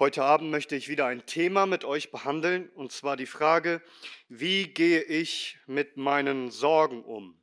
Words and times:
Heute 0.00 0.24
Abend 0.24 0.50
möchte 0.50 0.76
ich 0.76 0.88
wieder 0.88 1.04
ein 1.04 1.26
Thema 1.26 1.66
mit 1.66 1.84
euch 1.84 2.10
behandeln, 2.10 2.70
und 2.70 2.90
zwar 2.90 3.18
die 3.18 3.26
Frage, 3.26 3.82
wie 4.30 4.66
gehe 4.66 5.02
ich 5.02 5.58
mit 5.66 5.98
meinen 5.98 6.50
Sorgen 6.50 7.04
um? 7.04 7.38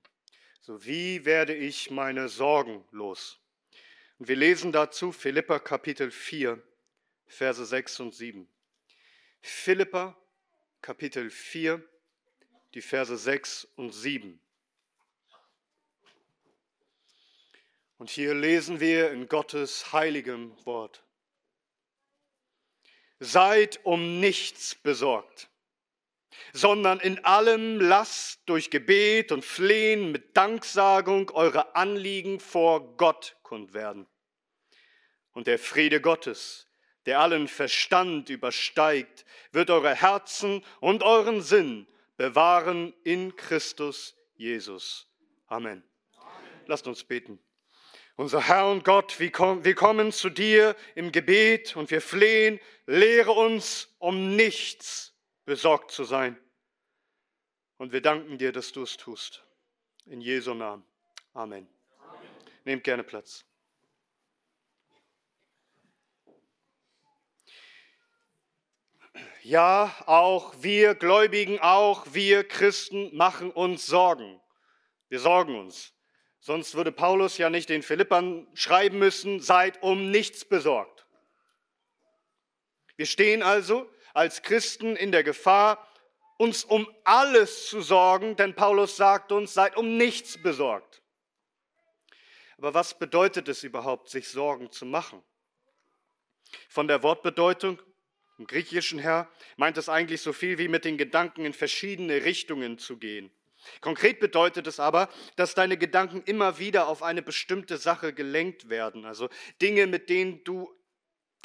So, 0.61 0.83
wie 0.83 1.23
werde 1.23 1.53
ich 1.53 1.91
meine 1.91 2.29
Sorgen 2.29 2.83
los? 2.89 3.37
Und 4.17 4.27
wir 4.27 4.35
lesen 4.35 4.71
dazu 4.71 5.11
Philippa 5.11 5.59
Kapitel 5.59 6.09
4, 6.09 6.59
Verse 7.27 7.63
6 7.63 7.99
und 7.99 8.15
7. 8.15 8.49
Philippa 9.39 10.17
Kapitel 10.81 11.29
4, 11.29 11.87
die 12.73 12.81
Verse 12.81 13.15
6 13.15 13.65
und 13.75 13.91
7. 13.91 14.39
Und 17.99 18.09
hier 18.09 18.33
lesen 18.33 18.79
wir 18.79 19.11
in 19.11 19.27
Gottes 19.27 19.93
heiligem 19.93 20.53
Wort. 20.65 21.03
Seid 23.19 23.79
um 23.83 24.19
nichts 24.19 24.75
besorgt, 24.75 25.49
sondern 26.53 26.99
in 26.99 27.23
allem 27.25 27.79
lasst 27.79 28.41
durch 28.45 28.69
Gebet 28.69 29.31
und 29.31 29.43
Flehen 29.43 30.11
mit 30.11 30.37
Danksagung 30.37 31.31
eure 31.31 31.75
Anliegen 31.75 32.39
vor 32.39 32.95
Gott 32.97 33.35
kund 33.43 33.73
werden. 33.73 34.07
Und 35.33 35.47
der 35.47 35.59
Friede 35.59 36.01
Gottes, 36.01 36.67
der 37.05 37.19
allen 37.19 37.47
Verstand 37.47 38.29
übersteigt, 38.29 39.25
wird 39.51 39.69
eure 39.69 39.95
Herzen 39.95 40.63
und 40.79 41.03
euren 41.03 41.41
Sinn 41.41 41.87
bewahren 42.17 42.93
in 43.03 43.35
Christus 43.35 44.15
Jesus. 44.35 45.07
Amen. 45.47 45.83
Amen. 46.17 46.33
Lasst 46.65 46.87
uns 46.87 47.03
beten. 47.03 47.39
Unser 48.17 48.47
Herr 48.47 48.71
und 48.71 48.83
Gott, 48.83 49.19
wir 49.19 49.31
kommen 49.31 50.11
zu 50.11 50.31
dir 50.31 50.75
im 50.95 51.11
Gebet 51.11 51.75
und 51.75 51.91
wir 51.91 52.01
flehen, 52.01 52.59
lehre 52.87 53.31
uns, 53.31 53.95
um 53.99 54.35
nichts 54.35 55.13
besorgt 55.45 55.91
zu 55.91 56.03
sein. 56.03 56.35
Und 57.77 57.91
wir 57.91 58.01
danken 58.01 58.39
dir, 58.39 58.51
dass 58.51 58.71
du 58.71 58.81
es 58.81 58.97
tust. 58.97 59.45
In 60.07 60.19
Jesu 60.19 60.55
Namen. 60.55 60.83
Amen. 61.33 61.69
Amen. 61.99 62.27
Nehmt 62.65 62.83
gerne 62.83 63.03
Platz. 63.03 63.45
Ja, 69.43 69.95
auch 70.07 70.55
wir 70.63 70.95
Gläubigen, 70.95 71.59
auch 71.59 72.07
wir 72.13 72.47
Christen 72.47 73.15
machen 73.15 73.51
uns 73.51 73.85
Sorgen. 73.85 74.41
Wir 75.07 75.19
sorgen 75.19 75.59
uns. 75.59 75.93
Sonst 76.47 76.75
würde 76.75 76.93
Paulus 76.93 77.37
ja 77.37 77.49
nicht 77.49 77.67
den 77.67 77.83
Philippern 77.83 78.47
schreiben 78.53 78.99
müssen, 78.99 79.41
seid 79.41 79.83
um 79.83 80.11
nichts 80.11 80.45
besorgt. 80.45 81.05
Wir 82.95 83.05
stehen 83.05 83.43
also 83.43 83.91
als 84.13 84.43
Christen 84.43 84.95
in 84.95 85.11
der 85.11 85.25
Gefahr, 85.25 85.85
uns 86.37 86.63
um 86.63 86.89
alles 87.03 87.67
zu 87.67 87.81
sorgen, 87.81 88.37
denn 88.37 88.55
Paulus 88.55 88.95
sagt 88.95 89.33
uns, 89.33 89.53
seid 89.53 89.75
um 89.75 89.97
nichts 89.97 90.41
besorgt. 90.41 91.01
Aber 92.57 92.73
was 92.73 92.97
bedeutet 92.97 93.49
es 93.49 93.65
überhaupt, 93.65 94.07
sich 94.07 94.29
Sorgen 94.29 94.71
zu 94.71 94.85
machen? 94.85 95.21
Von 96.69 96.87
der 96.87 97.03
Wortbedeutung 97.03 97.81
im 98.37 98.47
Griechischen 98.47 98.99
her 98.99 99.29
meint 99.57 99.77
es 99.77 99.89
eigentlich 99.89 100.21
so 100.21 100.31
viel 100.31 100.57
wie 100.57 100.69
mit 100.69 100.85
den 100.85 100.97
Gedanken 100.97 101.43
in 101.43 101.53
verschiedene 101.53 102.23
Richtungen 102.23 102.77
zu 102.77 102.95
gehen. 102.95 103.36
Konkret 103.81 104.19
bedeutet 104.19 104.67
es 104.67 104.79
aber, 104.79 105.09
dass 105.35 105.55
deine 105.55 105.77
Gedanken 105.77 106.21
immer 106.23 106.59
wieder 106.59 106.87
auf 106.87 107.03
eine 107.03 107.21
bestimmte 107.21 107.77
Sache 107.77 108.13
gelenkt 108.13 108.69
werden. 108.69 109.05
Also 109.05 109.29
Dinge, 109.61 109.87
mit 109.87 110.09
denen 110.09 110.43
du 110.43 110.73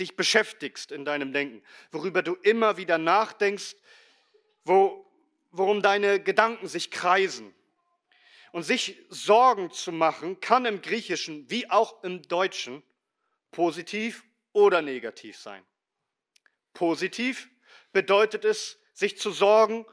dich 0.01 0.17
beschäftigst 0.17 0.93
in 0.93 1.05
deinem 1.05 1.33
Denken, 1.33 1.63
worüber 1.91 2.23
du 2.23 2.35
immer 2.35 2.77
wieder 2.77 2.99
nachdenkst, 2.99 3.77
wo, 4.65 5.07
worum 5.51 5.83
deine 5.83 6.21
Gedanken 6.21 6.67
sich 6.67 6.91
kreisen. 6.91 7.55
Und 8.53 8.65
sich 8.65 8.99
Sorgen 9.09 9.71
zu 9.71 9.93
machen, 9.93 10.41
kann 10.41 10.67
im 10.67 10.83
Griechischen 10.83 11.49
wie 11.49 11.71
auch 11.71 12.05
im 12.05 12.21
Deutschen 12.23 12.83
positiv 13.51 14.25
oder 14.53 14.83
negativ 14.83 15.39
sein. 15.39 15.65
Positiv 16.75 17.49
bedeutet 17.93 18.45
es, 18.45 18.79
sich 18.93 19.19
zu 19.19 19.31
sorgen 19.31 19.87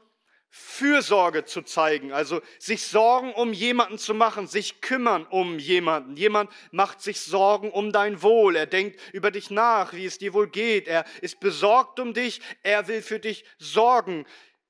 Fürsorge 0.52 1.44
zu 1.44 1.62
zeigen, 1.62 2.12
also 2.12 2.42
sich 2.58 2.84
Sorgen 2.86 3.32
um 3.32 3.52
jemanden 3.52 3.98
zu 3.98 4.14
machen, 4.14 4.48
sich 4.48 4.80
kümmern 4.80 5.24
um 5.26 5.60
jemanden. 5.60 6.16
Jemand 6.16 6.50
macht 6.72 7.00
sich 7.00 7.20
Sorgen 7.20 7.70
um 7.70 7.92
dein 7.92 8.20
Wohl, 8.22 8.56
er 8.56 8.66
denkt 8.66 8.98
über 9.12 9.30
dich 9.30 9.50
nach, 9.50 9.92
wie 9.92 10.04
es 10.04 10.18
dir 10.18 10.34
wohl 10.34 10.48
geht, 10.48 10.88
er 10.88 11.04
ist 11.20 11.38
besorgt 11.38 12.00
um 12.00 12.14
dich, 12.14 12.40
er 12.64 12.88
will 12.88 13.00
für 13.00 13.20
dich 13.20 13.44
sorgen. 13.58 14.26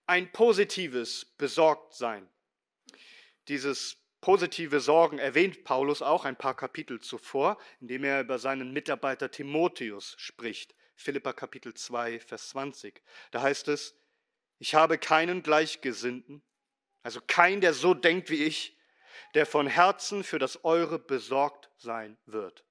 Ein 0.07 0.31
positives 0.33 1.25
Besorgtsein. 1.39 2.29
Dieses 3.49 3.97
positive 4.21 4.81
Sorgen 4.81 5.19
erwähnt 5.19 5.65
Paulus 5.65 6.03
auch 6.03 6.25
ein 6.25 6.37
paar 6.37 6.57
Kapitel 6.57 7.01
zuvor, 7.01 7.57
indem 7.81 8.05
er 8.05 8.21
über 8.21 8.39
seinen 8.39 8.73
Mitarbeiter 8.73 9.31
Timotheus 9.31 10.15
spricht. 10.19 10.75
Philippa 10.95 11.33
Kapitel 11.33 11.73
2, 11.73 12.21
Vers 12.21 12.51
20. 12.51 13.01
Da 13.31 13.41
heißt 13.41 13.69
es, 13.69 13.97
ich 14.61 14.75
habe 14.75 14.99
keinen 14.99 15.43
Gleichgesinnten, 15.43 16.43
also 17.03 17.21
keinen, 17.27 17.63
der 17.63 17.73
so 17.73 17.95
denkt 17.95 18.31
wie 18.31 18.45
ich, 18.45 18.77
der 19.35 19.47
von 19.47 19.67
Herzen 19.67 20.23
für 20.23 20.39
das 20.39 20.65
Eure 20.65 20.99
besorgt 20.99 21.71
sein 21.79 22.19
wird. 22.27 22.63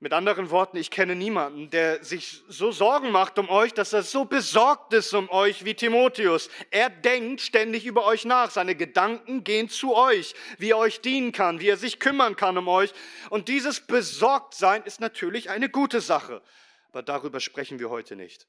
Mit 0.00 0.12
anderen 0.12 0.50
Worten, 0.50 0.76
ich 0.76 0.92
kenne 0.92 1.16
niemanden, 1.16 1.70
der 1.70 2.04
sich 2.04 2.42
so 2.46 2.70
Sorgen 2.70 3.10
macht 3.10 3.38
um 3.38 3.48
euch, 3.48 3.72
dass 3.74 3.92
er 3.92 4.04
so 4.04 4.26
besorgt 4.26 4.92
ist 4.92 5.12
um 5.12 5.28
euch 5.30 5.64
wie 5.64 5.74
Timotheus. 5.74 6.50
Er 6.70 6.88
denkt 6.88 7.40
ständig 7.40 7.84
über 7.84 8.04
euch 8.04 8.24
nach. 8.24 8.50
Seine 8.50 8.76
Gedanken 8.76 9.42
gehen 9.42 9.68
zu 9.68 9.96
euch, 9.96 10.34
wie 10.58 10.70
er 10.70 10.78
euch 10.78 11.00
dienen 11.00 11.32
kann, 11.32 11.58
wie 11.58 11.68
er 11.68 11.76
sich 11.76 11.98
kümmern 11.98 12.36
kann 12.36 12.58
um 12.58 12.68
euch. 12.68 12.92
Und 13.30 13.48
dieses 13.48 13.80
Besorgtsein 13.80 14.84
ist 14.84 15.00
natürlich 15.00 15.50
eine 15.50 15.68
gute 15.68 16.00
Sache. 16.00 16.42
Aber 16.90 17.02
darüber 17.02 17.40
sprechen 17.40 17.78
wir 17.78 17.90
heute 17.90 18.16
nicht. 18.16 18.46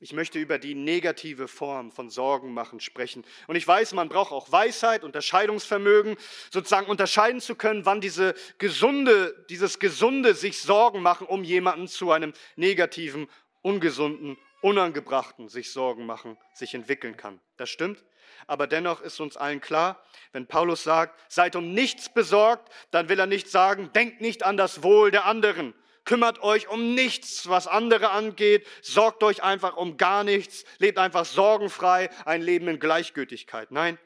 Ich 0.00 0.12
möchte 0.12 0.40
über 0.40 0.58
die 0.58 0.74
negative 0.74 1.46
Form 1.46 1.92
von 1.92 2.10
Sorgen 2.10 2.52
machen 2.52 2.80
sprechen. 2.80 3.24
Und 3.46 3.54
ich 3.54 3.66
weiß, 3.66 3.94
man 3.94 4.08
braucht 4.08 4.32
auch 4.32 4.50
Weisheit, 4.50 5.04
Unterscheidungsvermögen, 5.04 6.16
sozusagen 6.50 6.88
unterscheiden 6.88 7.40
zu 7.40 7.54
können, 7.54 7.86
wann 7.86 8.00
diese 8.00 8.34
gesunde, 8.58 9.46
dieses 9.48 9.78
gesunde 9.78 10.34
sich 10.34 10.60
Sorgen 10.60 11.00
machen 11.00 11.26
um 11.28 11.44
jemanden 11.44 11.86
zu 11.86 12.10
einem 12.10 12.32
negativen, 12.56 13.28
ungesunden, 13.62 14.36
unangebrachten 14.62 15.48
sich 15.48 15.72
Sorgen 15.72 16.06
machen 16.06 16.36
sich 16.54 16.74
entwickeln 16.74 17.16
kann. 17.16 17.40
Das 17.56 17.70
stimmt. 17.70 18.04
Aber 18.46 18.66
dennoch 18.66 19.00
ist 19.00 19.20
uns 19.20 19.36
allen 19.36 19.60
klar, 19.60 20.02
wenn 20.32 20.46
Paulus 20.46 20.82
sagt, 20.82 21.18
seid 21.32 21.54
um 21.54 21.72
nichts 21.72 22.12
besorgt, 22.12 22.72
dann 22.90 23.08
will 23.08 23.18
er 23.18 23.26
nicht 23.26 23.48
sagen, 23.48 23.90
denkt 23.94 24.20
nicht 24.20 24.42
an 24.42 24.56
das 24.56 24.82
Wohl 24.82 25.10
der 25.10 25.24
anderen, 25.24 25.72
kümmert 26.04 26.42
euch 26.42 26.68
um 26.68 26.94
nichts, 26.94 27.48
was 27.48 27.66
andere 27.66 28.10
angeht, 28.10 28.66
sorgt 28.82 29.22
euch 29.22 29.42
einfach 29.42 29.76
um 29.76 29.96
gar 29.96 30.24
nichts, 30.24 30.64
lebt 30.78 30.98
einfach 30.98 31.24
sorgenfrei, 31.24 32.10
ein 32.24 32.42
Leben 32.42 32.68
in 32.68 32.78
Gleichgültigkeit. 32.78 33.70
Nein, 33.70 33.98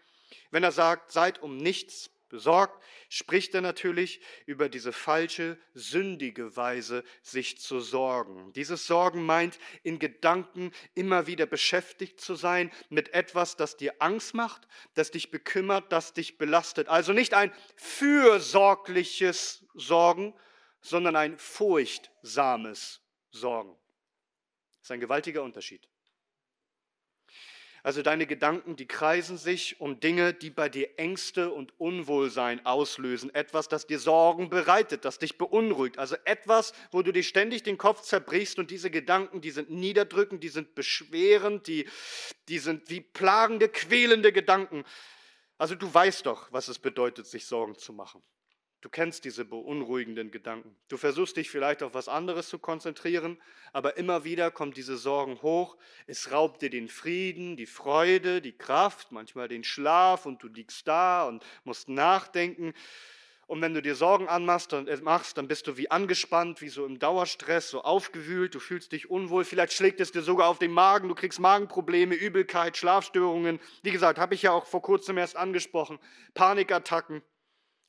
wenn 0.51 0.65
er 0.65 0.73
sagt, 0.73 1.13
seid 1.13 1.43
um 1.43 1.57
nichts 1.57 2.11
besorgt, 2.29 2.83
spricht 3.09 3.55
er 3.55 3.63
natürlich 3.63 4.21
über 4.47 4.69
diese 4.69 4.93
falsche, 4.93 5.59
sündige 5.75 6.57
Weise, 6.57 7.05
sich 7.23 7.59
zu 7.59 7.81
sorgen. 7.81 8.53
Dieses 8.53 8.87
Sorgen 8.87 9.25
meint, 9.25 9.59
in 9.83 9.99
Gedanken 9.99 10.73
immer 10.95 11.27
wieder 11.27 11.47
beschäftigt 11.47 12.21
zu 12.21 12.35
sein 12.35 12.71
mit 12.91 13.15
etwas, 13.15 13.57
das 13.57 13.77
dir 13.77 13.95
Angst 13.99 14.35
macht, 14.35 14.69
das 14.95 15.11
dich 15.11 15.31
bekümmert, 15.31 15.91
das 15.91 16.13
dich 16.13 16.39
belastet. 16.39 16.89
Also 16.89 17.13
nicht 17.13 17.35
ein 17.35 17.53
fürsorgliches 17.77 19.65
Sorgen, 19.75 20.35
sondern 20.81 21.17
ein 21.17 21.39
furchtsames 21.39 23.01
Sorgen. 23.31 23.77
Das 24.71 24.85
ist 24.85 24.91
ein 24.91 25.01
gewaltiger 25.01 25.43
Unterschied. 25.43 25.89
Also 27.85 28.03
deine 28.03 28.27
Gedanken, 28.27 28.77
die 28.77 28.87
kreisen 28.87 29.39
sich 29.39 29.81
um 29.81 30.01
Dinge, 30.01 30.35
die 30.35 30.51
bei 30.51 30.69
dir 30.69 30.99
Ängste 30.99 31.51
und 31.51 31.73
Unwohlsein 31.79 32.67
auslösen. 32.67 33.35
Etwas, 33.35 33.69
das 33.69 33.87
dir 33.87 34.01
Sorgen 34.01 34.51
bereitet, 34.51 35.05
das 35.05 35.19
dich 35.19 35.39
beunruhigt. 35.39 35.99
Also 35.99 36.17
etwas, 36.25 36.73
wo 36.91 37.03
du 37.03 37.13
dir 37.13 37.23
ständig 37.23 37.63
den 37.63 37.79
Kopf 37.79 38.03
zerbrichst 38.03 38.59
und 38.59 38.71
diese 38.71 38.91
Gedanken, 38.91 39.41
die 39.41 39.53
sind 39.53 39.71
niederdrückend, 39.71 40.43
die 40.43 40.49
sind 40.49 40.75
beschwerend, 40.75 41.67
die, 41.67 41.89
die 42.49 42.59
sind 42.59 42.91
wie 42.91 43.01
plagende, 43.01 43.69
quälende 43.69 44.33
Gedanken. 44.33 44.85
Also 45.57 45.75
du 45.75 45.93
weißt 45.93 46.27
doch, 46.27 46.53
was 46.53 46.69
es 46.69 46.79
bedeutet, 46.79 47.27
sich 47.27 47.47
Sorgen 47.47 47.79
zu 47.79 47.93
machen. 47.93 48.23
Du 48.81 48.89
kennst 48.89 49.25
diese 49.25 49.45
beunruhigenden 49.45 50.31
Gedanken. 50.31 50.77
Du 50.89 50.97
versuchst 50.97 51.37
dich 51.37 51.51
vielleicht 51.51 51.83
auf 51.83 51.95
was 51.95 52.07
anderes 52.07 52.49
zu 52.49 52.61
konzentrieren, 52.61 53.37
aber 53.73 53.97
immer 53.97 54.23
wieder 54.23 54.53
kommt 54.53 54.77
diese 54.77 54.97
Sorgen 54.97 55.43
hoch. 55.43 55.77
Es 56.07 56.31
raubt 56.31 56.63
dir 56.63 56.71
den 56.71 56.89
Frieden, 56.89 57.57
die 57.57 57.67
Freude, 57.67 58.41
die 58.41 58.57
Kraft, 58.57 59.11
manchmal 59.11 59.49
den 59.49 59.65
Schlaf 59.65 60.27
und 60.27 60.43
du 60.45 60.49
liegst 60.49 60.87
da 60.87 61.27
und 61.27 61.45
musst 61.65 61.89
nachdenken. 61.89 62.73
Und 63.49 63.63
wenn 63.63 63.75
du 63.75 63.81
dir 63.81 63.97
Sorgen 63.97 64.29
anmachst, 64.29 64.73
dann, 64.75 64.87
äh, 64.87 64.97
machst, 64.99 65.39
dann 65.39 65.49
bist 65.49 65.67
du 65.67 65.77
wie 65.79 65.91
angespannt, 65.91 66.61
wie 66.61 66.69
so 66.69 66.85
im 66.85 66.99
Dauerstress, 66.99 67.71
so 67.71 67.81
aufgewühlt, 67.81 68.55
du 68.55 68.61
fühlst 68.61 68.93
dich 68.93 69.11
unwohl, 69.11 69.45
vielleicht 69.45 69.73
schlägt 69.73 70.01
es 70.01 70.13
dir 70.13 70.21
sogar 70.21 70.49
auf 70.49 70.59
den 70.59 70.71
Magen, 70.71 71.09
du 71.09 71.15
kriegst 71.15 71.41
Magenprobleme, 71.41 72.15
Übelkeit, 72.15 72.77
Schlafstörungen. 72.77 73.59
Wie 73.83 73.91
gesagt, 73.91 74.19
habe 74.19 74.35
ich 74.35 74.43
ja 74.43 74.53
auch 74.53 74.67
vor 74.67 74.83
kurzem 74.83 75.17
erst 75.17 75.37
angesprochen. 75.37 75.99
Panikattacken, 76.35 77.23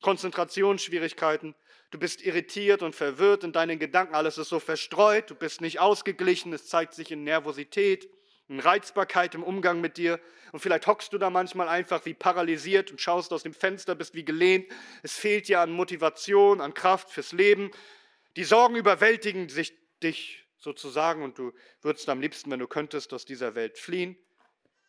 Konzentrationsschwierigkeiten. 0.00 1.54
Du 1.90 1.98
bist 1.98 2.22
irritiert 2.22 2.82
und 2.82 2.94
verwirrt 2.94 3.44
in 3.44 3.52
deinen 3.52 3.78
Gedanken, 3.78 4.14
alles 4.14 4.38
ist 4.38 4.48
so 4.48 4.60
verstreut, 4.60 5.30
du 5.30 5.34
bist 5.34 5.60
nicht 5.60 5.80
ausgeglichen, 5.80 6.52
es 6.52 6.66
zeigt 6.66 6.94
sich 6.94 7.10
in 7.10 7.24
Nervosität, 7.24 8.08
in 8.48 8.60
Reizbarkeit 8.60 9.34
im 9.34 9.42
Umgang 9.42 9.80
mit 9.80 9.96
dir. 9.96 10.20
Und 10.52 10.60
vielleicht 10.60 10.86
hockst 10.86 11.12
du 11.12 11.18
da 11.18 11.30
manchmal 11.30 11.68
einfach 11.68 12.04
wie 12.04 12.14
paralysiert 12.14 12.90
und 12.90 13.00
schaust 13.00 13.32
aus 13.32 13.42
dem 13.42 13.54
Fenster, 13.54 13.94
bist 13.94 14.14
wie 14.14 14.24
gelehnt. 14.24 14.66
Es 15.02 15.14
fehlt 15.14 15.48
dir 15.48 15.60
an 15.60 15.70
Motivation, 15.70 16.60
an 16.60 16.74
Kraft 16.74 17.10
fürs 17.10 17.32
Leben. 17.32 17.70
Die 18.36 18.44
Sorgen 18.44 18.76
überwältigen 18.76 19.48
sich 19.48 19.72
dich 20.02 20.44
sozusagen 20.58 21.22
und 21.22 21.38
du 21.38 21.52
würdest 21.82 22.08
am 22.08 22.20
liebsten, 22.20 22.50
wenn 22.50 22.60
du 22.60 22.68
könntest, 22.68 23.12
aus 23.12 23.24
dieser 23.24 23.54
Welt 23.54 23.78
fliehen, 23.78 24.16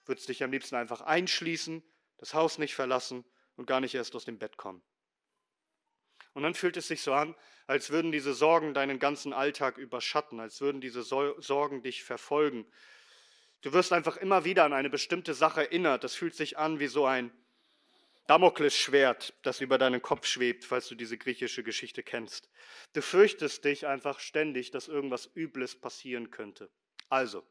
würdest 0.06 0.30
dich 0.30 0.44
am 0.44 0.52
liebsten 0.52 0.76
einfach 0.76 1.02
einschließen, 1.02 1.84
das 2.18 2.34
Haus 2.34 2.58
nicht 2.58 2.76
verlassen 2.76 3.26
und 3.56 3.66
gar 3.66 3.80
nicht 3.80 3.96
erst 3.96 4.16
aus 4.16 4.26
dem 4.26 4.38
Bett 4.38 4.58
kommen. 4.58 4.82
Und 6.34 6.44
dann 6.44 6.54
fühlt 6.54 6.78
es 6.78 6.88
sich 6.88 7.02
so 7.02 7.14
an, 7.14 7.36
als 7.68 7.90
würden 7.90 8.12
diese 8.12 8.34
Sorgen 8.34 8.74
deinen 8.74 9.00
ganzen 9.00 9.34
Alltag 9.34 9.78
überschatten, 9.78 10.40
als 10.40 10.62
würden 10.62 10.82
diese 10.82 11.04
Sorgen 11.04 11.84
dich 11.84 12.04
verfolgen. 12.04 12.66
Du 13.62 13.74
wirst 13.74 13.94
einfach 13.94 14.18
immer 14.18 14.44
wieder 14.44 14.64
an 14.64 14.74
eine 14.74 14.90
bestimmte 14.90 15.34
Sache 15.34 15.62
erinnert. 15.62 16.04
Das 16.04 16.16
fühlt 16.16 16.36
sich 16.36 16.58
an 16.58 16.80
wie 16.80 16.88
so 16.88 17.06
ein 17.06 17.32
Damoklesschwert, 18.28 19.34
das 19.42 19.62
über 19.62 19.78
deinen 19.78 20.02
Kopf 20.02 20.26
schwebt, 20.26 20.64
falls 20.64 20.88
du 20.88 20.96
diese 20.96 21.18
griechische 21.18 21.64
Geschichte 21.64 22.02
kennst. 22.02 22.50
Du 22.94 23.02
fürchtest 23.02 23.66
dich 23.66 23.88
einfach 23.88 24.20
ständig, 24.20 24.72
dass 24.72 24.88
irgendwas 24.88 25.30
Übles 25.36 25.80
passieren 25.80 26.32
könnte. 26.32 26.70
Also, 27.10 27.44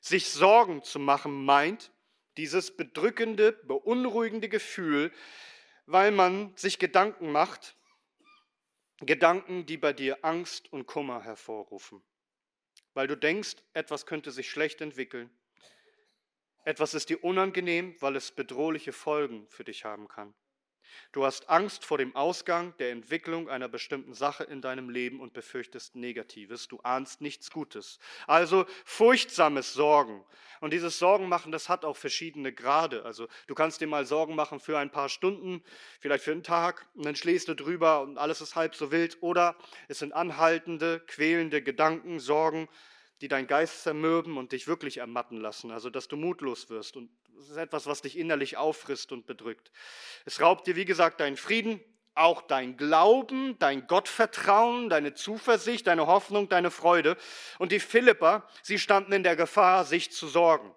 sich 0.00 0.30
Sorgen 0.30 0.82
zu 0.82 0.98
machen 0.98 1.44
meint, 1.44 1.92
dieses 2.36 2.74
bedrückende, 2.74 3.52
beunruhigende 3.52 4.48
Gefühl, 4.48 5.12
weil 5.86 6.10
man 6.10 6.56
sich 6.56 6.78
Gedanken 6.78 7.30
macht, 7.30 7.76
Gedanken, 9.06 9.66
die 9.66 9.76
bei 9.76 9.92
dir 9.92 10.24
Angst 10.24 10.72
und 10.72 10.86
Kummer 10.86 11.22
hervorrufen. 11.22 12.02
Weil 12.94 13.06
du 13.06 13.16
denkst, 13.16 13.56
etwas 13.72 14.06
könnte 14.06 14.30
sich 14.30 14.50
schlecht 14.50 14.80
entwickeln. 14.80 15.30
Etwas 16.64 16.94
ist 16.94 17.08
dir 17.08 17.24
unangenehm, 17.24 17.96
weil 18.00 18.14
es 18.14 18.30
bedrohliche 18.30 18.92
Folgen 18.92 19.48
für 19.48 19.64
dich 19.64 19.84
haben 19.84 20.06
kann. 20.06 20.34
Du 21.12 21.24
hast 21.24 21.48
Angst 21.48 21.84
vor 21.84 21.98
dem 21.98 22.16
Ausgang 22.16 22.76
der 22.78 22.90
Entwicklung 22.90 23.48
einer 23.48 23.68
bestimmten 23.68 24.14
Sache 24.14 24.44
in 24.44 24.60
deinem 24.60 24.90
Leben 24.90 25.20
und 25.20 25.32
befürchtest 25.32 25.94
Negatives. 25.94 26.68
Du 26.68 26.80
ahnst 26.80 27.20
nichts 27.20 27.50
Gutes. 27.50 27.98
Also 28.26 28.66
furchtsames 28.84 29.72
Sorgen. 29.72 30.24
Und 30.60 30.72
dieses 30.72 30.98
Sorgen 30.98 31.28
machen, 31.28 31.52
das 31.52 31.68
hat 31.68 31.84
auch 31.84 31.96
verschiedene 31.96 32.52
Grade. 32.52 33.04
Also 33.04 33.28
du 33.46 33.54
kannst 33.54 33.80
dir 33.80 33.86
mal 33.86 34.06
Sorgen 34.06 34.34
machen 34.34 34.60
für 34.60 34.78
ein 34.78 34.90
paar 34.90 35.08
Stunden, 35.08 35.62
vielleicht 36.00 36.24
für 36.24 36.32
einen 36.32 36.44
Tag, 36.44 36.86
und 36.94 37.04
dann 37.04 37.16
schläfst 37.16 37.48
du 37.48 37.54
drüber 37.54 38.00
und 38.02 38.16
alles 38.16 38.40
ist 38.40 38.54
halb 38.54 38.74
so 38.74 38.92
wild. 38.92 39.18
Oder 39.22 39.56
es 39.88 39.98
sind 39.98 40.12
anhaltende, 40.12 41.00
quälende 41.06 41.62
Gedanken, 41.62 42.20
Sorgen, 42.20 42.68
die 43.20 43.28
deinen 43.28 43.46
Geist 43.46 43.82
zermürben 43.82 44.36
und 44.36 44.52
dich 44.52 44.66
wirklich 44.66 44.98
ermatten 44.98 45.36
lassen, 45.36 45.70
also 45.70 45.90
dass 45.90 46.08
du 46.08 46.16
mutlos 46.16 46.70
wirst. 46.70 46.96
Und 46.96 47.10
es 47.42 47.50
ist 47.50 47.56
etwas, 47.56 47.86
was 47.86 48.02
dich 48.02 48.16
innerlich 48.16 48.56
auffrisst 48.56 49.12
und 49.12 49.26
bedrückt. 49.26 49.70
Es 50.24 50.40
raubt 50.40 50.66
dir, 50.66 50.76
wie 50.76 50.84
gesagt, 50.84 51.20
deinen 51.20 51.36
Frieden, 51.36 51.80
auch 52.14 52.42
dein 52.42 52.76
Glauben, 52.76 53.58
dein 53.58 53.86
Gottvertrauen, 53.86 54.88
deine 54.88 55.14
Zuversicht, 55.14 55.86
deine 55.86 56.06
Hoffnung, 56.06 56.48
deine 56.48 56.70
Freude. 56.70 57.16
Und 57.58 57.72
die 57.72 57.80
Philipper, 57.80 58.46
sie 58.62 58.78
standen 58.78 59.12
in 59.12 59.22
der 59.22 59.36
Gefahr, 59.36 59.84
sich 59.84 60.12
zu 60.12 60.28
sorgen. 60.28 60.74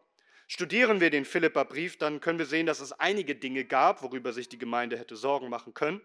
Studieren 0.48 1.02
wir 1.02 1.10
den 1.10 1.26
Philipperbrief, 1.26 1.98
dann 1.98 2.20
können 2.20 2.40
wir 2.40 2.46
sehen, 2.46 2.66
dass 2.66 2.80
es 2.80 2.94
einige 2.94 3.36
Dinge 3.36 3.66
gab, 3.66 4.02
worüber 4.04 4.32
sich 4.32 4.48
die 4.48 4.60
Gemeinde 4.60 4.98
hätte 4.98 5.16
Sorgen 5.16 5.50
machen 5.50 5.74
können. 5.74 6.02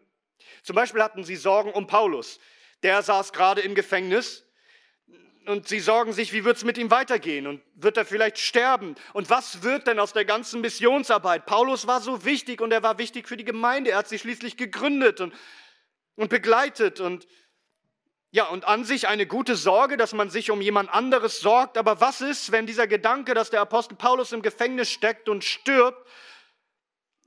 Zum 0.62 0.74
Beispiel 0.74 1.02
hatten 1.02 1.24
sie 1.24 1.36
Sorgen 1.36 1.72
um 1.72 1.86
Paulus. 1.86 2.40
Der 2.82 3.02
saß 3.02 3.32
gerade 3.32 3.60
im 3.60 3.74
Gefängnis 3.74 4.49
und 5.50 5.68
sie 5.68 5.80
sorgen 5.80 6.12
sich, 6.12 6.32
wie 6.32 6.44
wird 6.44 6.56
es 6.56 6.64
mit 6.64 6.78
ihm 6.78 6.90
weitergehen 6.90 7.46
und 7.46 7.60
wird 7.74 7.96
er 7.96 8.04
vielleicht 8.04 8.38
sterben? 8.38 8.94
Und 9.12 9.28
was 9.28 9.62
wird 9.62 9.86
denn 9.86 9.98
aus 9.98 10.12
der 10.12 10.24
ganzen 10.24 10.60
Missionsarbeit? 10.60 11.46
Paulus 11.46 11.86
war 11.86 12.00
so 12.00 12.24
wichtig 12.24 12.60
und 12.60 12.72
er 12.72 12.82
war 12.82 12.98
wichtig 12.98 13.28
für 13.28 13.36
die 13.36 13.44
Gemeinde. 13.44 13.90
Er 13.90 13.98
hat 13.98 14.08
sie 14.08 14.18
schließlich 14.18 14.56
gegründet 14.56 15.20
und, 15.20 15.34
und 16.16 16.30
begleitet 16.30 17.00
und 17.00 17.26
ja, 18.32 18.44
und 18.46 18.64
an 18.64 18.84
sich 18.84 19.08
eine 19.08 19.26
gute 19.26 19.56
Sorge, 19.56 19.96
dass 19.96 20.12
man 20.12 20.30
sich 20.30 20.52
um 20.52 20.60
jemand 20.60 20.88
anderes 20.90 21.40
sorgt. 21.40 21.76
Aber 21.76 22.00
was 22.00 22.20
ist, 22.20 22.52
wenn 22.52 22.64
dieser 22.64 22.86
Gedanke, 22.86 23.34
dass 23.34 23.50
der 23.50 23.60
Apostel 23.60 23.96
Paulus 23.96 24.30
im 24.30 24.40
Gefängnis 24.40 24.88
steckt 24.88 25.28
und 25.28 25.42
stirbt, 25.42 26.08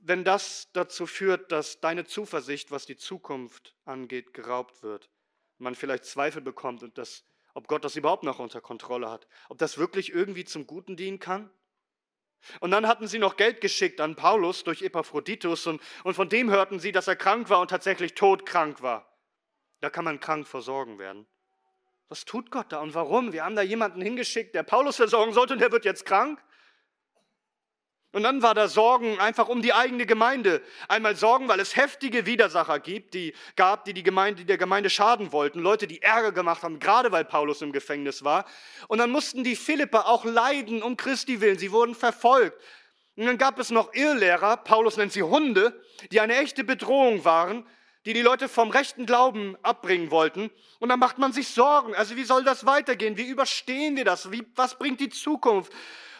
wenn 0.00 0.24
das 0.24 0.70
dazu 0.72 1.06
führt, 1.06 1.52
dass 1.52 1.80
deine 1.80 2.06
Zuversicht, 2.06 2.70
was 2.70 2.86
die 2.86 2.96
Zukunft 2.96 3.74
angeht, 3.84 4.32
geraubt 4.32 4.82
wird? 4.82 5.10
Man 5.58 5.74
vielleicht 5.74 6.06
Zweifel 6.06 6.40
bekommt 6.40 6.82
und 6.82 6.96
das 6.96 7.24
ob 7.54 7.68
Gott 7.68 7.84
das 7.84 7.96
überhaupt 7.96 8.24
noch 8.24 8.38
unter 8.38 8.60
Kontrolle 8.60 9.10
hat, 9.10 9.26
ob 9.48 9.58
das 9.58 9.78
wirklich 9.78 10.12
irgendwie 10.12 10.44
zum 10.44 10.66
Guten 10.66 10.96
dienen 10.96 11.20
kann. 11.20 11.50
Und 12.60 12.72
dann 12.72 12.86
hatten 12.86 13.06
sie 13.06 13.18
noch 13.18 13.36
Geld 13.36 13.60
geschickt 13.60 14.00
an 14.00 14.16
Paulus 14.16 14.64
durch 14.64 14.82
Epaphroditus 14.82 15.66
und, 15.66 15.80
und 16.02 16.14
von 16.14 16.28
dem 16.28 16.50
hörten 16.50 16.78
sie, 16.78 16.92
dass 16.92 17.08
er 17.08 17.16
krank 17.16 17.48
war 17.48 17.60
und 17.60 17.68
tatsächlich 17.68 18.14
todkrank 18.14 18.82
war. 18.82 19.10
Da 19.80 19.88
kann 19.88 20.04
man 20.04 20.20
krank 20.20 20.46
versorgen 20.46 20.98
werden. 20.98 21.26
Was 22.08 22.24
tut 22.24 22.50
Gott 22.50 22.70
da 22.70 22.80
und 22.80 22.94
warum? 22.94 23.32
Wir 23.32 23.44
haben 23.44 23.56
da 23.56 23.62
jemanden 23.62 24.02
hingeschickt, 24.02 24.54
der 24.54 24.62
Paulus 24.62 24.96
versorgen 24.96 25.32
sollte 25.32 25.54
und 25.54 25.60
der 25.60 25.72
wird 25.72 25.86
jetzt 25.86 26.04
krank. 26.04 26.42
Und 28.14 28.22
dann 28.22 28.42
war 28.42 28.54
da 28.54 28.68
Sorgen 28.68 29.18
einfach 29.18 29.48
um 29.48 29.60
die 29.60 29.72
eigene 29.72 30.06
Gemeinde. 30.06 30.62
Einmal 30.86 31.16
Sorgen, 31.16 31.48
weil 31.48 31.58
es 31.58 31.74
heftige 31.74 32.26
Widersacher 32.26 32.78
gibt, 32.78 33.12
die 33.12 33.34
gab, 33.56 33.84
die, 33.86 33.92
die, 33.92 34.04
Gemeinde, 34.04 34.42
die 34.42 34.46
der 34.46 34.56
Gemeinde 34.56 34.88
schaden 34.88 35.32
wollten. 35.32 35.58
Leute, 35.58 35.88
die 35.88 36.00
Ärger 36.00 36.30
gemacht 36.30 36.62
haben, 36.62 36.78
gerade 36.78 37.10
weil 37.10 37.24
Paulus 37.24 37.60
im 37.60 37.72
Gefängnis 37.72 38.22
war. 38.22 38.44
Und 38.86 38.98
dann 38.98 39.10
mussten 39.10 39.42
die 39.42 39.56
Philipper 39.56 40.06
auch 40.06 40.24
leiden 40.24 40.80
um 40.80 40.96
Christi 40.96 41.40
willen. 41.40 41.58
Sie 41.58 41.72
wurden 41.72 41.96
verfolgt. 41.96 42.56
Und 43.16 43.26
dann 43.26 43.36
gab 43.36 43.58
es 43.58 43.70
noch 43.70 43.92
Irrlehrer, 43.94 44.58
Paulus 44.58 44.96
nennt 44.96 45.12
sie 45.12 45.24
Hunde, 45.24 45.82
die 46.12 46.20
eine 46.20 46.36
echte 46.36 46.62
Bedrohung 46.62 47.24
waren, 47.24 47.66
die 48.06 48.12
die 48.12 48.22
Leute 48.22 48.48
vom 48.48 48.70
rechten 48.70 49.06
Glauben 49.06 49.56
abbringen 49.62 50.12
wollten. 50.12 50.52
Und 50.78 50.88
dann 50.88 51.00
macht 51.00 51.18
man 51.18 51.32
sich 51.32 51.48
Sorgen. 51.48 51.96
Also 51.96 52.14
wie 52.14 52.24
soll 52.24 52.44
das 52.44 52.64
weitergehen? 52.64 53.16
Wie 53.16 53.26
überstehen 53.26 53.96
wir 53.96 54.04
das? 54.04 54.30
Wie, 54.30 54.46
was 54.54 54.78
bringt 54.78 55.00
die 55.00 55.08
Zukunft? 55.08 55.72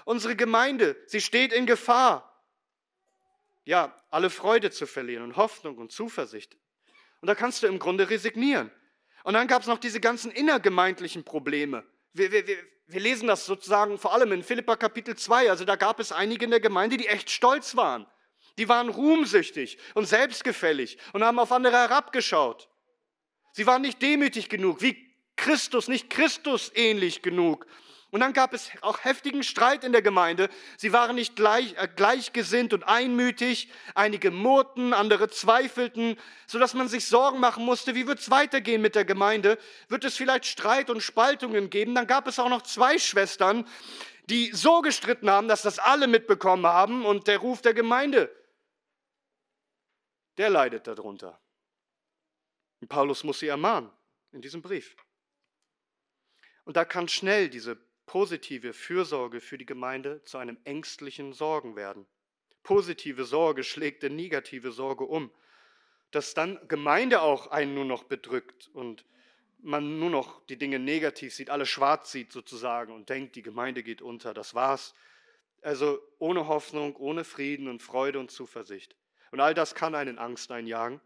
Unsere 0.05 0.37
Gemeinde, 0.37 0.97
sie 1.07 1.21
steht 1.21 1.53
in 1.53 1.67
Gefahr. 1.67 2.31
Ja, 3.65 3.97
alle 4.11 4.31
Freude 4.31 4.71
zu 4.71 4.87
verlieren 4.87 5.25
und 5.25 5.37
Hoffnung 5.37 5.79
und 5.79 5.93
Zuversicht. 5.93 6.57
Und 7.21 7.29
da 7.29 7.35
kannst 7.35 7.63
du 7.63 7.67
im 7.67 7.79
Grunde 7.79 8.11
resignieren. 8.11 8.71
Und 9.25 9.33
dann 9.35 9.49
gab 9.49 9.63
es 9.63 9.69
noch 9.69 9.79
diese 9.79 10.01
ganzen 10.01 10.31
innergemeindlichen 10.31 11.25
Probleme. 11.25 11.85
Wir, 12.13 12.31
wir, 12.31 12.47
wir, 12.47 12.59
wir 12.87 13.01
lesen 13.01 13.27
das 13.27 13.47
sozusagen 13.47 13.97
vor 13.99 14.13
allem 14.13 14.33
in 14.33 14.43
Philippa 14.43 14.77
Kapitel 14.77 15.17
2. 15.17 15.49
Also 15.49 15.65
da 15.65 15.77
gab 15.77 15.99
es 16.01 16.13
einige 16.13 16.45
in 16.45 16.51
der 16.51 16.61
Gemeinde, 16.61 16.99
die 16.99 17.07
echt 17.07 17.31
stolz 17.31 17.75
waren. 17.75 18.07
Die 18.59 18.69
waren 18.69 18.91
ruhmsüchtig 18.91 19.79
und 19.95 20.07
selbstgefällig 20.07 20.99
und 21.15 21.25
haben 21.25 21.39
auf 21.39 21.51
andere 21.51 21.77
herabgeschaut. 21.77 22.69
Sie 23.53 23.67
waren 23.67 23.83
nicht 23.83 24.03
demütig 24.03 24.49
genug, 24.49 24.83
wie 24.83 24.97
Christus, 25.37 25.89
nicht 25.89 26.11
Christus 26.11 26.71
ähnlich 26.75 27.23
genug, 27.23 27.67
und 28.15 28.21
dann 28.21 28.33
gab 28.33 28.53
es 28.53 28.71
auch 28.81 29.03
heftigen 29.03 29.43
Streit 29.43 29.83
in 29.83 29.91
der 29.91 30.01
Gemeinde. 30.01 30.49
Sie 30.77 30.93
waren 30.93 31.17
nicht 31.17 31.35
gleich, 31.35 31.75
äh, 31.77 31.89
gleichgesinnt 31.89 32.73
und 32.73 32.85
einmütig. 32.85 33.73
Einige 33.97 34.31
murrten, 34.31 34.93
andere 34.95 35.31
zweifelten, 35.31 36.17
sodass 36.47 36.75
man 36.75 36.87
sich 36.87 37.09
Sorgen 37.09 37.41
machen 37.41 37.65
musste, 37.65 37.97
wie 37.97 38.07
wird 38.07 38.21
es 38.21 38.31
weitergehen 38.31 38.81
mit 38.81 38.95
der 38.95 39.05
Gemeinde? 39.05 39.59
Wird 39.89 40.05
es 40.05 40.17
vielleicht 40.17 40.47
Streit 40.47 40.91
und 40.91 41.01
Spaltungen 41.01 41.71
geben? 41.71 41.97
Dann 41.97 42.07
gab 42.07 42.29
es 42.29 42.39
auch 42.39 42.49
noch 42.49 42.63
zwei 42.63 43.01
Schwestern, 43.01 43.67
die 44.27 44.53
so 44.53 44.81
gestritten 44.81 45.29
haben, 45.29 45.49
dass 45.49 45.63
das 45.63 45.81
alle 45.81 46.07
mitbekommen 46.07 46.67
haben 46.67 47.05
und 47.05 47.27
der 47.27 47.39
Ruf 47.39 47.63
der 47.63 47.75
Gemeinde, 47.75 48.31
der 50.39 50.51
leidet 50.51 50.87
darunter. 50.87 51.41
Und 52.81 52.87
Paulus 52.87 53.25
muss 53.25 53.41
sie 53.41 53.49
ermahnen 53.49 53.91
in 54.31 54.41
diesem 54.41 54.63
Brief. 54.63 54.95
Und 56.63 56.77
da 56.77 56.85
kann 56.85 57.09
schnell 57.09 57.49
diese 57.49 57.77
positive 58.07 58.73
Fürsorge 58.73 59.41
für 59.41 59.59
die 59.59 59.67
Gemeinde 59.67 60.23
zu 60.25 60.39
einem 60.39 60.59
ängstlichen 60.65 61.33
Sorgen 61.33 61.77
werden. 61.77 62.07
Positive 62.63 63.25
Sorge 63.25 63.65
schlägt 63.65 64.05
in 64.05 64.17
negative 64.17 64.73
Sorge 64.73 65.05
um, 65.05 65.31
dass 66.11 66.35
dann 66.35 66.59
Gemeinde 66.69 67.23
auch 67.23 67.49
einen 67.49 67.75
nur 67.75 67.85
noch 67.85 68.05
bedrückt 68.05 68.71
und 68.73 69.05
man 69.59 69.99
nur 69.99 70.11
noch 70.11 70.45
die 70.47 70.59
Dinge 70.59 70.79
negativ 70.79 71.35
sieht, 71.35 71.51
alles 71.51 71.69
schwarz 71.69 72.13
sieht 72.13 72.33
sozusagen 72.33 72.93
und 72.93 73.09
denkt, 73.09 73.35
die 73.37 73.43
Gemeinde 73.43 73.83
geht 73.83 74.03
unter, 74.03 74.35
das 74.35 74.55
war's. 74.55 74.95
Also 75.63 75.99
ohne 76.19 76.47
Hoffnung, 76.47 76.97
ohne 76.97 77.25
Frieden 77.25 77.69
und 77.69 77.83
Freude 77.83 78.19
und 78.19 78.31
Zuversicht. 78.31 78.95
Und 79.31 79.41
all 79.41 79.55
das 79.55 79.75
kann 79.75 79.95
einen 79.95 80.19
Angst 80.19 80.53
einjagen. 80.53 81.01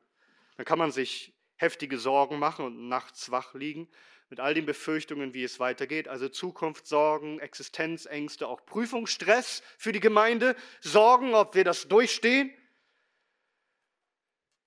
Dann 0.56 0.66
kann 0.66 0.78
man 0.78 0.90
sich 0.90 1.32
heftige 1.56 1.98
Sorgen 1.98 2.38
machen 2.38 2.64
und 2.64 2.88
nachts 2.88 3.30
wach 3.30 3.54
liegen 3.54 3.88
mit 4.30 4.40
all 4.40 4.54
den 4.54 4.66
Befürchtungen, 4.66 5.34
wie 5.34 5.44
es 5.44 5.58
weitergeht. 5.58 6.08
Also 6.08 6.28
Zukunftssorgen, 6.28 7.40
Existenzängste, 7.40 8.46
auch 8.46 8.64
Prüfungsstress 8.66 9.62
für 9.78 9.92
die 9.92 10.00
Gemeinde, 10.00 10.54
Sorgen, 10.80 11.34
ob 11.34 11.54
wir 11.54 11.64
das 11.64 11.88
durchstehen. 11.88 12.52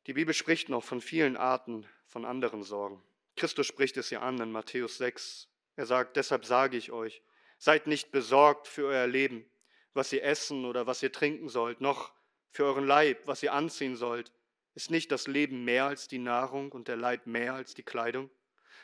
Die 0.08 0.14
Bibel 0.14 0.34
spricht 0.34 0.70
noch 0.70 0.84
von 0.84 1.00
vielen 1.00 1.38
Arten 1.38 1.88
von 2.08 2.26
anderen 2.26 2.64
Sorgen. 2.64 3.04
Christus 3.36 3.68
spricht 3.68 3.98
es 3.98 4.10
ja 4.10 4.22
an 4.22 4.40
in 4.40 4.52
Matthäus 4.52 4.98
6. 4.98 5.48
Er 5.76 5.86
sagt, 5.86 6.18
deshalb 6.18 6.46
sage 6.46 6.78
ich 6.78 6.92
euch, 6.92 7.22
seid 7.58 7.88
nicht 7.88 8.12
besorgt 8.12 8.68
für 8.68 8.88
euer 8.88 9.08
Leben, 9.08 9.46
was 9.94 10.12
ihr 10.12 10.24
essen 10.24 10.66
oder 10.66 10.88
was 10.88 11.04
ihr 11.04 11.12
trinken 11.12 11.50
sollt, 11.50 11.82
noch 11.82 12.12
für 12.50 12.66
euren 12.66 12.86
Leib, 12.86 13.28
was 13.28 13.44
ihr 13.44 13.54
anziehen 13.54 13.96
sollt. 13.96 14.32
Ist 14.74 14.90
nicht 14.90 15.12
das 15.12 15.28
Leben 15.28 15.64
mehr 15.64 15.86
als 15.86 16.08
die 16.08 16.18
Nahrung 16.18 16.72
und 16.72 16.88
der 16.88 16.96
Leib 16.96 17.28
mehr 17.28 17.54
als 17.54 17.74
die 17.74 17.84
Kleidung? 17.84 18.30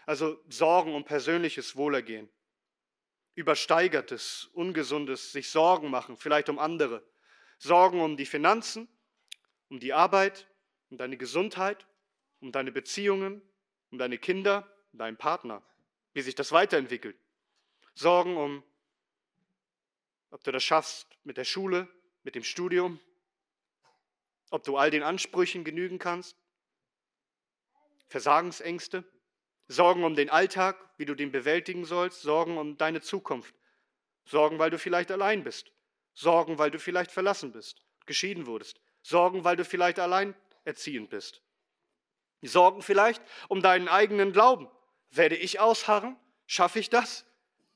Also 0.08 0.42
Sorgen 0.48 0.96
um 0.96 1.04
persönliches 1.04 1.76
Wohlergehen, 1.76 2.30
übersteigertes, 3.36 4.50
ungesundes, 4.54 5.34
sich 5.34 5.50
Sorgen 5.50 5.92
machen, 5.92 6.16
vielleicht 6.16 6.48
um 6.48 6.60
andere, 6.60 7.06
Sorgen 7.58 8.00
um 8.00 8.16
die 8.16 8.26
Finanzen, 8.26 8.88
um 9.68 9.82
die 9.82 9.92
Arbeit, 9.92 10.48
um 10.90 10.98
deine 10.98 11.18
Gesundheit, 11.18 11.86
um 12.40 12.54
deine 12.54 12.72
Beziehungen, 12.72 13.42
um 13.92 13.98
deine 13.98 14.18
Kinder, 14.18 14.74
um 14.94 15.00
deinen 15.00 15.18
Partner, 15.18 15.62
wie 16.14 16.22
sich 16.22 16.36
das 16.36 16.54
weiterentwickelt. 16.54 17.20
Sorgen 17.94 18.38
um, 18.38 18.64
ob 20.32 20.42
du 20.42 20.54
das 20.54 20.64
schaffst 20.64 21.18
mit 21.26 21.36
der 21.36 21.44
Schule, 21.44 21.86
mit 22.24 22.34
dem 22.34 22.46
Studium, 22.46 23.02
ob 24.52 24.64
du 24.64 24.78
all 24.78 24.90
den 24.90 25.04
Ansprüchen 25.04 25.66
genügen 25.66 26.00
kannst. 26.00 26.38
Versagensängste, 28.08 29.04
Sorgen 29.68 30.04
um 30.04 30.16
den 30.16 30.30
Alltag, 30.30 30.78
wie 30.98 31.06
du 31.06 31.14
den 31.14 31.32
bewältigen 31.32 31.86
sollst, 31.86 32.22
Sorgen 32.22 32.58
um 32.58 32.78
deine 32.78 33.02
Zukunft, 33.02 33.54
Sorgen, 34.26 34.60
weil 34.60 34.70
du 34.70 34.78
vielleicht 34.78 35.12
allein 35.12 35.44
bist, 35.44 35.72
Sorgen, 36.14 36.58
weil 36.58 36.72
du 36.72 36.80
vielleicht 36.80 37.12
verlassen 37.12 37.52
bist, 37.52 37.82
geschieden 38.06 38.46
wurdest, 38.46 38.80
Sorgen, 39.02 39.44
weil 39.44 39.56
du 39.56 39.66
vielleicht 39.66 40.00
allein 40.00 40.36
erziehend 40.64 41.10
bist. 41.10 41.42
Sorgen 42.42 42.82
vielleicht 42.82 43.22
um 43.48 43.62
deinen 43.62 43.88
eigenen 43.88 44.32
Glauben. 44.32 44.70
Werde 45.10 45.36
ich 45.36 45.60
ausharren? 45.60 46.18
Schaffe 46.46 46.80
ich 46.80 46.90
das? 46.90 47.26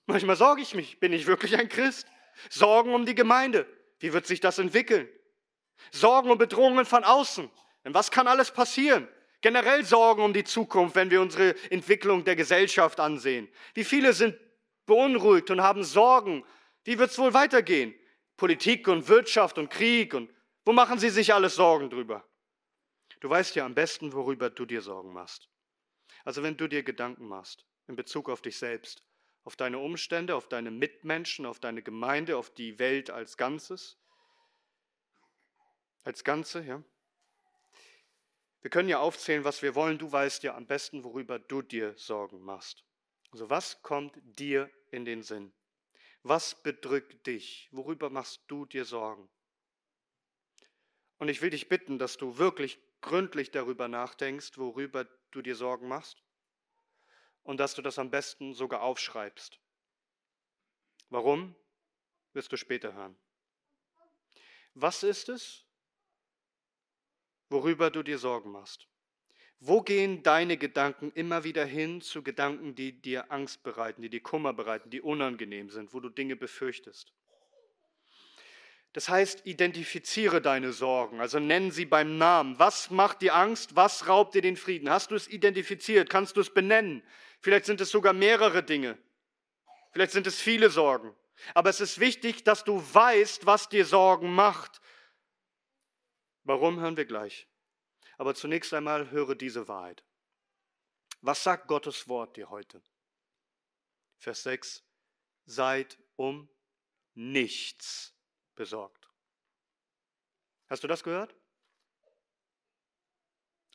Manchmal 0.06 0.36
sorge 0.36 0.62
ich 0.62 0.76
mich, 0.76 1.00
bin 1.00 1.14
ich 1.14 1.28
wirklich 1.28 1.58
ein 1.58 1.70
Christ? 1.70 2.08
Sorgen 2.50 2.94
um 2.94 3.06
die 3.06 3.16
Gemeinde. 3.16 3.66
Wie 4.00 4.14
wird 4.14 4.28
sich 4.28 4.40
das 4.40 4.60
entwickeln? 4.60 5.10
Sorgen 5.92 6.30
und 6.30 6.38
Bedrohungen 6.38 6.86
von 6.86 7.04
außen. 7.04 7.50
Denn 7.84 7.94
was 7.94 8.12
kann 8.12 8.28
alles 8.28 8.52
passieren? 8.52 9.08
Generell 9.42 9.84
Sorgen 9.84 10.22
um 10.24 10.34
die 10.34 10.44
Zukunft, 10.44 10.96
wenn 10.96 11.10
wir 11.10 11.22
unsere 11.22 11.56
Entwicklung 11.72 12.24
der 12.24 12.36
Gesellschaft 12.36 13.00
ansehen. 13.00 13.50
Wie 13.74 13.84
viele 13.84 14.14
sind 14.14 14.38
beunruhigt 14.86 15.50
und 15.50 15.62
haben 15.62 15.84
Sorgen? 15.84 16.46
Wie 16.84 17.00
wird 17.00 17.10
es 17.10 17.18
wohl 17.18 17.34
weitergehen? 17.34 17.96
Politik 18.38 18.88
und 18.88 19.08
Wirtschaft 19.08 19.58
und 19.58 19.70
Krieg 19.70 20.14
und 20.14 20.32
wo 20.64 20.74
machen 20.74 21.00
sie 21.00 21.10
sich 21.10 21.34
alles 21.34 21.56
Sorgen 21.56 21.90
drüber? 21.90 22.24
Du 23.20 23.30
weißt 23.30 23.56
ja 23.56 23.66
am 23.66 23.76
besten, 23.76 24.14
worüber 24.14 24.50
du 24.50 24.66
dir 24.66 24.82
Sorgen 24.82 25.14
machst. 25.14 25.50
Also 26.24 26.44
wenn 26.44 26.58
du 26.58 26.68
dir 26.68 26.84
Gedanken 26.84 27.28
machst 27.28 27.66
in 27.88 27.96
Bezug 27.96 28.30
auf 28.30 28.42
dich 28.42 28.58
selbst, 28.58 29.04
auf 29.44 29.56
deine 29.56 29.80
Umstände, 29.80 30.36
auf 30.36 30.48
deine 30.48 30.70
Mitmenschen, 30.70 31.46
auf 31.46 31.60
deine 31.60 31.82
Gemeinde, 31.82 32.38
auf 32.38 32.52
die 32.52 32.78
Welt 32.78 33.10
als 33.10 33.38
Ganzes, 33.38 33.98
als 36.04 36.24
Ganze, 36.24 36.64
ja. 36.64 36.84
Wir 38.62 38.70
können 38.70 38.90
ja 38.90 39.00
aufzählen, 39.00 39.44
was 39.44 39.62
wir 39.62 39.76
wollen. 39.76 39.98
Du 39.98 40.12
weißt 40.12 40.44
ja 40.44 40.56
am 40.56 40.68
besten, 40.68 41.04
worüber 41.04 41.40
du 41.40 41.62
dir 41.62 41.98
Sorgen 41.98 42.42
machst. 42.42 42.84
Also 43.32 43.50
was 43.50 43.82
kommt 43.82 44.14
dir 44.24 44.70
in 44.92 45.06
den 45.06 45.24
Sinn? 45.24 45.52
Was 46.24 46.62
bedrückt 46.62 47.26
dich? 47.26 47.70
Worüber 47.72 48.10
machst 48.10 48.42
du 48.48 48.66
dir 48.66 48.86
Sorgen? 48.86 49.30
Und 51.18 51.30
ich 51.30 51.42
will 51.42 51.50
dich 51.50 51.70
bitten, 51.70 51.98
dass 51.98 52.18
du 52.18 52.38
wirklich 52.38 52.80
gründlich 53.02 53.52
darüber 53.52 53.88
nachdenkst, 53.88 54.58
worüber 54.58 55.06
du 55.32 55.42
dir 55.42 55.56
Sorgen 55.56 55.88
machst 55.88 56.24
und 57.44 57.58
dass 57.58 57.74
du 57.74 57.82
das 57.82 57.98
am 57.98 58.12
besten 58.12 58.54
sogar 58.54 58.82
aufschreibst. 58.82 59.60
Warum? 61.10 61.56
Wirst 62.34 62.52
du 62.52 62.58
später 62.58 62.94
hören. 62.94 63.18
Was 64.74 65.04
ist 65.04 65.28
es, 65.30 65.66
worüber 67.52 67.92
du 67.92 68.04
dir 68.04 68.18
Sorgen 68.18 68.52
machst? 68.52 68.88
Wo 69.60 69.82
gehen 69.82 70.24
deine 70.24 70.58
Gedanken 70.58 71.12
immer 71.12 71.44
wieder 71.44 71.66
hin 71.66 72.02
zu 72.02 72.24
Gedanken, 72.24 72.74
die 72.74 73.00
dir 73.00 73.32
Angst 73.32 73.62
bereiten, 73.62 74.02
die 74.02 74.10
dir 74.10 74.24
Kummer 74.24 74.54
bereiten, 74.54 74.90
die 74.90 75.02
unangenehm 75.02 75.70
sind, 75.70 75.94
wo 75.94 76.00
du 76.00 76.10
Dinge 76.10 76.36
befürchtest? 76.36 77.14
Das 78.94 79.08
heißt, 79.08 79.46
identifiziere 79.46 80.42
deine 80.42 80.74
Sorgen, 80.74 81.22
also 81.22 81.40
nenn 81.40 81.72
sie 81.72 81.86
beim 81.86 82.18
Namen. 82.18 82.60
Was 82.60 82.90
macht 82.90 83.22
dir 83.22 83.36
Angst? 83.36 83.76
Was 83.76 84.08
raubt 84.08 84.36
dir 84.36 84.42
den 84.42 84.58
Frieden? 84.58 84.90
Hast 84.90 85.12
du 85.12 85.16
es 85.16 85.30
identifiziert? 85.30 86.10
Kannst 86.10 86.36
du 86.36 86.42
es 86.42 86.50
benennen? 86.50 87.04
Vielleicht 87.40 87.66
sind 87.66 87.80
es 87.80 87.90
sogar 87.90 88.14
mehrere 88.14 88.64
Dinge. 88.64 88.98
Vielleicht 89.94 90.12
sind 90.12 90.28
es 90.28 90.42
viele 90.42 90.70
Sorgen. 90.70 91.16
Aber 91.54 91.70
es 91.70 91.80
ist 91.80 92.00
wichtig, 92.00 92.44
dass 92.44 92.64
du 92.64 92.84
weißt, 92.94 93.46
was 93.46 93.70
dir 93.70 93.86
Sorgen 93.86 94.34
macht. 94.34 94.82
Warum 96.44 96.80
hören 96.80 96.98
wir 96.98 97.06
gleich? 97.06 97.48
Aber 98.18 98.36
zunächst 98.36 98.74
einmal 98.74 99.12
höre 99.12 99.36
diese 99.36 99.68
Wahrheit. 99.68 100.04
Was 101.22 101.44
sagt 101.44 101.68
Gottes 101.68 102.08
Wort 102.08 102.36
dir 102.38 102.50
heute? 102.50 102.82
Vers 104.18 104.44
6. 104.44 104.84
Seid 105.46 106.00
um 106.16 106.50
nichts 107.14 108.16
besorgt. 108.56 109.10
Hast 110.68 110.84
du 110.84 110.88
das 110.88 111.04
gehört? 111.04 111.36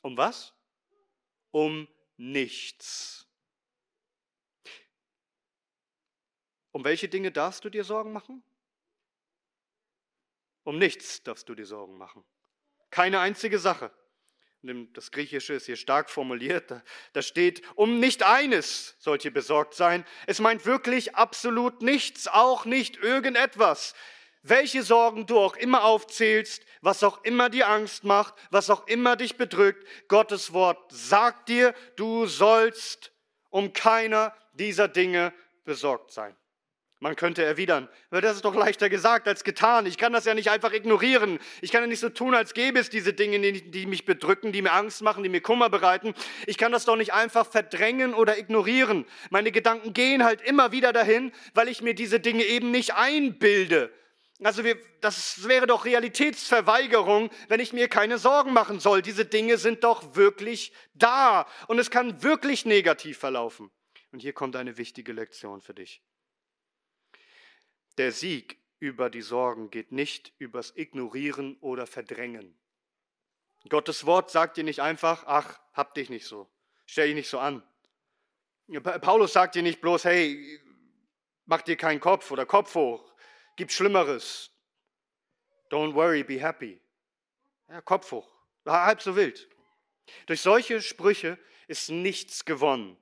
Um 0.01 0.17
was? 0.17 0.53
Um 1.51 1.87
nichts. 2.17 3.27
Um 6.71 6.83
welche 6.83 7.09
Dinge 7.09 7.31
darfst 7.31 7.63
du 7.63 7.69
dir 7.69 7.83
Sorgen 7.83 8.11
machen? 8.11 8.43
Um 10.63 10.77
nichts 10.77 11.23
darfst 11.23 11.47
du 11.49 11.55
dir 11.55 11.65
Sorgen 11.65 11.97
machen. 11.97 12.25
Keine 12.89 13.19
einzige 13.19 13.59
Sache. 13.59 13.91
Das 14.93 15.11
Griechische 15.11 15.53
ist 15.53 15.67
hier 15.67 15.75
stark 15.75 16.09
formuliert. 16.09 16.73
Da 17.13 17.21
steht, 17.21 17.61
um 17.75 17.99
nicht 17.99 18.23
eines 18.23 18.95
sollt 18.99 19.23
ihr 19.23 19.33
besorgt 19.33 19.75
sein. 19.75 20.05
Es 20.25 20.39
meint 20.39 20.65
wirklich 20.65 21.15
absolut 21.15 21.81
nichts, 21.81 22.27
auch 22.27 22.65
nicht 22.65 22.97
irgendetwas 22.97 23.93
welche 24.49 24.83
Sorgen 24.83 25.25
du 25.25 25.39
auch 25.39 25.55
immer 25.55 25.83
aufzählst, 25.83 26.63
was 26.81 27.03
auch 27.03 27.23
immer 27.23 27.49
dir 27.49 27.67
Angst 27.67 28.03
macht, 28.03 28.33
was 28.49 28.69
auch 28.69 28.87
immer 28.87 29.15
dich 29.15 29.37
bedrückt, 29.37 29.85
Gottes 30.07 30.53
Wort 30.53 30.91
sagt 30.91 31.49
dir, 31.49 31.73
du 31.95 32.25
sollst 32.27 33.11
um 33.49 33.73
keiner 33.73 34.33
dieser 34.53 34.87
Dinge 34.87 35.33
besorgt 35.63 36.11
sein. 36.11 36.35
Man 36.99 37.15
könnte 37.15 37.43
erwidern, 37.43 37.87
das 38.09 38.37
ist 38.37 38.45
doch 38.45 38.55
leichter 38.55 38.89
gesagt 38.89 39.27
als 39.27 39.43
getan. 39.43 39.85
Ich 39.85 39.99
kann 39.99 40.13
das 40.13 40.25
ja 40.25 40.33
nicht 40.33 40.49
einfach 40.49 40.73
ignorieren. 40.73 41.37
Ich 41.61 41.71
kann 41.71 41.81
ja 41.81 41.87
nicht 41.87 41.99
so 41.99 42.09
tun, 42.09 42.33
als 42.33 42.55
gäbe 42.55 42.79
es 42.79 42.89
diese 42.89 43.13
Dinge, 43.13 43.39
die 43.39 43.85
mich 43.85 44.05
bedrücken, 44.05 44.51
die 44.51 44.63
mir 44.63 44.73
Angst 44.73 45.03
machen, 45.03 45.21
die 45.21 45.29
mir 45.29 45.41
Kummer 45.41 45.69
bereiten. 45.69 46.15
Ich 46.47 46.57
kann 46.57 46.71
das 46.71 46.85
doch 46.85 46.95
nicht 46.95 47.13
einfach 47.13 47.45
verdrängen 47.45 48.15
oder 48.15 48.39
ignorieren. 48.39 49.05
Meine 49.29 49.51
Gedanken 49.51 49.93
gehen 49.93 50.23
halt 50.23 50.41
immer 50.41 50.71
wieder 50.71 50.91
dahin, 50.91 51.31
weil 51.53 51.67
ich 51.67 51.83
mir 51.83 51.93
diese 51.93 52.19
Dinge 52.19 52.43
eben 52.43 52.71
nicht 52.71 52.95
einbilde, 52.95 53.91
also 54.43 54.63
wir, 54.63 54.77
das 55.01 55.47
wäre 55.47 55.65
doch 55.65 55.85
Realitätsverweigerung, 55.85 57.31
wenn 57.47 57.59
ich 57.59 57.73
mir 57.73 57.87
keine 57.87 58.19
Sorgen 58.19 58.53
machen 58.53 58.79
soll. 58.79 59.01
Diese 59.01 59.25
Dinge 59.25 59.57
sind 59.57 59.83
doch 59.83 60.15
wirklich 60.15 60.73
da 60.93 61.47
und 61.67 61.79
es 61.79 61.89
kann 61.89 62.21
wirklich 62.21 62.65
negativ 62.65 63.17
verlaufen. 63.17 63.71
Und 64.11 64.19
hier 64.19 64.33
kommt 64.33 64.55
eine 64.55 64.77
wichtige 64.77 65.11
Lektion 65.11 65.61
für 65.61 65.73
dich. 65.73 66.01
Der 67.97 68.11
Sieg 68.11 68.57
über 68.79 69.09
die 69.09 69.21
Sorgen 69.21 69.71
geht 69.71 69.91
nicht 69.91 70.33
übers 70.37 70.73
Ignorieren 70.75 71.57
oder 71.61 71.87
Verdrängen. 71.87 72.57
Gottes 73.69 74.05
Wort 74.05 74.31
sagt 74.31 74.57
dir 74.57 74.63
nicht 74.63 74.79
einfach, 74.79 75.23
ach, 75.25 75.59
hab 75.73 75.93
dich 75.95 76.09
nicht 76.09 76.25
so, 76.25 76.49
stell 76.85 77.07
dich 77.07 77.15
nicht 77.15 77.29
so 77.29 77.39
an. 77.39 77.63
Paulus 79.01 79.33
sagt 79.33 79.55
dir 79.55 79.63
nicht 79.63 79.81
bloß, 79.81 80.05
hey, 80.05 80.61
mach 81.45 81.61
dir 81.61 81.75
keinen 81.75 81.99
Kopf 81.99 82.31
oder 82.31 82.45
Kopf 82.45 82.75
hoch, 82.75 83.07
Gibt 83.57 83.71
Schlimmeres. 83.71 84.51
Don't 85.71 85.95
worry, 85.95 86.23
be 86.23 86.39
happy. 86.39 86.79
Ja, 87.67 87.81
Kopf 87.81 88.11
hoch. 88.11 88.31
Halb 88.65 89.01
so 89.01 89.15
wild. 89.15 89.49
Durch 90.27 90.41
solche 90.41 90.81
Sprüche 90.81 91.39
ist 91.67 91.89
nichts 91.89 92.45
gewonnen. 92.45 92.95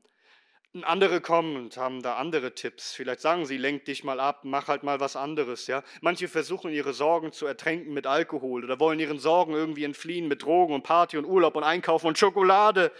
Andere 0.84 1.22
kommen 1.22 1.56
und 1.56 1.78
haben 1.78 2.02
da 2.02 2.16
andere 2.16 2.54
Tipps. 2.54 2.94
Vielleicht 2.94 3.22
sagen 3.22 3.46
sie, 3.46 3.58
lenk 3.58 3.86
dich 3.86 4.04
mal 4.04 4.20
ab, 4.20 4.42
mach 4.44 4.68
halt 4.68 4.84
mal 4.84 5.00
was 5.00 5.16
anderes. 5.16 5.68
Ja? 5.68 5.84
Manche 6.02 6.28
versuchen 6.28 6.72
ihre 6.72 6.94
Sorgen 6.94 7.32
zu 7.32 7.46
ertränken 7.46 7.94
mit 7.94 8.08
Alkohol 8.08 8.64
oder 8.64 8.80
wollen 8.80 9.00
ihren 9.00 9.20
Sorgen 9.20 9.54
irgendwie 9.54 9.86
entfliehen 9.86 10.28
mit 10.28 10.44
Drogen 10.44 10.74
und 10.74 10.84
Party 10.84 11.18
und 11.18 11.26
Urlaub 11.26 11.56
und 11.56 11.64
Einkaufen 11.64 12.08
und 12.08 12.18
Schokolade 12.18 12.92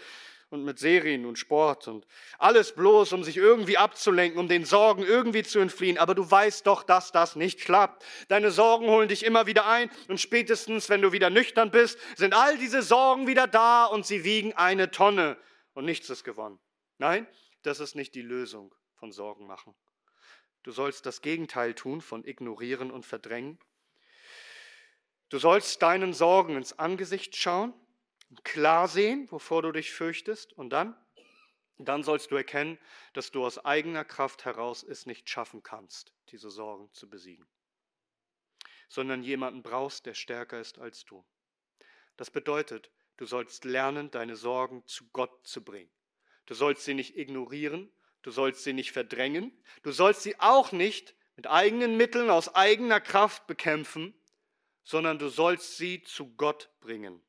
und 0.50 0.64
mit 0.64 0.78
Serien 0.78 1.26
und 1.26 1.38
Sport 1.38 1.88
und 1.88 2.06
alles 2.38 2.72
bloß, 2.72 3.12
um 3.12 3.24
sich 3.24 3.36
irgendwie 3.36 3.78
abzulenken, 3.78 4.38
um 4.38 4.48
den 4.48 4.64
Sorgen 4.64 5.02
irgendwie 5.02 5.42
zu 5.42 5.58
entfliehen. 5.58 5.98
Aber 5.98 6.14
du 6.14 6.28
weißt 6.28 6.66
doch, 6.66 6.82
dass 6.82 7.12
das 7.12 7.36
nicht 7.36 7.60
klappt. 7.60 8.04
Deine 8.28 8.50
Sorgen 8.50 8.86
holen 8.88 9.08
dich 9.08 9.24
immer 9.24 9.46
wieder 9.46 9.66
ein 9.66 9.90
und 10.08 10.20
spätestens, 10.20 10.88
wenn 10.88 11.02
du 11.02 11.12
wieder 11.12 11.30
nüchtern 11.30 11.70
bist, 11.70 11.98
sind 12.16 12.34
all 12.34 12.56
diese 12.58 12.82
Sorgen 12.82 13.26
wieder 13.26 13.46
da 13.46 13.86
und 13.86 14.06
sie 14.06 14.24
wiegen 14.24 14.52
eine 14.54 14.90
Tonne 14.90 15.36
und 15.74 15.84
nichts 15.84 16.08
ist 16.10 16.24
gewonnen. 16.24 16.58
Nein, 16.98 17.26
das 17.66 17.80
ist 17.80 17.94
nicht 17.94 18.14
die 18.14 18.22
Lösung 18.22 18.74
von 18.94 19.12
Sorgen 19.12 19.46
machen. 19.46 19.74
Du 20.62 20.72
sollst 20.72 21.06
das 21.06 21.22
Gegenteil 21.22 21.74
tun 21.74 22.00
von 22.00 22.24
ignorieren 22.24 22.90
und 22.90 23.06
verdrängen. 23.06 23.58
Du 25.28 25.38
sollst 25.38 25.82
deinen 25.82 26.12
Sorgen 26.12 26.56
ins 26.56 26.78
Angesicht 26.78 27.36
schauen 27.36 27.74
klar 28.44 28.88
sehen, 28.88 29.30
wovor 29.30 29.62
du 29.62 29.72
dich 29.72 29.92
fürchtest 29.92 30.52
und 30.52 30.70
dann, 30.70 30.96
dann 31.78 32.02
sollst 32.02 32.30
du 32.30 32.36
erkennen, 32.36 32.78
dass 33.12 33.30
du 33.30 33.44
aus 33.44 33.64
eigener 33.64 34.04
Kraft 34.04 34.44
heraus 34.44 34.82
es 34.82 35.06
nicht 35.06 35.28
schaffen 35.28 35.62
kannst, 35.62 36.12
diese 36.30 36.50
Sorgen 36.50 36.92
zu 36.92 37.08
besiegen, 37.08 37.46
sondern 38.88 39.22
jemanden 39.22 39.62
brauchst, 39.62 40.06
der 40.06 40.14
stärker 40.14 40.60
ist 40.60 40.78
als 40.78 41.04
du. 41.04 41.24
Das 42.16 42.30
bedeutet, 42.30 42.90
du 43.18 43.26
sollst 43.26 43.64
lernen, 43.64 44.10
deine 44.10 44.36
Sorgen 44.36 44.86
zu 44.86 45.06
Gott 45.12 45.46
zu 45.46 45.62
bringen. 45.62 45.90
Du 46.46 46.54
sollst 46.54 46.84
sie 46.84 46.94
nicht 46.94 47.16
ignorieren, 47.16 47.90
du 48.22 48.30
sollst 48.30 48.64
sie 48.64 48.72
nicht 48.72 48.92
verdrängen, 48.92 49.52
du 49.82 49.92
sollst 49.92 50.22
sie 50.22 50.38
auch 50.40 50.72
nicht 50.72 51.14
mit 51.36 51.46
eigenen 51.46 51.96
Mitteln 51.96 52.30
aus 52.30 52.54
eigener 52.54 53.00
Kraft 53.00 53.46
bekämpfen, 53.46 54.14
sondern 54.82 55.18
du 55.18 55.28
sollst 55.28 55.76
sie 55.76 56.02
zu 56.02 56.34
Gott 56.36 56.70
bringen. 56.80 57.20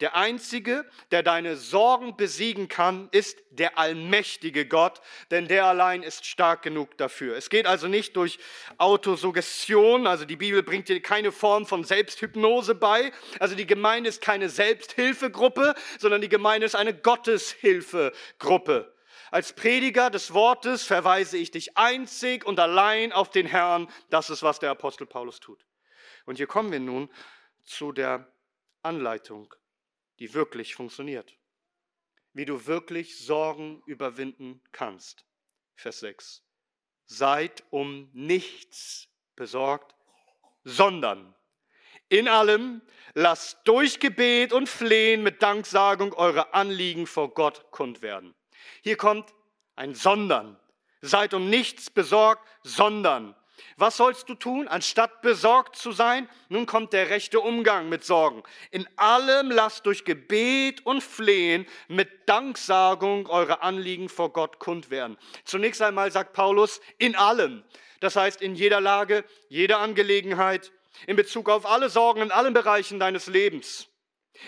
Der 0.00 0.16
Einzige, 0.16 0.84
der 1.10 1.22
deine 1.22 1.56
Sorgen 1.56 2.16
besiegen 2.16 2.68
kann, 2.68 3.08
ist 3.12 3.38
der 3.50 3.78
allmächtige 3.78 4.66
Gott, 4.66 5.00
denn 5.30 5.48
der 5.48 5.66
allein 5.66 6.02
ist 6.02 6.26
stark 6.26 6.62
genug 6.62 6.96
dafür. 6.98 7.36
Es 7.36 7.50
geht 7.50 7.66
also 7.66 7.88
nicht 7.88 8.16
durch 8.16 8.38
Autosuggestion, 8.78 10.06
also 10.06 10.24
die 10.24 10.36
Bibel 10.36 10.62
bringt 10.62 10.88
dir 10.88 11.00
keine 11.00 11.32
Form 11.32 11.66
von 11.66 11.84
Selbsthypnose 11.84 12.74
bei. 12.74 13.12
Also 13.38 13.54
die 13.54 13.66
Gemeinde 13.66 14.08
ist 14.08 14.20
keine 14.20 14.48
Selbsthilfegruppe, 14.48 15.74
sondern 15.98 16.20
die 16.20 16.28
Gemeinde 16.28 16.66
ist 16.66 16.74
eine 16.74 16.94
Gotteshilfegruppe. 16.94 18.92
Als 19.30 19.52
Prediger 19.52 20.10
des 20.10 20.32
Wortes 20.32 20.84
verweise 20.84 21.38
ich 21.38 21.50
dich 21.50 21.76
einzig 21.76 22.46
und 22.46 22.60
allein 22.60 23.12
auf 23.12 23.30
den 23.30 23.46
Herrn. 23.46 23.88
Das 24.08 24.30
ist, 24.30 24.44
was 24.44 24.60
der 24.60 24.70
Apostel 24.70 25.06
Paulus 25.06 25.40
tut. 25.40 25.66
Und 26.24 26.36
hier 26.36 26.46
kommen 26.46 26.70
wir 26.70 26.80
nun 26.80 27.10
zu 27.64 27.92
der 27.92 28.32
Anleitung 28.82 29.52
die 30.24 30.32
wirklich 30.32 30.74
funktioniert. 30.74 31.36
Wie 32.32 32.46
du 32.46 32.64
wirklich 32.64 33.18
Sorgen 33.18 33.82
überwinden 33.84 34.62
kannst. 34.72 35.26
Vers 35.76 36.00
6. 36.00 36.42
Seid 37.04 37.62
um 37.68 38.08
nichts 38.14 39.06
besorgt, 39.36 39.94
sondern 40.62 41.34
in 42.08 42.26
allem 42.26 42.80
lasst 43.12 43.58
durch 43.64 44.00
Gebet 44.00 44.54
und 44.54 44.66
Flehen 44.66 45.22
mit 45.22 45.42
Danksagung 45.42 46.14
eure 46.14 46.54
Anliegen 46.54 47.06
vor 47.06 47.34
Gott 47.34 47.70
kund 47.70 48.00
werden. 48.00 48.34
Hier 48.82 48.96
kommt 48.96 49.34
ein 49.76 49.94
Sondern. 49.94 50.58
Seid 51.02 51.34
um 51.34 51.50
nichts 51.50 51.90
besorgt, 51.90 52.48
sondern 52.62 53.36
was 53.76 53.96
sollst 53.96 54.28
du 54.28 54.34
tun, 54.34 54.68
anstatt 54.68 55.20
besorgt 55.22 55.76
zu 55.76 55.92
sein? 55.92 56.28
Nun 56.48 56.66
kommt 56.66 56.92
der 56.92 57.10
rechte 57.10 57.40
Umgang 57.40 57.88
mit 57.88 58.04
Sorgen. 58.04 58.42
In 58.70 58.86
allem 58.96 59.50
lasst 59.50 59.86
durch 59.86 60.04
Gebet 60.04 60.86
und 60.86 61.02
Flehen 61.02 61.66
mit 61.88 62.28
Danksagung 62.28 63.26
eure 63.26 63.62
Anliegen 63.62 64.08
vor 64.08 64.32
Gott 64.32 64.58
kund 64.58 64.90
werden. 64.90 65.18
Zunächst 65.44 65.82
einmal 65.82 66.12
sagt 66.12 66.32
Paulus, 66.32 66.80
in 66.98 67.16
allem. 67.16 67.64
Das 68.00 68.16
heißt, 68.16 68.42
in 68.42 68.54
jeder 68.54 68.80
Lage, 68.80 69.24
jeder 69.48 69.78
Angelegenheit, 69.78 70.70
in 71.06 71.16
Bezug 71.16 71.48
auf 71.48 71.66
alle 71.66 71.88
Sorgen 71.88 72.22
in 72.22 72.30
allen 72.30 72.54
Bereichen 72.54 73.00
deines 73.00 73.26
Lebens. 73.26 73.88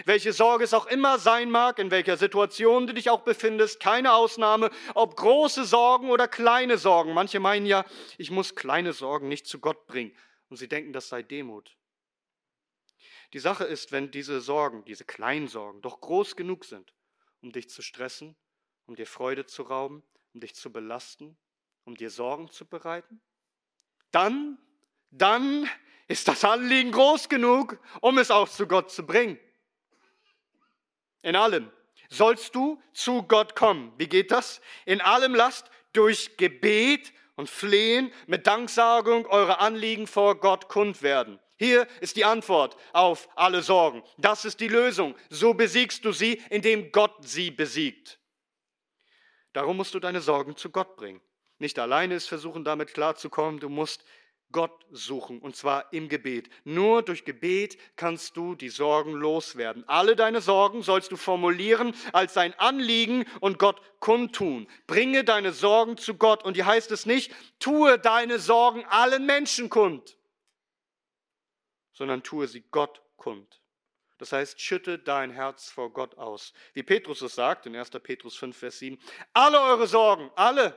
Welche 0.04 0.32
Sorge 0.32 0.64
es 0.64 0.74
auch 0.74 0.86
immer 0.86 1.18
sein 1.18 1.50
mag, 1.50 1.78
in 1.78 1.90
welcher 1.90 2.16
Situation 2.16 2.86
du 2.86 2.94
dich 2.94 3.08
auch 3.08 3.20
befindest, 3.20 3.80
keine 3.80 4.14
Ausnahme, 4.14 4.70
ob 4.94 5.16
große 5.16 5.64
Sorgen 5.64 6.10
oder 6.10 6.26
kleine 6.26 6.76
Sorgen. 6.76 7.14
Manche 7.14 7.38
meinen 7.38 7.66
ja, 7.66 7.84
ich 8.18 8.30
muss 8.30 8.56
kleine 8.56 8.92
Sorgen 8.92 9.28
nicht 9.28 9.46
zu 9.46 9.60
Gott 9.60 9.86
bringen. 9.86 10.16
Und 10.48 10.56
sie 10.56 10.68
denken, 10.68 10.92
das 10.92 11.08
sei 11.08 11.22
Demut. 11.22 11.76
Die 13.32 13.38
Sache 13.38 13.64
ist, 13.64 13.92
wenn 13.92 14.10
diese 14.10 14.40
Sorgen, 14.40 14.84
diese 14.84 15.04
kleinen 15.04 15.48
Sorgen, 15.48 15.82
doch 15.82 16.00
groß 16.00 16.36
genug 16.36 16.64
sind, 16.64 16.94
um 17.40 17.52
dich 17.52 17.68
zu 17.68 17.82
stressen, 17.82 18.36
um 18.86 18.96
dir 18.96 19.06
Freude 19.06 19.46
zu 19.46 19.62
rauben, 19.62 20.02
um 20.34 20.40
dich 20.40 20.54
zu 20.54 20.72
belasten, 20.72 21.36
um 21.84 21.96
dir 21.96 22.10
Sorgen 22.10 22.50
zu 22.50 22.66
bereiten, 22.66 23.20
dann, 24.10 24.58
dann 25.10 25.68
ist 26.08 26.28
das 26.28 26.44
Anliegen 26.44 26.92
groß 26.92 27.28
genug, 27.28 27.80
um 28.00 28.18
es 28.18 28.30
auch 28.30 28.48
zu 28.48 28.66
Gott 28.66 28.90
zu 28.90 29.04
bringen. 29.04 29.38
In 31.26 31.34
allem 31.34 31.72
sollst 32.08 32.54
du 32.54 32.80
zu 32.92 33.24
Gott 33.24 33.56
kommen. 33.56 33.92
Wie 33.98 34.06
geht 34.06 34.30
das? 34.30 34.60
In 34.84 35.00
allem 35.00 35.34
lasst 35.34 35.68
durch 35.92 36.36
Gebet 36.36 37.12
und 37.34 37.50
Flehen 37.50 38.12
mit 38.28 38.46
Danksagung 38.46 39.26
eure 39.26 39.58
Anliegen 39.58 40.06
vor 40.06 40.38
Gott 40.38 40.68
kund 40.68 41.02
werden. 41.02 41.40
Hier 41.56 41.88
ist 42.00 42.14
die 42.14 42.24
Antwort 42.24 42.76
auf 42.92 43.28
alle 43.34 43.62
Sorgen. 43.62 44.04
Das 44.18 44.44
ist 44.44 44.60
die 44.60 44.68
Lösung. 44.68 45.16
So 45.28 45.52
besiegst 45.52 46.04
du 46.04 46.12
sie, 46.12 46.40
indem 46.48 46.92
Gott 46.92 47.16
sie 47.22 47.50
besiegt. 47.50 48.20
Darum 49.52 49.78
musst 49.78 49.94
du 49.94 49.98
deine 49.98 50.20
Sorgen 50.20 50.56
zu 50.56 50.70
Gott 50.70 50.94
bringen. 50.94 51.20
Nicht 51.58 51.76
alleine 51.80 52.14
ist 52.14 52.28
versuchen, 52.28 52.62
damit 52.62 52.94
klarzukommen. 52.94 53.58
Du 53.58 53.68
musst 53.68 54.04
Gott 54.52 54.86
suchen, 54.90 55.40
und 55.40 55.56
zwar 55.56 55.92
im 55.92 56.08
Gebet. 56.08 56.48
Nur 56.64 57.02
durch 57.02 57.24
Gebet 57.24 57.76
kannst 57.96 58.36
du 58.36 58.54
die 58.54 58.68
Sorgen 58.68 59.12
loswerden. 59.12 59.86
Alle 59.88 60.16
deine 60.16 60.40
Sorgen 60.40 60.82
sollst 60.82 61.12
du 61.12 61.16
formulieren 61.16 61.94
als 62.12 62.34
dein 62.34 62.54
Anliegen 62.58 63.24
und 63.40 63.58
Gott 63.58 63.80
kundtun. 64.00 64.68
Bringe 64.86 65.24
deine 65.24 65.52
Sorgen 65.52 65.96
zu 65.96 66.14
Gott. 66.14 66.44
Und 66.44 66.54
hier 66.54 66.66
heißt 66.66 66.90
es 66.92 67.06
nicht, 67.06 67.32
tue 67.58 67.98
deine 67.98 68.38
Sorgen 68.38 68.84
allen 68.86 69.26
Menschen 69.26 69.68
kund, 69.68 70.16
sondern 71.92 72.22
tue 72.22 72.46
sie 72.46 72.62
Gott 72.70 73.02
kund. 73.16 73.60
Das 74.18 74.32
heißt, 74.32 74.60
schütte 74.60 74.98
dein 74.98 75.30
Herz 75.30 75.70
vor 75.70 75.92
Gott 75.92 76.16
aus. 76.16 76.54
Wie 76.72 76.82
Petrus 76.82 77.20
es 77.20 77.34
sagt 77.34 77.66
in 77.66 77.76
1. 77.76 77.90
Petrus 77.90 78.36
5, 78.36 78.56
Vers 78.56 78.78
7, 78.78 78.98
alle 79.34 79.60
eure 79.60 79.86
Sorgen, 79.86 80.30
alle, 80.36 80.74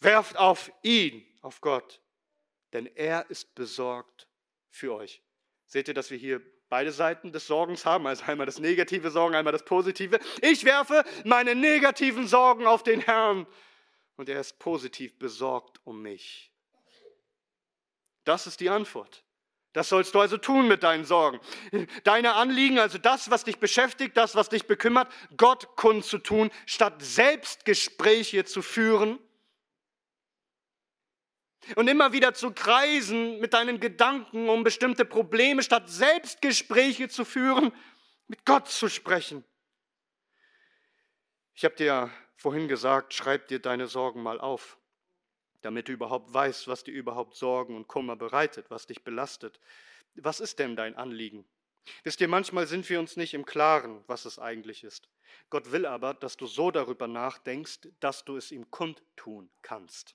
werft 0.00 0.36
auf 0.36 0.70
ihn 0.82 1.24
auf 1.46 1.60
Gott, 1.60 2.02
denn 2.72 2.86
er 2.86 3.30
ist 3.30 3.54
besorgt 3.54 4.28
für 4.68 4.94
euch. 4.94 5.22
Seht 5.66 5.86
ihr, 5.88 5.94
dass 5.94 6.10
wir 6.10 6.18
hier 6.18 6.42
beide 6.68 6.90
Seiten 6.90 7.32
des 7.32 7.46
Sorgens 7.46 7.86
haben, 7.86 8.06
also 8.06 8.24
einmal 8.24 8.46
das 8.46 8.58
negative 8.58 9.10
Sorgen, 9.12 9.36
einmal 9.36 9.52
das 9.52 9.64
positive. 9.64 10.18
Ich 10.42 10.64
werfe 10.64 11.04
meine 11.24 11.54
negativen 11.54 12.26
Sorgen 12.26 12.66
auf 12.66 12.82
den 12.82 13.00
Herrn 13.00 13.46
und 14.16 14.28
er 14.28 14.40
ist 14.40 14.58
positiv 14.58 15.18
besorgt 15.18 15.80
um 15.84 16.02
mich. 16.02 16.52
Das 18.24 18.48
ist 18.48 18.58
die 18.58 18.68
Antwort. 18.68 19.22
Das 19.72 19.88
sollst 19.88 20.14
du 20.14 20.20
also 20.20 20.38
tun 20.38 20.66
mit 20.66 20.82
deinen 20.82 21.04
Sorgen. 21.04 21.38
Deine 22.02 22.32
Anliegen, 22.32 22.80
also 22.80 22.98
das, 22.98 23.30
was 23.30 23.44
dich 23.44 23.58
beschäftigt, 23.58 24.16
das, 24.16 24.34
was 24.34 24.48
dich 24.48 24.66
bekümmert, 24.66 25.12
Gott 25.36 25.76
kundzutun, 25.76 26.50
statt 26.64 26.94
Selbstgespräche 26.98 28.44
zu 28.44 28.62
führen 28.62 29.20
und 31.74 31.88
immer 31.88 32.12
wieder 32.12 32.34
zu 32.34 32.52
kreisen 32.52 33.40
mit 33.40 33.52
deinen 33.52 33.80
Gedanken 33.80 34.48
um 34.48 34.62
bestimmte 34.62 35.04
Probleme, 35.04 35.62
statt 35.62 35.88
Selbstgespräche 35.88 37.08
zu 37.08 37.24
führen, 37.24 37.72
mit 38.28 38.44
Gott 38.44 38.68
zu 38.68 38.88
sprechen. 38.88 39.44
Ich 41.54 41.64
habe 41.64 41.74
dir 41.74 42.10
vorhin 42.36 42.68
gesagt, 42.68 43.14
schreib 43.14 43.48
dir 43.48 43.58
deine 43.58 43.86
Sorgen 43.86 44.22
mal 44.22 44.40
auf, 44.40 44.78
damit 45.62 45.88
du 45.88 45.92
überhaupt 45.92 46.32
weißt, 46.32 46.68
was 46.68 46.84
dir 46.84 46.92
überhaupt 46.92 47.34
Sorgen 47.34 47.76
und 47.76 47.88
Kummer 47.88 48.14
bereitet, 48.14 48.66
was 48.68 48.86
dich 48.86 49.02
belastet. 49.02 49.58
Was 50.14 50.40
ist 50.40 50.58
denn 50.58 50.76
dein 50.76 50.94
Anliegen? 50.96 51.44
Wisst 52.02 52.20
ihr, 52.20 52.28
manchmal 52.28 52.66
sind 52.66 52.88
wir 52.88 52.98
uns 52.98 53.16
nicht 53.16 53.34
im 53.34 53.44
Klaren, 53.44 54.02
was 54.06 54.24
es 54.24 54.38
eigentlich 54.38 54.84
ist. 54.84 55.08
Gott 55.50 55.72
will 55.72 55.86
aber, 55.86 56.14
dass 56.14 56.36
du 56.36 56.46
so 56.46 56.70
darüber 56.70 57.06
nachdenkst, 57.06 57.88
dass 58.00 58.24
du 58.24 58.36
es 58.36 58.50
ihm 58.50 58.70
kundtun 58.70 59.50
kannst. 59.62 60.14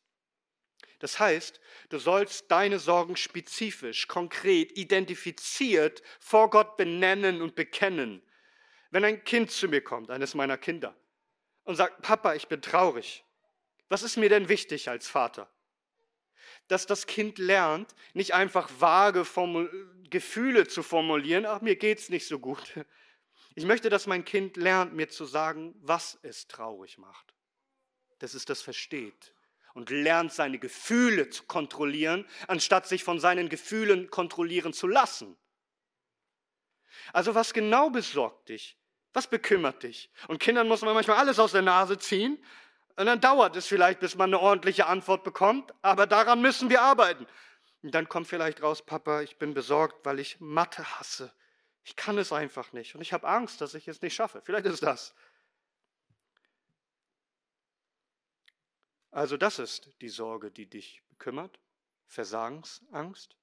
Das 1.01 1.19
heißt, 1.19 1.59
du 1.89 1.97
sollst 1.97 2.51
deine 2.51 2.77
Sorgen 2.77 3.15
spezifisch, 3.15 4.07
konkret, 4.07 4.77
identifiziert 4.77 6.03
vor 6.19 6.51
Gott 6.51 6.77
benennen 6.77 7.41
und 7.41 7.55
bekennen. 7.55 8.21
Wenn 8.91 9.03
ein 9.03 9.23
Kind 9.23 9.49
zu 9.49 9.67
mir 9.67 9.83
kommt, 9.83 10.11
eines 10.11 10.35
meiner 10.35 10.59
Kinder, 10.59 10.95
und 11.63 11.75
sagt, 11.75 12.03
Papa, 12.03 12.35
ich 12.35 12.47
bin 12.47 12.61
traurig. 12.61 13.23
Was 13.89 14.03
ist 14.03 14.15
mir 14.15 14.29
denn 14.29 14.47
wichtig 14.47 14.89
als 14.89 15.07
Vater? 15.07 15.49
Dass 16.67 16.85
das 16.85 17.07
Kind 17.07 17.39
lernt, 17.39 17.95
nicht 18.13 18.35
einfach 18.35 18.69
vage 18.77 19.25
Formul 19.25 19.89
Gefühle 20.11 20.67
zu 20.67 20.83
formulieren, 20.83 21.47
ach, 21.47 21.61
mir 21.61 21.77
geht's 21.77 22.09
nicht 22.09 22.27
so 22.27 22.37
gut. 22.37 22.79
Ich 23.55 23.65
möchte, 23.65 23.89
dass 23.89 24.07
mein 24.07 24.23
Kind 24.23 24.55
lernt, 24.55 24.93
mir 24.93 25.09
zu 25.09 25.25
sagen, 25.25 25.73
was 25.79 26.19
es 26.21 26.47
traurig 26.47 26.97
macht. 26.97 27.33
Dass 28.19 28.33
es 28.33 28.45
das 28.45 28.61
versteht 28.61 29.33
und 29.73 29.89
lernt, 29.89 30.33
seine 30.33 30.59
Gefühle 30.59 31.29
zu 31.29 31.43
kontrollieren, 31.43 32.25
anstatt 32.47 32.87
sich 32.87 33.03
von 33.03 33.19
seinen 33.19 33.49
Gefühlen 33.49 34.09
kontrollieren 34.09 34.73
zu 34.73 34.87
lassen. 34.87 35.37
Also 37.13 37.35
was 37.35 37.53
genau 37.53 37.89
besorgt 37.89 38.49
dich? 38.49 38.77
Was 39.13 39.27
bekümmert 39.27 39.83
dich? 39.83 40.09
Und 40.27 40.39
Kindern 40.39 40.67
muss 40.67 40.81
man 40.81 40.93
manchmal 40.93 41.17
alles 41.17 41.39
aus 41.39 41.51
der 41.51 41.61
Nase 41.61 41.97
ziehen. 41.97 42.43
Und 42.95 43.05
dann 43.05 43.19
dauert 43.19 43.55
es 43.55 43.67
vielleicht, 43.67 43.99
bis 43.99 44.15
man 44.15 44.29
eine 44.29 44.39
ordentliche 44.39 44.87
Antwort 44.87 45.23
bekommt. 45.23 45.73
Aber 45.81 46.07
daran 46.07 46.41
müssen 46.41 46.69
wir 46.69 46.81
arbeiten. 46.81 47.25
Und 47.81 47.95
dann 47.95 48.07
kommt 48.07 48.27
vielleicht 48.27 48.61
raus, 48.61 48.85
Papa, 48.85 49.21
ich 49.21 49.37
bin 49.37 49.53
besorgt, 49.53 50.05
weil 50.05 50.19
ich 50.19 50.39
Mathe 50.39 50.99
hasse. 50.99 51.33
Ich 51.83 51.95
kann 51.95 52.17
es 52.17 52.31
einfach 52.31 52.73
nicht. 52.73 52.95
Und 52.95 53.01
ich 53.01 53.11
habe 53.11 53.27
Angst, 53.27 53.59
dass 53.59 53.73
ich 53.73 53.87
es 53.87 54.01
nicht 54.01 54.13
schaffe. 54.13 54.41
Vielleicht 54.43 54.65
ist 54.65 54.83
das. 54.83 55.15
Also 59.11 59.35
das 59.35 59.59
ist 59.59 59.89
die 60.01 60.09
Sorge, 60.09 60.51
die 60.51 60.65
dich 60.65 61.03
bekümmert. 61.09 61.59
Versagensangst. 62.07 63.35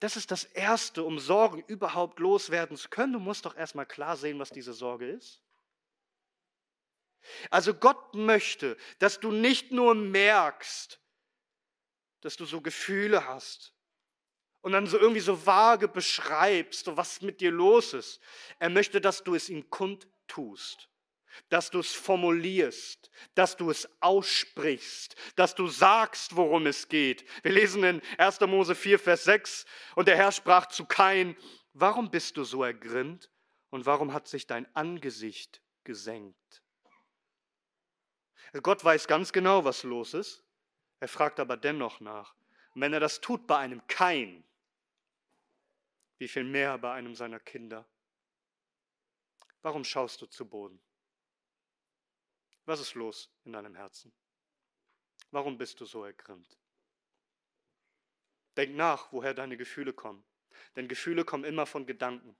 Das 0.00 0.16
ist 0.16 0.30
das 0.30 0.44
Erste, 0.44 1.04
um 1.04 1.18
Sorgen 1.18 1.62
überhaupt 1.66 2.18
loswerden 2.18 2.76
zu 2.76 2.88
können. 2.88 3.12
Du 3.12 3.18
musst 3.18 3.44
doch 3.44 3.56
erstmal 3.56 3.86
klar 3.86 4.16
sehen, 4.16 4.38
was 4.38 4.50
diese 4.50 4.72
Sorge 4.72 5.08
ist. 5.08 5.40
Also 7.50 7.74
Gott 7.74 8.14
möchte, 8.14 8.76
dass 8.98 9.20
du 9.20 9.32
nicht 9.32 9.72
nur 9.72 9.94
merkst, 9.94 11.00
dass 12.20 12.36
du 12.36 12.44
so 12.44 12.60
Gefühle 12.60 13.26
hast 13.26 13.74
und 14.60 14.72
dann 14.72 14.86
so 14.86 14.98
irgendwie 14.98 15.20
so 15.20 15.44
vage 15.44 15.88
beschreibst, 15.88 16.96
was 16.96 17.20
mit 17.22 17.40
dir 17.40 17.50
los 17.50 17.94
ist. 17.94 18.20
Er 18.58 18.70
möchte, 18.70 19.00
dass 19.00 19.24
du 19.24 19.34
es 19.34 19.48
ihm 19.48 19.68
kundtust 19.70 20.88
dass 21.48 21.70
du 21.70 21.80
es 21.80 21.92
formulierst, 21.92 23.10
dass 23.34 23.56
du 23.56 23.70
es 23.70 23.88
aussprichst, 24.00 25.16
dass 25.36 25.54
du 25.54 25.68
sagst, 25.68 26.36
worum 26.36 26.66
es 26.66 26.88
geht. 26.88 27.24
Wir 27.42 27.52
lesen 27.52 27.84
in 27.84 28.02
1. 28.18 28.40
Mose 28.40 28.74
4, 28.74 28.98
Vers 28.98 29.24
6, 29.24 29.66
und 29.94 30.08
der 30.08 30.16
Herr 30.16 30.32
sprach 30.32 30.66
zu 30.66 30.84
Kain, 30.84 31.36
warum 31.72 32.10
bist 32.10 32.36
du 32.36 32.44
so 32.44 32.62
ergrimmt 32.62 33.30
und 33.70 33.86
warum 33.86 34.12
hat 34.12 34.28
sich 34.28 34.46
dein 34.46 34.66
Angesicht 34.74 35.62
gesenkt? 35.84 36.62
Gott 38.62 38.84
weiß 38.84 39.06
ganz 39.06 39.32
genau, 39.32 39.64
was 39.64 39.82
los 39.82 40.14
ist. 40.14 40.44
Er 41.00 41.08
fragt 41.08 41.40
aber 41.40 41.56
dennoch 41.56 42.00
nach. 42.00 42.34
Und 42.74 42.80
wenn 42.80 42.92
er 42.92 43.00
das 43.00 43.20
tut 43.20 43.46
bei 43.46 43.58
einem 43.58 43.86
Kain, 43.86 44.44
wie 46.18 46.28
viel 46.28 46.44
mehr 46.44 46.78
bei 46.78 46.92
einem 46.92 47.14
seiner 47.14 47.40
Kinder? 47.40 47.86
Warum 49.62 49.84
schaust 49.84 50.22
du 50.22 50.26
zu 50.26 50.48
Boden? 50.48 50.80
Was 52.66 52.80
ist 52.80 52.94
los 52.94 53.30
in 53.44 53.52
deinem 53.52 53.74
Herzen? 53.74 54.12
Warum 55.30 55.56
bist 55.56 55.80
du 55.80 55.86
so 55.86 56.04
ergrimmt? 56.04 56.58
Denk 58.56 58.74
nach, 58.74 59.12
woher 59.12 59.34
deine 59.34 59.56
Gefühle 59.56 59.92
kommen. 59.92 60.24
Denn 60.74 60.88
Gefühle 60.88 61.24
kommen 61.24 61.44
immer 61.44 61.66
von 61.66 61.86
Gedanken. 61.86 62.36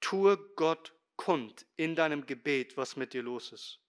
Tue 0.00 0.36
Gott 0.56 0.92
kund 1.16 1.64
in 1.76 1.94
deinem 1.94 2.26
Gebet, 2.26 2.76
was 2.76 2.96
mit 2.96 3.12
dir 3.12 3.22
los 3.22 3.52
ist. 3.52 3.80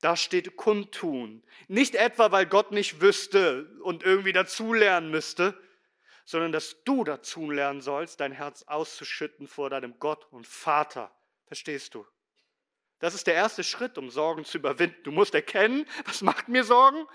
Da 0.00 0.16
steht 0.16 0.56
kundtun. 0.56 1.42
Nicht 1.66 1.94
etwa, 1.94 2.30
weil 2.30 2.46
Gott 2.46 2.70
nicht 2.72 3.00
wüsste 3.00 3.64
und 3.82 4.02
irgendwie 4.02 4.32
dazulernen 4.32 5.10
müsste, 5.10 5.58
sondern 6.24 6.52
dass 6.52 6.84
du 6.84 7.04
dazulernen 7.04 7.80
sollst, 7.80 8.20
dein 8.20 8.32
Herz 8.32 8.64
auszuschütten 8.64 9.48
vor 9.48 9.70
deinem 9.70 9.98
Gott 9.98 10.26
und 10.30 10.46
Vater. 10.46 11.17
Verstehst 11.48 11.94
du? 11.94 12.06
Das 13.00 13.14
ist 13.14 13.26
der 13.28 13.34
erste 13.34 13.62
Schritt, 13.62 13.96
um 13.96 14.10
Sorgen 14.10 14.44
zu 14.44 14.58
überwinden. 14.58 15.02
Du 15.04 15.12
musst 15.12 15.34
erkennen, 15.34 15.86
was 16.04 16.20
macht 16.20 16.48
mir 16.48 16.64
Sorgen? 16.64 17.06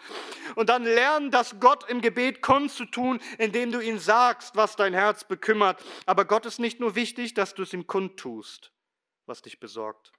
Und 0.55 0.69
dann 0.69 0.85
lernen, 0.85 1.29
das 1.29 1.59
Gott 1.59 1.89
im 1.89 2.01
Gebet 2.01 2.41
kundzutun, 2.41 3.19
indem 3.37 3.71
du 3.71 3.79
ihm 3.81 3.99
sagst, 3.99 4.55
was 4.55 4.75
dein 4.77 4.93
Herz 4.93 5.25
bekümmert. 5.25 5.83
Aber 6.05 6.25
Gott 6.25 6.45
ist 6.45 6.59
nicht 6.59 6.79
nur 6.79 6.95
wichtig, 6.95 7.33
dass 7.33 7.53
du 7.53 7.63
es 7.63 7.73
ihm 7.73 7.85
kundtust, 7.85 8.71
was 9.25 9.41
dich 9.41 9.59
besorgt. 9.59 10.13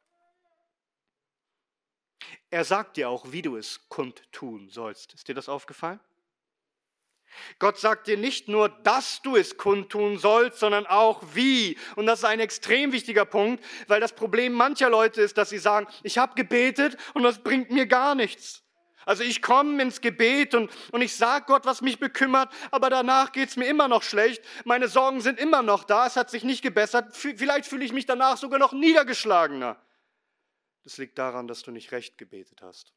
Er 2.50 2.64
sagt 2.64 2.98
dir 2.98 3.09
auch, 3.09 3.33
wie 3.33 3.42
du 3.42 3.57
es 3.57 3.88
kundtun 3.88 4.68
sollst. 4.68 5.14
Ist 5.14 5.29
dir 5.29 5.35
das 5.35 5.48
aufgefallen? 5.48 6.00
Gott 7.59 7.79
sagt 7.79 8.07
dir 8.07 8.16
nicht 8.16 8.49
nur, 8.49 8.68
dass 8.68 9.23
du 9.23 9.37
es 9.37 9.57
kundtun 9.57 10.18
sollst, 10.18 10.59
sondern 10.59 10.87
auch 10.87 11.23
wie. 11.35 11.79
Und 11.97 12.07
das 12.07 12.20
ist 12.20 12.25
ein 12.25 12.40
extrem 12.40 12.92
wichtiger 12.92 13.25
Punkt, 13.25 13.64
weil 13.88 14.01
das 14.01 14.14
Problem 14.14 14.53
mancher 14.53 14.90
Leute 14.90 15.20
ist, 15.23 15.38
dass 15.38 15.51
sie 15.51 15.59
sagen, 15.59 15.87
ich 16.03 16.18
habe 16.18 16.35
gebetet 16.35 16.97
und 17.14 17.23
das 17.23 17.42
bringt 17.42 17.70
mir 17.70 17.87
gar 17.87 18.14
nichts. 18.14 18.62
Also 19.07 19.23
ich 19.23 19.42
komme 19.42 19.83
ins 19.83 20.01
Gebet 20.01 20.55
und, 20.55 20.70
und 20.92 21.03
ich 21.03 21.14
sage 21.16 21.44
Gott, 21.47 21.66
was 21.66 21.83
mich 21.83 21.99
bekümmert, 21.99 22.53
aber 22.70 22.88
danach 22.90 23.33
geht 23.33 23.51
es 23.51 23.57
mir 23.57 23.66
immer 23.66 23.88
noch 23.88 24.03
schlecht. 24.03 24.42
Meine 24.64 24.88
Sorgen 24.88 25.20
sind 25.20 25.38
immer 25.38 25.62
noch 25.62 25.85
da, 25.85 26.07
es 26.07 26.16
hat 26.16 26.31
sich 26.31 26.44
nicht 26.44 26.62
gebessert. 26.62 27.14
Vielleicht 27.14 27.66
fühle 27.66 27.85
ich 27.85 27.92
mich 27.92 28.07
danach 28.07 28.38
sogar 28.38 28.59
noch 28.59 28.73
niedergeschlagener. 28.73 29.77
Das 30.85 30.99
liegt 30.99 31.18
daran, 31.18 31.47
dass 31.47 31.62
du 31.62 31.70
nicht 31.70 31.92
recht 31.92 32.18
gebetet 32.18 32.61
hast. 32.62 32.92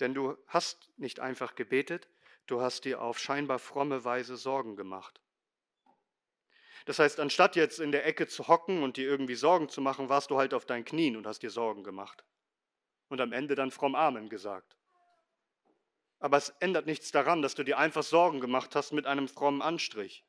Denn 0.00 0.14
du 0.14 0.36
hast 0.46 0.90
nicht 0.96 1.20
einfach 1.20 1.54
gebetet, 1.54 2.08
du 2.46 2.60
hast 2.60 2.84
dir 2.84 3.00
auf 3.00 3.18
scheinbar 3.18 3.58
fromme 3.58 4.04
Weise 4.04 4.36
Sorgen 4.36 4.76
gemacht. 4.76 5.20
Das 6.84 7.00
heißt, 7.00 7.18
anstatt 7.18 7.56
jetzt 7.56 7.80
in 7.80 7.90
der 7.90 8.06
Ecke 8.06 8.28
zu 8.28 8.46
hocken 8.46 8.82
und 8.82 8.96
dir 8.96 9.08
irgendwie 9.08 9.34
Sorgen 9.34 9.68
zu 9.68 9.80
machen, 9.80 10.08
warst 10.08 10.30
du 10.30 10.38
halt 10.38 10.54
auf 10.54 10.66
deinen 10.66 10.84
Knien 10.84 11.16
und 11.16 11.26
hast 11.26 11.42
dir 11.42 11.50
Sorgen 11.50 11.82
gemacht. 11.82 12.24
Und 13.08 13.20
am 13.20 13.32
Ende 13.32 13.54
dann 13.54 13.70
fromm 13.70 13.94
Amen 13.94 14.28
gesagt. 14.28 14.76
Aber 16.18 16.36
es 16.36 16.50
ändert 16.60 16.86
nichts 16.86 17.10
daran, 17.10 17.42
dass 17.42 17.54
du 17.54 17.64
dir 17.64 17.78
einfach 17.78 18.02
Sorgen 18.02 18.40
gemacht 18.40 18.74
hast 18.74 18.92
mit 18.92 19.06
einem 19.06 19.28
frommen 19.28 19.62
Anstrich. 19.62 20.24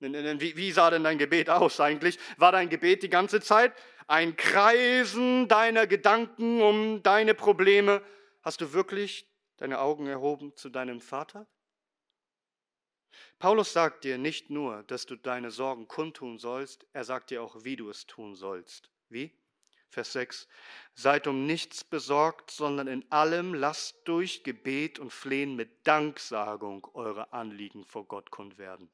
Wie, 0.00 0.72
sah 0.72 0.90
denn 0.90 1.04
dein 1.04 1.18
Gebet 1.18 1.48
aus 1.48 1.80
eigentlich? 1.80 2.18
War 2.36 2.52
dein 2.52 2.68
Gebet 2.68 3.02
die 3.02 3.08
ganze 3.08 3.40
Zeit 3.40 3.72
ein 4.08 4.36
Kreisen 4.36 5.48
deiner 5.48 5.86
Gedanken 5.86 6.60
um 6.60 7.02
deine 7.02 7.34
Probleme 7.34 8.02
Hast 8.46 8.60
du 8.60 8.72
wirklich 8.72 9.26
deine 9.56 9.80
Augen 9.80 10.06
erhoben 10.06 10.54
zu 10.54 10.68
deinem 10.68 11.00
Vater? 11.00 11.48
Paulus 13.40 13.72
sagt 13.72 14.04
dir 14.04 14.18
nicht 14.18 14.50
nur, 14.50 14.84
dass 14.84 15.04
du 15.04 15.16
deine 15.16 15.50
Sorgen 15.50 15.88
kundtun 15.88 16.38
sollst, 16.38 16.86
er 16.92 17.02
sagt 17.02 17.30
dir 17.30 17.42
auch, 17.42 17.64
wie 17.64 17.74
du 17.74 17.90
es 17.90 18.06
tun 18.06 18.36
sollst. 18.36 18.88
Wie? 19.08 19.36
Vers 19.88 20.12
6. 20.12 20.46
Seid 20.94 21.26
um 21.26 21.44
nichts 21.44 21.82
besorgt, 21.82 22.52
sondern 22.52 22.86
in 22.86 23.10
allem 23.10 23.52
lasst 23.52 23.96
durch 24.04 24.44
Gebet 24.44 25.00
und 25.00 25.12
Flehen 25.12 25.56
mit 25.56 25.84
Danksagung 25.84 26.86
eure 26.94 27.32
Anliegen 27.32 27.84
vor 27.84 28.06
Gott 28.06 28.30
kund 28.30 28.58
werden. 28.58 28.88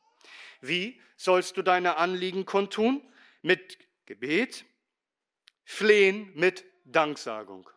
Wie 0.63 0.99
sollst 1.19 1.59
du 1.59 1.63
deine 1.63 1.99
Anliegen 1.99 2.47
kundtun? 2.47 3.07
Mit 3.43 3.77
Gebet, 4.07 4.65
Flehen 5.63 6.33
mit 6.37 6.65
Danksagung. 6.87 7.69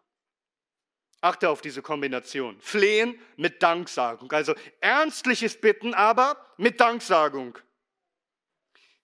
Achte 1.25 1.49
auf 1.49 1.61
diese 1.61 1.81
Kombination. 1.81 2.61
Flehen 2.61 3.19
mit 3.35 3.63
Danksagung. 3.63 4.31
Also 4.31 4.53
ernstliches 4.79 5.59
Bitten, 5.59 5.95
aber 5.95 6.53
mit 6.57 6.79
Danksagung. 6.79 7.57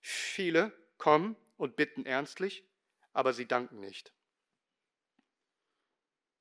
Viele 0.01 0.71
kommen 0.99 1.35
und 1.57 1.75
bitten 1.75 2.05
ernstlich, 2.05 2.63
aber 3.11 3.33
sie 3.33 3.47
danken 3.47 3.79
nicht. 3.79 4.13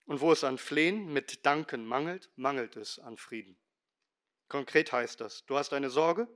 Und 0.05 0.21
wo 0.21 0.33
es 0.33 0.45
an 0.45 0.59
Flehen 0.59 1.15
mit 1.15 1.47
Danken 1.47 1.87
mangelt, 1.87 2.29
mangelt 2.37 2.77
es 2.77 2.99
an 2.99 3.17
Frieden. 3.17 3.57
Konkret 4.49 4.93
heißt 4.93 5.19
das, 5.23 5.47
du 5.47 5.57
hast 5.57 5.73
eine 5.73 5.89
Sorge, 5.89 6.29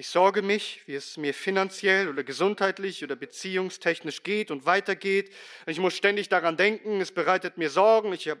ich 0.00 0.08
sorge 0.08 0.40
mich, 0.40 0.80
wie 0.86 0.94
es 0.94 1.18
mir 1.18 1.34
finanziell 1.34 2.08
oder 2.08 2.24
gesundheitlich 2.24 3.04
oder 3.04 3.16
beziehungstechnisch 3.16 4.22
geht 4.22 4.50
und 4.50 4.64
weitergeht. 4.64 5.30
Ich 5.66 5.78
muss 5.78 5.94
ständig 5.94 6.30
daran 6.30 6.56
denken, 6.56 7.02
es 7.02 7.12
bereitet 7.12 7.58
mir 7.58 7.68
Sorgen, 7.68 8.14
ich 8.14 8.26
hab, 8.26 8.38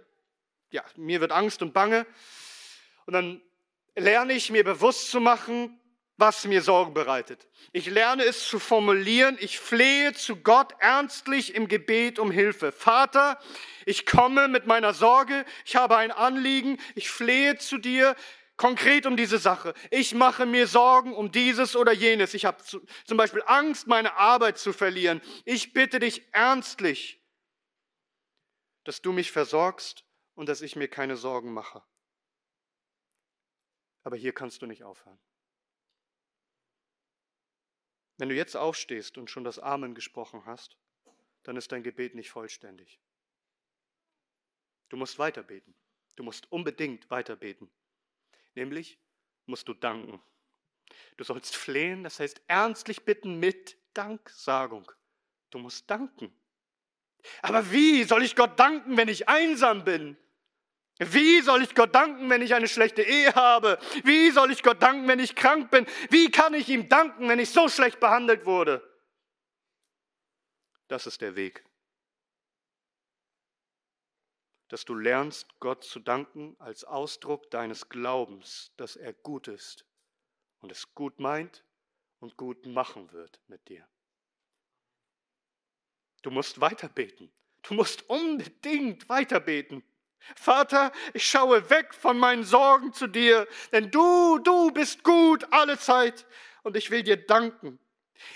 ja, 0.70 0.82
mir 0.96 1.20
wird 1.20 1.32
Angst 1.32 1.60
und 1.60 1.74
Bange. 1.74 2.06
Und 3.04 3.12
dann 3.12 3.42
lerne 3.94 4.32
ich 4.32 4.50
mir 4.50 4.64
bewusst 4.64 5.10
zu 5.10 5.20
machen, 5.20 5.78
was 6.16 6.46
mir 6.46 6.62
Sorgen 6.62 6.94
bereitet. 6.94 7.46
Ich 7.72 7.84
lerne 7.84 8.24
es 8.24 8.48
zu 8.48 8.58
formulieren. 8.58 9.36
Ich 9.38 9.58
flehe 9.58 10.14
zu 10.14 10.36
Gott 10.36 10.72
ernstlich 10.78 11.54
im 11.54 11.68
Gebet 11.68 12.18
um 12.18 12.30
Hilfe. 12.30 12.72
Vater, 12.72 13.38
ich 13.84 14.06
komme 14.06 14.48
mit 14.48 14.66
meiner 14.66 14.94
Sorge. 14.94 15.44
Ich 15.66 15.76
habe 15.76 15.98
ein 15.98 16.10
Anliegen. 16.10 16.78
Ich 16.94 17.10
flehe 17.10 17.58
zu 17.58 17.76
dir. 17.76 18.16
Konkret 18.60 19.06
um 19.06 19.16
diese 19.16 19.38
Sache. 19.38 19.72
Ich 19.90 20.14
mache 20.14 20.44
mir 20.44 20.66
Sorgen 20.66 21.14
um 21.14 21.32
dieses 21.32 21.76
oder 21.76 21.92
jenes. 21.92 22.34
Ich 22.34 22.44
habe 22.44 22.62
zum 22.62 23.16
Beispiel 23.16 23.42
Angst, 23.46 23.86
meine 23.86 24.16
Arbeit 24.18 24.58
zu 24.58 24.74
verlieren. 24.74 25.22
Ich 25.46 25.72
bitte 25.72 25.98
dich 25.98 26.28
ernstlich, 26.34 27.24
dass 28.84 29.00
du 29.00 29.12
mich 29.12 29.32
versorgst 29.32 30.04
und 30.34 30.46
dass 30.46 30.60
ich 30.60 30.76
mir 30.76 30.88
keine 30.88 31.16
Sorgen 31.16 31.54
mache. 31.54 31.82
Aber 34.02 34.16
hier 34.16 34.34
kannst 34.34 34.60
du 34.60 34.66
nicht 34.66 34.84
aufhören. 34.84 35.18
Wenn 38.18 38.28
du 38.28 38.34
jetzt 38.34 38.58
aufstehst 38.58 39.16
und 39.16 39.30
schon 39.30 39.44
das 39.44 39.58
Amen 39.58 39.94
gesprochen 39.94 40.44
hast, 40.44 40.76
dann 41.44 41.56
ist 41.56 41.72
dein 41.72 41.82
Gebet 41.82 42.14
nicht 42.14 42.30
vollständig. 42.30 43.00
Du 44.90 44.98
musst 44.98 45.18
weiterbeten. 45.18 45.74
Du 46.16 46.24
musst 46.24 46.52
unbedingt 46.52 47.08
weiterbeten. 47.08 47.70
Nämlich 48.54 48.98
musst 49.46 49.68
du 49.68 49.74
danken. 49.74 50.20
Du 51.16 51.24
sollst 51.24 51.56
flehen, 51.56 52.02
das 52.02 52.20
heißt 52.20 52.40
ernstlich 52.46 53.04
bitten 53.04 53.38
mit 53.38 53.76
Danksagung. 53.94 54.90
Du 55.50 55.58
musst 55.58 55.88
danken. 55.90 56.32
Aber 57.42 57.70
wie 57.70 58.04
soll 58.04 58.22
ich 58.22 58.34
Gott 58.34 58.58
danken, 58.58 58.96
wenn 58.96 59.08
ich 59.08 59.28
einsam 59.28 59.84
bin? 59.84 60.16
Wie 60.98 61.40
soll 61.40 61.62
ich 61.62 61.74
Gott 61.74 61.94
danken, 61.94 62.28
wenn 62.28 62.42
ich 62.42 62.54
eine 62.54 62.68
schlechte 62.68 63.02
Ehe 63.02 63.34
habe? 63.34 63.78
Wie 64.04 64.30
soll 64.30 64.50
ich 64.50 64.62
Gott 64.62 64.82
danken, 64.82 65.08
wenn 65.08 65.18
ich 65.18 65.34
krank 65.34 65.70
bin? 65.70 65.86
Wie 66.10 66.30
kann 66.30 66.54
ich 66.54 66.68
ihm 66.68 66.88
danken, 66.88 67.28
wenn 67.28 67.38
ich 67.38 67.50
so 67.50 67.68
schlecht 67.68 68.00
behandelt 68.00 68.44
wurde? 68.44 68.86
Das 70.88 71.06
ist 71.06 71.20
der 71.20 71.36
Weg 71.36 71.64
dass 74.70 74.84
du 74.84 74.94
lernst, 74.94 75.58
Gott 75.58 75.82
zu 75.84 75.98
danken 75.98 76.54
als 76.60 76.84
Ausdruck 76.84 77.50
deines 77.50 77.88
Glaubens, 77.88 78.72
dass 78.76 78.94
er 78.94 79.12
gut 79.12 79.48
ist 79.48 79.84
und 80.60 80.70
es 80.70 80.94
gut 80.94 81.18
meint 81.18 81.64
und 82.20 82.36
gut 82.36 82.66
machen 82.66 83.10
wird 83.12 83.40
mit 83.48 83.68
dir. 83.68 83.86
Du 86.22 86.30
musst 86.30 86.60
weiterbeten. 86.60 87.32
Du 87.62 87.74
musst 87.74 88.08
unbedingt 88.08 89.08
weiterbeten. 89.08 89.82
Vater, 90.36 90.92
ich 91.14 91.24
schaue 91.24 91.68
weg 91.68 91.92
von 91.92 92.16
meinen 92.16 92.44
Sorgen 92.44 92.92
zu 92.92 93.08
dir, 93.08 93.48
denn 93.72 93.90
du, 93.90 94.38
du 94.38 94.70
bist 94.70 95.02
gut 95.02 95.46
alle 95.50 95.78
Zeit 95.78 96.26
und 96.62 96.76
ich 96.76 96.90
will 96.92 97.02
dir 97.02 97.16
danken 97.16 97.80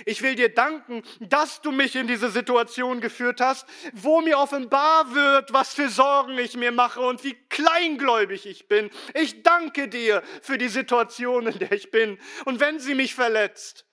ich 0.04 0.22
will 0.22 0.34
dir 0.34 0.48
danken, 0.48 1.02
dass 1.20 1.60
du 1.60 1.72
mich 1.72 1.96
in 1.96 2.06
diese 2.06 2.30
Situation 2.30 3.00
geführt 3.00 3.40
hast, 3.40 3.66
wo 3.92 4.20
mir 4.20 4.38
offenbar 4.38 5.14
wird, 5.14 5.52
was 5.52 5.74
für 5.74 5.88
Sorgen 5.88 6.36
ich 6.38 6.56
mir 6.56 6.72
mache 6.72 7.00
und 7.00 7.24
wie 7.24 7.34
kleingläubig 7.48 8.46
ich 8.46 8.68
bin. 8.68 8.90
Ich 9.14 9.42
danke 9.42 9.88
dir 9.88 10.22
für 10.42 10.58
die 10.58 10.68
Situation, 10.68 11.46
in 11.46 11.58
der 11.58 11.72
ich 11.72 11.90
bin. 11.90 12.18
Und 12.44 12.60
wenn 12.60 12.78
sie 12.78 12.94
mich 12.94 13.14
verletzt, 13.14 13.86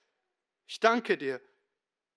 ich 0.66 0.80
danke 0.80 1.16
dir, 1.16 1.40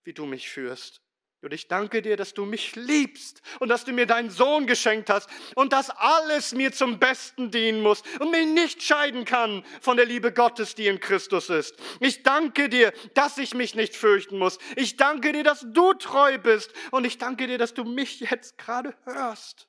wie 0.03 0.13
du 0.13 0.25
mich 0.25 0.49
führst. 0.49 1.04
Und 1.45 1.53
ich 1.53 1.67
danke 1.67 2.01
dir, 2.01 2.17
dass 2.17 2.33
du 2.33 2.43
mich 2.43 2.75
liebst 2.75 3.43
und 3.59 3.69
dass 3.69 3.85
du 3.85 3.91
mir 3.91 4.07
deinen 4.07 4.31
Sohn 4.31 4.65
geschenkt 4.65 5.11
hast 5.11 5.29
und 5.53 5.73
dass 5.73 5.91
alles 5.91 6.55
mir 6.55 6.71
zum 6.71 6.97
Besten 6.97 7.51
dienen 7.51 7.83
muss 7.83 8.01
und 8.19 8.31
mich 8.31 8.47
nicht 8.47 8.81
scheiden 8.81 9.25
kann 9.25 9.63
von 9.79 9.95
der 9.95 10.07
Liebe 10.07 10.33
Gottes, 10.33 10.73
die 10.73 10.87
in 10.87 10.99
Christus 10.99 11.51
ist. 11.51 11.75
Ich 11.99 12.23
danke 12.23 12.67
dir, 12.67 12.91
dass 13.13 13.37
ich 13.37 13.53
mich 13.53 13.75
nicht 13.75 13.95
fürchten 13.95 14.39
muss. 14.39 14.57
Ich 14.75 14.97
danke 14.97 15.33
dir, 15.33 15.43
dass 15.43 15.63
du 15.69 15.93
treu 15.93 16.39
bist 16.39 16.73
und 16.89 17.05
ich 17.05 17.19
danke 17.19 17.45
dir, 17.45 17.59
dass 17.59 17.75
du 17.75 17.83
mich 17.83 18.21
jetzt 18.21 18.57
gerade 18.57 18.95
hörst. 19.03 19.67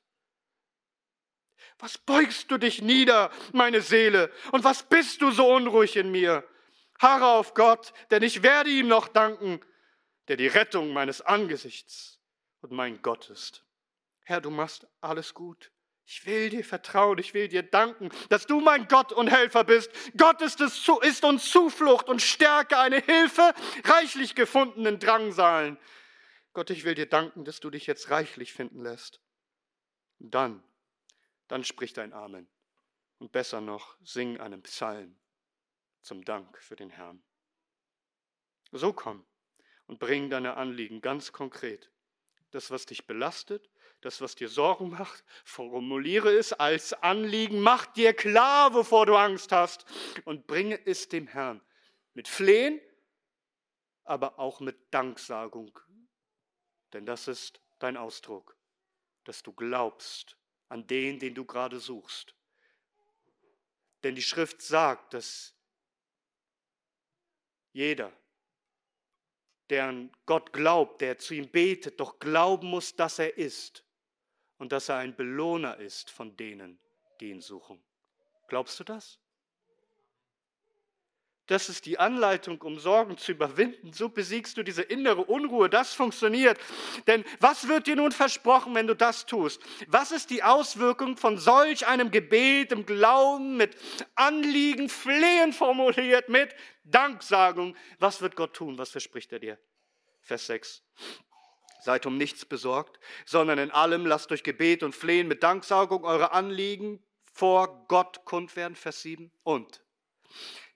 Was 1.77 1.99
beugst 1.99 2.49
du 2.49 2.57
dich 2.57 2.81
nieder, 2.81 3.29
meine 3.53 3.81
Seele, 3.81 4.31
und 4.51 4.63
was 4.63 4.81
bist 4.81 5.21
du 5.21 5.29
so 5.29 5.47
unruhig 5.53 5.95
in 5.95 6.09
mir? 6.09 6.43
Harre 6.97 7.27
auf 7.27 7.53
Gott, 7.53 7.93
denn 8.09 8.23
ich 8.23 8.41
werde 8.41 8.71
ihm 8.71 8.87
noch 8.87 9.07
danken 9.07 9.61
der 10.27 10.37
die 10.37 10.47
Rettung 10.47 10.93
meines 10.93 11.21
Angesichts 11.21 12.19
und 12.61 12.71
mein 12.71 13.01
Gott 13.01 13.29
ist. 13.29 13.63
Herr, 14.23 14.41
du 14.41 14.49
machst 14.49 14.87
alles 14.99 15.33
gut. 15.33 15.71
Ich 16.05 16.25
will 16.25 16.49
dir 16.49 16.63
vertrauen, 16.63 17.17
ich 17.17 17.33
will 17.33 17.49
dir 17.49 17.63
danken, 17.63 18.09
dass 18.29 18.45
du 18.45 18.61
mein 18.61 18.87
Gott 18.87 19.11
und 19.11 19.27
Helfer 19.27 19.65
bist. 19.65 19.91
Gott 20.15 20.41
ist, 20.41 20.61
es, 20.61 20.87
ist 21.01 21.25
uns 21.25 21.49
Zuflucht 21.51 22.07
und 22.07 22.21
Stärke, 22.21 22.77
eine 22.77 23.01
Hilfe, 23.01 23.53
reichlich 23.83 24.33
gefundenen 24.33 24.99
Drangsalen. 24.99 25.77
Gott, 26.53 26.69
ich 26.69 26.85
will 26.85 26.95
dir 26.95 27.07
danken, 27.07 27.43
dass 27.43 27.59
du 27.59 27.69
dich 27.69 27.87
jetzt 27.87 28.09
reichlich 28.09 28.53
finden 28.53 28.81
lässt. 28.81 29.21
dann, 30.19 30.63
dann 31.49 31.63
sprich 31.63 31.93
dein 31.93 32.13
Amen. 32.13 32.47
Und 33.19 33.31
besser 33.31 33.61
noch, 33.61 33.97
sing 34.01 34.39
einen 34.39 34.61
Psalm 34.63 35.17
zum 36.01 36.23
Dank 36.23 36.57
für 36.57 36.75
den 36.75 36.89
Herrn. 36.89 37.21
So 38.71 38.93
komm 38.93 39.25
und 39.87 39.99
bring 39.99 40.29
deine 40.29 40.57
Anliegen 40.57 41.01
ganz 41.01 41.31
konkret. 41.31 41.91
Das, 42.51 42.71
was 42.71 42.85
dich 42.85 43.07
belastet, 43.07 43.69
das, 44.01 44.21
was 44.21 44.35
dir 44.35 44.47
Sorgen 44.47 44.89
macht, 44.89 45.23
formuliere 45.43 46.31
es 46.31 46.53
als 46.53 46.93
Anliegen, 46.93 47.59
mach 47.59 47.87
dir 47.87 48.13
klar, 48.13 48.73
wovor 48.73 49.05
du 49.05 49.15
Angst 49.15 49.51
hast 49.51 49.85
und 50.23 50.47
bringe 50.47 50.79
es 50.85 51.09
dem 51.09 51.27
Herrn. 51.27 51.61
Mit 52.13 52.27
Flehen, 52.27 52.79
aber 54.03 54.39
auch 54.39 54.59
mit 54.59 54.77
Danksagung. 54.91 55.77
Denn 56.93 57.05
das 57.05 57.27
ist 57.27 57.59
dein 57.79 57.97
Ausdruck, 57.97 58.55
dass 59.23 59.43
du 59.43 59.51
glaubst 59.51 60.37
an 60.69 60.87
den, 60.87 61.19
den 61.19 61.35
du 61.35 61.45
gerade 61.45 61.79
suchst. 61.79 62.33
Denn 64.03 64.15
die 64.15 64.21
Schrift 64.21 64.61
sagt, 64.61 65.13
dass 65.13 65.53
jeder, 67.73 68.11
der 69.69 69.85
an 69.85 70.11
Gott 70.25 70.53
glaubt, 70.53 71.01
der 71.01 71.17
zu 71.17 71.33
ihm 71.33 71.49
betet, 71.49 71.99
doch 71.99 72.19
glauben 72.19 72.69
muss, 72.69 72.95
dass 72.95 73.19
er 73.19 73.37
ist 73.37 73.83
und 74.57 74.71
dass 74.71 74.89
er 74.89 74.97
ein 74.97 75.15
Belohner 75.15 75.77
ist 75.77 76.09
von 76.09 76.35
denen, 76.37 76.79
die 77.19 77.29
ihn 77.31 77.41
suchen. 77.41 77.83
Glaubst 78.47 78.79
du 78.79 78.83
das? 78.83 79.19
Das 81.47 81.69
ist 81.69 81.85
die 81.85 81.97
Anleitung, 81.97 82.61
um 82.61 82.77
Sorgen 82.77 83.17
zu 83.17 83.31
überwinden. 83.31 83.93
So 83.93 84.09
besiegst 84.09 84.57
du 84.57 84.63
diese 84.63 84.81
innere 84.81 85.23
Unruhe. 85.23 85.69
Das 85.69 85.93
funktioniert. 85.93 86.59
Denn 87.07 87.23
was 87.39 87.69
wird 87.69 87.87
dir 87.87 87.95
nun 87.95 88.11
versprochen, 88.11 88.75
wenn 88.75 88.87
du 88.87 88.95
das 88.95 89.25
tust? 89.25 89.61
Was 89.87 90.11
ist 90.11 90.29
die 90.29 90.43
Auswirkung 90.43 91.15
von 91.15 91.37
solch 91.37 91.87
einem 91.87 92.11
Gebet 92.11 92.73
im 92.73 92.85
Glauben 92.85 93.55
mit 93.55 93.77
Anliegen, 94.15 94.89
Flehen 94.89 95.53
formuliert, 95.53 96.27
mit 96.27 96.53
Danksagung? 96.83 97.77
Was 97.97 98.21
wird 98.21 98.35
Gott 98.35 98.53
tun? 98.53 98.77
Was 98.77 98.89
verspricht 98.89 99.31
er 99.31 99.39
dir? 99.39 99.57
Vers 100.21 100.47
6. 100.47 100.83
Seid 101.81 102.05
um 102.05 102.17
nichts 102.17 102.43
besorgt, 102.43 102.99
sondern 103.25 103.57
in 103.59 103.71
allem 103.71 104.05
lasst 104.05 104.31
durch 104.31 104.43
Gebet 104.43 104.83
und 104.83 104.93
Flehen 104.93 105.29
mit 105.29 105.43
Danksagung 105.43 106.03
eure 106.03 106.33
Anliegen 106.33 107.01
vor 107.31 107.85
Gott 107.87 108.25
kund 108.25 108.57
werden. 108.57 108.75
Vers 108.75 109.01
7. 109.03 109.31
Und 109.43 109.81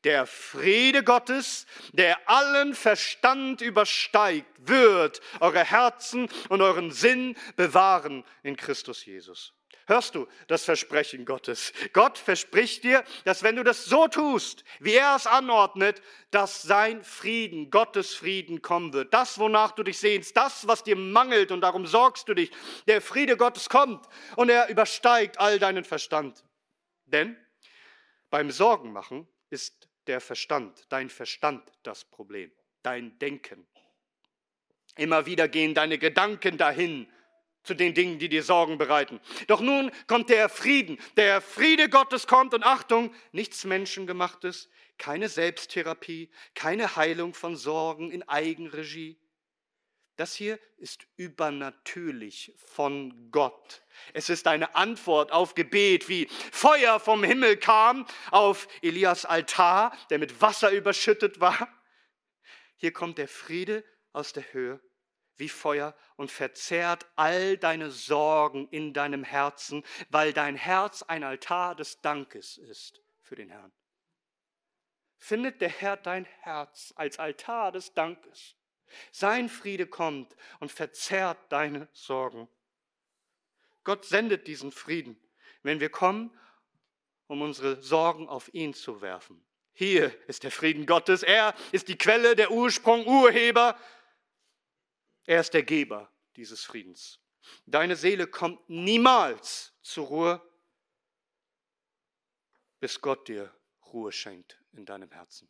der 0.04 0.26
Friede 0.26 1.04
Gottes, 1.04 1.66
der 1.92 2.18
allen 2.30 2.74
Verstand 2.74 3.62
übersteigt, 3.62 4.48
wird 4.58 5.22
eure 5.40 5.64
Herzen 5.64 6.30
und 6.50 6.62
euren 6.62 6.92
Sinn 6.92 7.36
bewahren 7.56 8.24
in 8.44 8.56
Christus 8.56 9.06
Jesus. 9.06 9.54
Hörst 9.88 10.16
du 10.16 10.28
das 10.48 10.64
Versprechen 10.64 11.26
Gottes? 11.26 11.74
Gott 11.92 12.18
verspricht 12.18 12.84
dir, 12.84 13.04
dass 13.26 13.44
wenn 13.44 13.56
du 13.58 13.64
das 13.64 13.86
so 13.86 14.08
tust, 14.08 14.64
wie 14.80 14.94
er 14.94 15.16
es 15.16 15.28
anordnet, 15.28 16.02
dass 16.30 16.62
sein 16.62 17.04
Frieden, 17.04 17.72
Gottes 17.72 18.14
Frieden 18.14 18.62
kommen 18.62 18.94
wird. 18.94 19.14
Das, 19.14 19.38
wonach 19.38 19.72
du 19.72 19.84
dich 19.84 19.98
sehnst, 19.98 20.38
das, 20.38 20.66
was 20.68 20.84
dir 20.84 20.96
mangelt 20.96 21.52
und 21.52 21.60
darum 21.60 21.86
sorgst 21.86 22.30
du 22.30 22.34
dich. 22.34 22.52
Der 22.88 23.02
Friede 23.02 23.36
Gottes 23.36 23.68
kommt 23.68 24.06
und 24.38 24.50
er 24.50 24.70
übersteigt 24.70 25.40
all 25.40 25.60
deinen 25.60 25.84
Verstand. 25.84 26.46
Denn 27.06 27.36
beim 28.30 28.50
Sorgenmachen 28.50 29.28
ist 29.50 29.90
der 30.08 30.22
Verstand, 30.22 30.86
dein 30.90 31.10
Verstand 31.10 31.72
das 31.84 32.06
Problem, 32.06 32.52
dein 32.84 33.18
Denken. 33.20 33.66
Immer 34.98 35.26
wieder 35.26 35.48
gehen 35.48 35.74
deine 35.74 35.98
Gedanken 35.98 36.58
dahin 36.58 37.08
zu 37.64 37.74
den 37.74 37.94
Dingen, 37.94 38.20
die 38.20 38.30
dir 38.30 38.44
Sorgen 38.44 38.78
bereiten. 38.78 39.20
Doch 39.48 39.62
nun 39.62 39.92
kommt 40.08 40.30
der 40.30 40.50
Frieden. 40.50 40.98
Der 41.16 41.42
Friede 41.42 41.90
Gottes 41.90 42.28
kommt 42.28 42.54
und 42.54 42.64
Achtung, 42.64 43.14
nichts 43.32 43.64
Menschengemachtes, 43.64 44.70
keine 44.98 45.30
Selbsttherapie, 45.30 46.30
keine 46.56 46.96
Heilung 46.96 47.34
von 47.34 47.56
Sorgen 47.56 48.12
in 48.12 48.28
Eigenregie. 48.28 49.18
Das 50.22 50.36
hier 50.36 50.60
ist 50.78 51.08
übernatürlich 51.16 52.54
von 52.56 53.32
Gott. 53.32 53.82
Es 54.14 54.30
ist 54.30 54.46
eine 54.46 54.76
Antwort 54.76 55.32
auf 55.32 55.56
Gebet, 55.56 56.10
wie 56.10 56.28
Feuer 56.52 57.00
vom 57.00 57.24
Himmel 57.24 57.58
kam 57.58 58.06
auf 58.30 58.68
Elias 58.84 59.26
Altar, 59.26 59.98
der 60.12 60.20
mit 60.20 60.40
Wasser 60.40 60.70
überschüttet 60.70 61.42
war. 61.42 61.68
Hier 62.76 62.94
kommt 62.94 63.18
der 63.18 63.28
Friede 63.28 63.84
aus 64.14 64.32
der 64.32 64.54
Höhe 64.54 64.80
wie 65.38 65.50
Feuer 65.50 65.98
und 66.18 66.30
verzehrt 66.30 67.08
all 67.16 67.58
deine 67.58 67.90
Sorgen 67.90 68.68
in 68.68 68.94
deinem 68.94 69.24
Herzen, 69.24 69.84
weil 70.10 70.34
dein 70.34 70.56
Herz 70.56 71.02
ein 71.02 71.24
Altar 71.24 71.74
des 71.74 72.00
Dankes 72.02 72.60
ist 72.60 73.02
für 73.24 73.34
den 73.34 73.50
Herrn. 73.50 73.72
Findet 75.18 75.62
der 75.62 75.70
Herr 75.70 75.98
dein 75.98 76.26
Herz 76.26 76.94
als 76.96 77.18
Altar 77.18 77.72
des 77.72 77.96
Dankes. 77.96 78.56
Sein 79.12 79.50
Friede 79.50 79.88
kommt 79.88 80.36
und 80.60 80.72
verzerrt 80.72 81.38
deine 81.52 81.88
Sorgen. 81.94 82.48
Gott 83.84 84.06
sendet 84.06 84.48
diesen 84.48 84.72
Frieden, 84.72 85.20
wenn 85.64 85.80
wir 85.80 85.90
kommen, 85.90 86.38
um 87.28 87.42
unsere 87.42 87.82
Sorgen 87.82 88.30
auf 88.30 88.54
ihn 88.54 88.74
zu 88.74 89.02
werfen. 89.02 89.44
Hier 89.74 90.14
ist 90.28 90.44
der 90.44 90.52
Frieden 90.52 90.86
Gottes. 90.86 91.24
Er 91.24 91.56
ist 91.72 91.88
die 91.88 91.98
Quelle, 91.98 92.36
der 92.36 92.52
Ursprung, 92.52 93.08
Urheber. 93.08 93.80
Er 95.26 95.40
ist 95.40 95.54
der 95.54 95.64
Geber 95.64 96.12
dieses 96.36 96.64
Friedens. 96.64 97.20
Deine 97.66 97.96
Seele 97.96 98.28
kommt 98.28 98.70
niemals 98.70 99.74
zur 99.82 100.08
Ruhe, 100.08 100.42
bis 102.80 103.02
Gott 103.02 103.28
dir 103.28 103.54
Ruhe 103.94 104.12
schenkt 104.12 104.62
in 104.74 104.86
deinem 104.86 105.12
Herzen. 105.12 105.50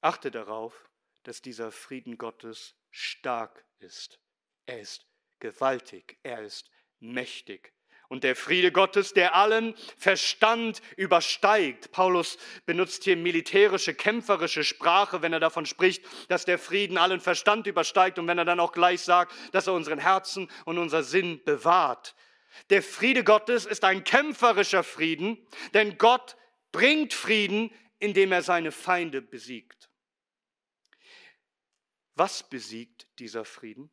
Achte 0.00 0.30
darauf, 0.30 0.90
dass 1.24 1.42
dieser 1.42 1.72
Frieden 1.72 2.16
Gottes 2.18 2.74
stark 2.90 3.64
ist. 3.80 4.18
Er 4.66 4.80
ist 4.80 5.06
gewaltig, 5.40 6.18
er 6.22 6.42
ist 6.42 6.70
mächtig. 7.00 7.72
Und 8.08 8.22
der 8.22 8.36
Friede 8.36 8.70
Gottes, 8.70 9.14
der 9.14 9.34
allen 9.34 9.74
Verstand 9.96 10.82
übersteigt. 10.96 11.90
Paulus 11.90 12.38
benutzt 12.66 13.04
hier 13.04 13.16
militärische, 13.16 13.94
kämpferische 13.94 14.62
Sprache, 14.62 15.22
wenn 15.22 15.32
er 15.32 15.40
davon 15.40 15.66
spricht, 15.66 16.04
dass 16.28 16.44
der 16.44 16.58
Frieden 16.58 16.98
allen 16.98 17.20
Verstand 17.20 17.66
übersteigt 17.66 18.18
und 18.18 18.28
wenn 18.28 18.38
er 18.38 18.44
dann 18.44 18.60
auch 18.60 18.72
gleich 18.72 19.00
sagt, 19.00 19.34
dass 19.52 19.66
er 19.66 19.72
unseren 19.72 19.98
Herzen 19.98 20.50
und 20.64 20.78
unser 20.78 21.02
Sinn 21.02 21.42
bewahrt. 21.44 22.14
Der 22.70 22.82
Friede 22.82 23.24
Gottes 23.24 23.66
ist 23.66 23.84
ein 23.84 24.04
kämpferischer 24.04 24.84
Frieden, 24.84 25.38
denn 25.72 25.98
Gott 25.98 26.36
bringt 26.72 27.14
Frieden, 27.14 27.70
indem 27.98 28.32
er 28.32 28.42
seine 28.42 28.70
Feinde 28.70 29.22
besiegt. 29.22 29.88
Was 32.16 32.42
besiegt 32.42 33.06
dieser 33.18 33.44
Frieden? 33.44 33.90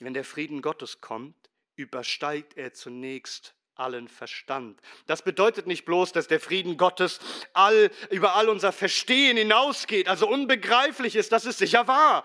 Wenn 0.00 0.14
der 0.14 0.24
Frieden 0.24 0.62
Gottes 0.62 1.00
kommt, 1.00 1.34
übersteigt 1.76 2.56
er 2.56 2.74
zunächst 2.74 3.54
allen 3.74 4.08
Verstand. 4.08 4.80
Das 5.06 5.22
bedeutet 5.22 5.66
nicht 5.66 5.84
bloß, 5.84 6.12
dass 6.12 6.26
der 6.26 6.40
Frieden 6.40 6.76
Gottes 6.76 7.20
all, 7.52 7.90
über 8.10 8.34
all 8.34 8.48
unser 8.48 8.72
Verstehen 8.72 9.36
hinausgeht, 9.36 10.08
also 10.08 10.28
unbegreiflich 10.28 11.16
ist, 11.16 11.32
das 11.32 11.46
ist 11.46 11.58
sicher 11.58 11.86
wahr. 11.86 12.24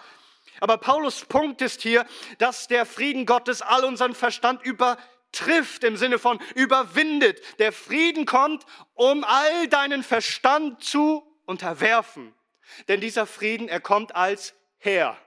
Aber 0.59 0.77
Paulus 0.77 1.25
Punkt 1.25 1.61
ist 1.61 1.81
hier, 1.81 2.05
dass 2.37 2.67
der 2.67 2.85
Frieden 2.85 3.25
Gottes 3.25 3.61
all 3.61 3.85
unseren 3.85 4.15
Verstand 4.15 4.63
übertrifft, 4.63 5.83
im 5.83 5.97
Sinne 5.97 6.19
von 6.19 6.39
überwindet. 6.55 7.41
Der 7.59 7.71
Frieden 7.71 8.25
kommt, 8.25 8.65
um 8.93 9.23
all 9.23 9.67
deinen 9.67 10.03
Verstand 10.03 10.83
zu 10.83 11.25
unterwerfen. 11.45 12.33
Denn 12.87 13.01
dieser 13.01 13.25
Frieden, 13.25 13.67
er 13.67 13.79
kommt 13.79 14.15
als 14.15 14.55
Herr. 14.83 15.17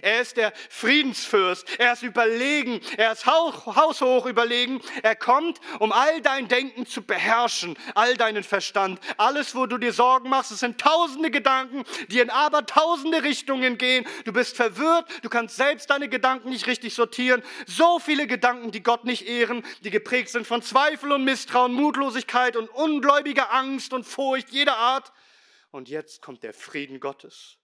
Er 0.00 0.22
ist 0.22 0.38
der 0.38 0.54
Friedensfürst. 0.70 1.78
Er 1.78 1.92
ist 1.92 2.02
überlegen. 2.02 2.80
Er 2.96 3.12
ist 3.12 3.26
haushoch 3.26 4.24
überlegen. 4.24 4.80
Er 5.02 5.16
kommt, 5.16 5.60
um 5.80 5.92
all 5.92 6.22
dein 6.22 6.48
Denken 6.48 6.86
zu 6.86 7.02
beherrschen, 7.02 7.76
all 7.94 8.16
deinen 8.16 8.42
Verstand. 8.42 9.00
Alles, 9.18 9.54
wo 9.54 9.66
du 9.66 9.76
dir 9.76 9.92
Sorgen 9.92 10.30
machst, 10.30 10.50
es 10.50 10.60
sind 10.60 10.80
tausende 10.80 11.30
Gedanken, 11.30 11.84
die 12.08 12.20
in 12.20 12.30
aber 12.30 12.64
tausende 12.64 13.22
Richtungen 13.22 13.76
gehen. 13.76 14.06
Du 14.24 14.32
bist 14.32 14.56
verwirrt. 14.56 15.06
Du 15.22 15.28
kannst 15.28 15.56
selbst 15.56 15.90
deine 15.90 16.08
Gedanken 16.08 16.48
nicht 16.48 16.66
richtig 16.66 16.94
sortieren. 16.94 17.42
So 17.66 17.98
viele 17.98 18.26
Gedanken, 18.26 18.70
die 18.70 18.82
Gott 18.82 19.04
nicht 19.04 19.28
ehren, 19.28 19.62
die 19.84 19.90
geprägt 19.90 20.30
sind 20.30 20.46
von 20.46 20.62
Zweifel 20.62 21.12
und 21.12 21.24
Misstrauen, 21.24 21.74
Mutlosigkeit 21.74 22.56
und 22.56 22.70
ungläubiger 22.70 23.52
Angst 23.52 23.92
und 23.92 24.06
Furcht 24.06 24.48
jeder 24.48 24.78
Art. 24.78 25.12
Und 25.70 25.90
jetzt 25.90 26.22
kommt 26.22 26.42
der 26.44 26.54
Frieden 26.54 26.98
Gottes 26.98 27.59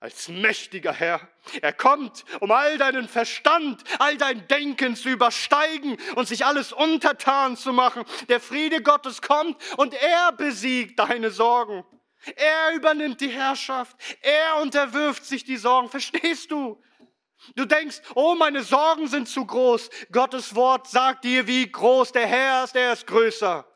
als 0.00 0.28
mächtiger 0.28 0.94
Herr. 0.94 1.28
Er 1.60 1.74
kommt, 1.74 2.24
um 2.40 2.50
all 2.50 2.78
deinen 2.78 3.06
Verstand, 3.06 3.84
all 3.98 4.16
dein 4.16 4.48
Denken 4.48 4.96
zu 4.96 5.10
übersteigen 5.10 5.98
und 6.16 6.26
sich 6.26 6.46
alles 6.46 6.72
untertan 6.72 7.56
zu 7.56 7.74
machen. 7.74 8.04
Der 8.30 8.40
Friede 8.40 8.82
Gottes 8.82 9.20
kommt 9.20 9.56
und 9.76 9.92
er 9.94 10.32
besiegt 10.32 10.98
deine 10.98 11.30
Sorgen. 11.30 11.84
Er 12.36 12.74
übernimmt 12.74 13.20
die 13.20 13.28
Herrschaft. 13.28 13.94
Er 14.22 14.62
unterwirft 14.62 15.24
sich 15.24 15.44
die 15.44 15.58
Sorgen. 15.58 15.90
Verstehst 15.90 16.50
du? 16.50 16.82
Du 17.54 17.66
denkst, 17.66 18.00
oh, 18.14 18.34
meine 18.34 18.62
Sorgen 18.62 19.06
sind 19.06 19.28
zu 19.28 19.44
groß. 19.44 19.90
Gottes 20.12 20.54
Wort 20.54 20.88
sagt 20.88 21.24
dir, 21.24 21.46
wie 21.46 21.70
groß 21.70 22.12
der 22.12 22.26
Herr 22.26 22.64
ist. 22.64 22.76
Er 22.76 22.94
ist 22.94 23.06
größer. 23.06 23.69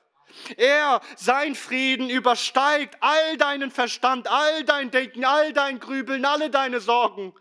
Er, 0.56 1.00
sein 1.16 1.54
Frieden 1.54 2.10
übersteigt 2.10 2.96
all 3.00 3.36
deinen 3.36 3.70
Verstand, 3.70 4.28
all 4.28 4.64
dein 4.64 4.90
Denken, 4.90 5.24
all 5.24 5.52
dein 5.52 5.80
Grübeln, 5.80 6.24
alle 6.24 6.50
deine 6.50 6.80
Sorgen. 6.80 7.34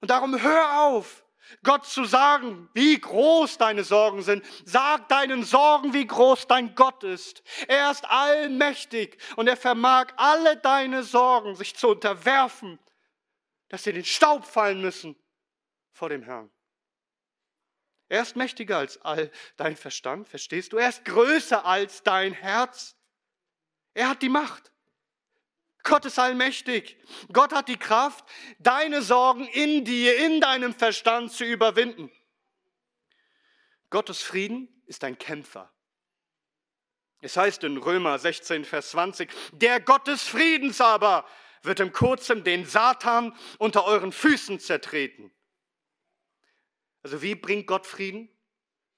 Und 0.00 0.10
darum 0.10 0.40
hör 0.40 0.82
auf, 0.82 1.24
Gott 1.62 1.86
zu 1.86 2.04
sagen, 2.04 2.68
wie 2.72 2.98
groß 2.98 3.58
deine 3.58 3.84
Sorgen 3.84 4.22
sind. 4.22 4.44
Sag 4.64 5.08
deinen 5.08 5.44
Sorgen, 5.44 5.92
wie 5.92 6.06
groß 6.06 6.46
dein 6.46 6.74
Gott 6.74 7.04
ist. 7.04 7.42
Er 7.68 7.90
ist 7.90 8.04
allmächtig 8.08 9.18
und 9.36 9.48
er 9.48 9.56
vermag 9.56 10.08
alle 10.16 10.56
deine 10.56 11.02
Sorgen 11.02 11.54
sich 11.54 11.76
zu 11.76 11.88
unterwerfen, 11.88 12.78
dass 13.68 13.84
sie 13.84 13.90
in 13.90 13.96
den 13.96 14.04
Staub 14.04 14.44
fallen 14.44 14.80
müssen 14.80 15.16
vor 15.92 16.08
dem 16.08 16.22
Herrn. 16.22 16.50
Er 18.12 18.20
ist 18.20 18.36
mächtiger 18.36 18.76
als 18.76 19.00
all 19.00 19.30
dein 19.56 19.74
Verstand, 19.74 20.28
verstehst 20.28 20.74
du? 20.74 20.76
Er 20.76 20.90
ist 20.90 21.02
größer 21.06 21.64
als 21.64 22.02
dein 22.02 22.34
Herz. 22.34 22.94
Er 23.94 24.10
hat 24.10 24.20
die 24.20 24.28
Macht. 24.28 24.70
Gott 25.82 26.04
ist 26.04 26.18
allmächtig. 26.18 26.98
Gott 27.32 27.54
hat 27.54 27.68
die 27.68 27.78
Kraft, 27.78 28.26
deine 28.58 29.00
Sorgen 29.00 29.46
in 29.46 29.86
dir, 29.86 30.26
in 30.26 30.42
deinem 30.42 30.74
Verstand 30.74 31.32
zu 31.32 31.46
überwinden. 31.46 32.12
Gottes 33.88 34.20
Frieden 34.20 34.68
ist 34.84 35.04
ein 35.04 35.16
Kämpfer. 35.16 35.72
Es 37.22 37.38
heißt 37.38 37.64
in 37.64 37.78
Römer 37.78 38.18
16, 38.18 38.66
Vers 38.66 38.90
20, 38.90 39.30
der 39.52 39.80
Gott 39.80 40.06
des 40.06 40.22
Friedens 40.22 40.82
aber 40.82 41.26
wird 41.62 41.80
im 41.80 41.94
Kurzem 41.94 42.44
den 42.44 42.66
Satan 42.66 43.34
unter 43.56 43.86
euren 43.86 44.12
Füßen 44.12 44.60
zertreten. 44.60 45.32
Also 47.02 47.22
wie 47.22 47.34
bringt 47.34 47.66
Gott 47.66 47.86
Frieden? 47.86 48.28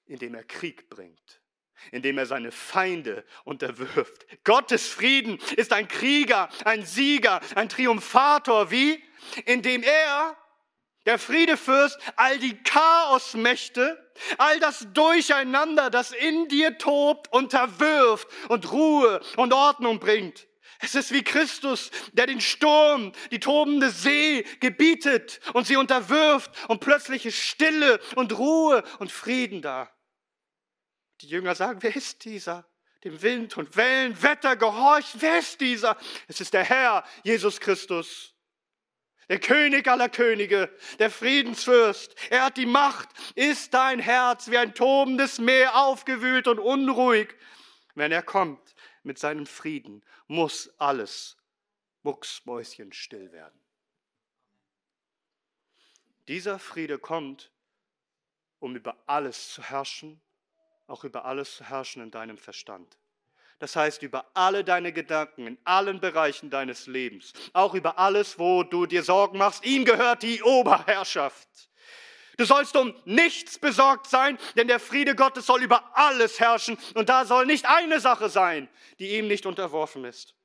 Indem 0.05 0.35
er 0.35 0.43
Krieg 0.43 0.89
bringt, 0.89 1.41
indem 1.91 2.19
er 2.19 2.27
seine 2.27 2.51
Feinde 2.51 3.25
unterwirft. 3.43 4.27
Gottes 4.43 4.87
Frieden 4.87 5.39
ist 5.55 5.73
ein 5.73 5.87
Krieger, 5.87 6.49
ein 6.63 6.85
Sieger, 6.85 7.41
ein 7.55 7.69
Triumphator. 7.69 8.69
Wie? 8.69 9.03
Indem 9.45 9.81
er, 9.81 10.37
der 11.07 11.17
Friedefürst, 11.17 11.97
all 12.15 12.37
die 12.37 12.55
Chaosmächte, 12.63 14.13
all 14.37 14.59
das 14.59 14.87
Durcheinander, 14.93 15.89
das 15.89 16.11
in 16.11 16.47
dir 16.47 16.77
tobt, 16.77 17.31
unterwirft 17.33 18.27
und 18.49 18.71
Ruhe 18.71 19.21
und 19.35 19.51
Ordnung 19.51 19.99
bringt. 19.99 20.47
Es 20.79 20.95
ist 20.95 21.11
wie 21.11 21.23
Christus, 21.23 21.89
der 22.13 22.27
den 22.27 22.41
Sturm, 22.41 23.11
die 23.31 23.39
tobende 23.39 23.89
See 23.89 24.43
gebietet 24.59 25.39
und 25.53 25.65
sie 25.67 25.77
unterwirft 25.77 26.51
und 26.67 26.79
plötzlich 26.79 27.25
ist 27.25 27.37
Stille 27.37 27.99
und 28.15 28.37
Ruhe 28.37 28.83
und 28.99 29.11
Frieden 29.11 29.61
da. 29.61 29.89
Die 31.21 31.27
Jünger 31.27 31.55
sagen, 31.55 31.81
wer 31.81 31.95
ist 31.95 32.25
dieser? 32.25 32.67
Dem 33.03 33.21
Wind 33.21 33.55
und 33.57 33.77
Wellen, 33.77 34.21
Wetter 34.21 34.55
gehorcht. 34.55 35.15
Wer 35.19 35.39
ist 35.39 35.61
dieser? 35.61 35.95
Es 36.27 36.41
ist 36.41 36.53
der 36.53 36.63
Herr, 36.63 37.03
Jesus 37.23 37.59
Christus. 37.59 38.33
Der 39.29 39.39
König 39.39 39.87
aller 39.87 40.09
Könige, 40.09 40.69
der 40.99 41.09
Friedensfürst. 41.09 42.15
Er 42.29 42.45
hat 42.45 42.57
die 42.57 42.65
Macht. 42.65 43.09
Ist 43.35 43.73
dein 43.73 43.99
Herz 43.99 44.49
wie 44.49 44.57
ein 44.57 44.75
tobendes 44.75 45.39
Meer 45.39 45.75
aufgewühlt 45.75 46.47
und 46.47 46.59
unruhig? 46.59 47.35
Wenn 47.95 48.11
er 48.11 48.23
kommt, 48.23 48.59
mit 49.05 49.19
seinem 49.19 49.45
Frieden 49.45 50.03
muss 50.27 50.73
alles 50.77 51.37
mucksmäuschenstill 52.03 53.31
werden. 53.31 53.59
Dieser 56.27 56.59
Friede 56.59 56.97
kommt, 56.97 57.51
um 58.59 58.75
über 58.75 58.97
alles 59.05 59.53
zu 59.53 59.61
herrschen, 59.61 60.19
auch 60.87 61.03
über 61.03 61.25
alles 61.25 61.57
zu 61.57 61.65
herrschen 61.65 62.01
in 62.01 62.11
deinem 62.11 62.37
Verstand. 62.37 62.97
Das 63.59 63.75
heißt, 63.75 64.01
über 64.01 64.25
alle 64.33 64.63
deine 64.63 64.91
Gedanken, 64.91 65.47
in 65.47 65.57
allen 65.63 65.99
Bereichen 65.99 66.49
deines 66.49 66.87
Lebens, 66.87 67.31
auch 67.53 67.73
über 67.73 67.97
alles, 67.97 68.37
wo 68.37 68.63
du 68.63 68.85
dir 68.85 69.03
Sorgen 69.03 69.37
machst. 69.37 69.63
Ihm 69.65 69.85
gehört 69.85 70.23
die 70.23 70.43
Oberherrschaft. 70.43 71.47
Du 72.37 72.45
sollst 72.45 72.75
um 72.75 72.93
nichts 73.05 73.57
besorgt 73.57 74.07
sein, 74.07 74.37
denn 74.55 74.67
der 74.67 74.79
Friede 74.79 75.15
Gottes 75.15 75.45
soll 75.45 75.63
über 75.63 75.97
alles 75.97 76.39
herrschen 76.39 76.77
und 76.93 77.09
da 77.09 77.25
soll 77.25 77.45
nicht 77.45 77.65
eine 77.65 77.99
Sache 77.99 78.29
sein, 78.29 78.69
die 78.99 79.17
ihm 79.17 79.27
nicht 79.27 79.45
unterworfen 79.45 80.05
ist. 80.05 80.35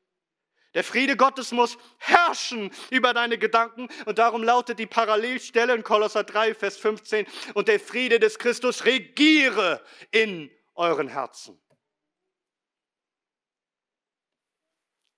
Der 0.75 0.85
Friede 0.85 1.17
Gottes 1.17 1.51
muss 1.51 1.79
herrschen 1.99 2.71
über 2.91 3.13
deine 3.13 3.39
Gedanken 3.39 3.89
und 4.07 4.19
darum 4.19 4.45
lautet 4.45 4.79
die 4.79 4.87
Parallelstelle 4.87 5.75
in 5.75 5.83
Kolosser 5.83 6.23
3, 6.23 6.55
Vers 6.55 6.77
15 6.77 7.27
und 7.55 7.67
der 7.67 7.81
Friede 7.81 8.21
des 8.21 8.39
Christus 8.39 8.85
regiere 8.85 9.85
in 10.13 10.49
euren 10.75 11.09
Herzen. 11.09 11.61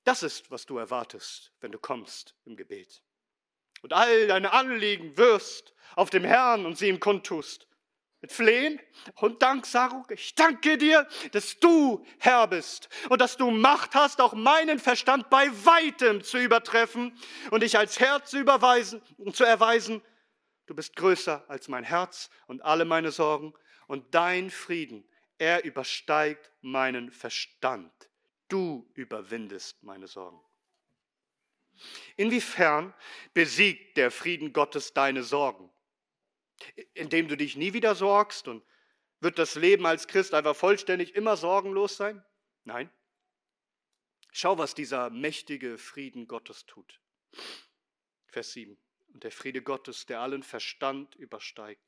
Das 0.05 0.23
ist, 0.23 0.51
was 0.51 0.67
du 0.67 0.79
erwartest, 0.79 1.53
wenn 1.61 1.71
du 1.71 1.79
kommst 1.79 2.35
im 2.45 2.57
Gebet. 2.57 3.03
Und 3.83 3.93
all 3.93 4.29
deine 4.29 4.53
Anliegen 4.53 5.17
wirst 5.17 5.75
auf 5.97 6.11
dem 6.11 6.25
Herrn 6.25 6.65
und 6.65 6.79
sie 6.79 6.89
ihm 6.89 7.01
kundtust. 7.01 7.67
Mit 8.21 8.31
Flehen 8.31 8.81
und 9.17 9.43
Danksagung. 9.43 10.07
Ich 10.11 10.37
danke 10.37 10.79
dir, 10.79 11.09
dass 11.33 11.59
du 11.59 12.05
Herr 12.21 12.47
bist 12.47 12.89
und 13.09 13.21
dass 13.21 13.37
du 13.37 13.51
Macht 13.51 13.97
hast, 13.97 14.21
auch 14.21 14.33
meinen 14.33 14.79
Verstand 14.79 15.29
bei 15.29 15.49
weitem 15.65 16.23
zu 16.23 16.39
übertreffen 16.39 17.19
und 17.51 17.65
dich 17.65 17.77
als 17.77 17.99
Herr 17.99 18.25
zu, 18.25 18.39
überweisen, 18.39 19.03
zu 19.33 19.43
erweisen. 19.43 20.03
Du 20.67 20.75
bist 20.77 20.95
größer 20.95 21.45
als 21.49 21.67
mein 21.67 21.83
Herz 21.83 22.31
und 22.47 22.63
alle 22.63 22.85
meine 22.85 23.11
Sorgen 23.11 23.55
und 23.89 24.15
dein 24.15 24.51
Frieden, 24.51 25.05
er 25.39 25.65
übersteigt 25.65 26.53
meinen 26.61 27.11
Verstand. 27.11 27.93
Du 28.49 28.89
überwindest 28.95 29.83
meine 29.83 30.07
Sorgen. 30.07 30.41
Inwiefern 32.17 32.95
besiegt 33.35 33.97
der 33.97 34.11
Frieden 34.11 34.53
Gottes 34.53 34.93
deine 34.93 35.23
Sorgen? 35.23 35.71
Indem 36.95 37.29
du 37.29 37.37
dich 37.37 37.57
nie 37.57 37.73
wieder 37.73 37.95
sorgst 37.95 38.49
und 38.49 38.65
wird 39.21 39.39
das 39.39 39.55
Leben 39.55 39.87
als 39.87 40.09
Christ 40.09 40.35
einfach 40.35 40.57
vollständig 40.57 41.15
immer 41.15 41.37
sorgenlos 41.37 41.97
sein? 41.97 42.25
Nein. 42.65 42.91
Schau, 44.33 44.59
was 44.59 44.75
dieser 44.75 45.11
mächtige 45.11 45.79
Frieden 45.79 46.27
Gottes 46.27 46.67
tut. 46.67 47.01
Vers 48.27 48.53
7. 48.53 48.79
Und 49.13 49.25
der 49.25 49.33
Friede 49.33 49.63
Gottes, 49.63 50.07
der 50.07 50.21
allen 50.21 50.43
Verstand 50.43 51.15
übersteigt, 51.17 51.83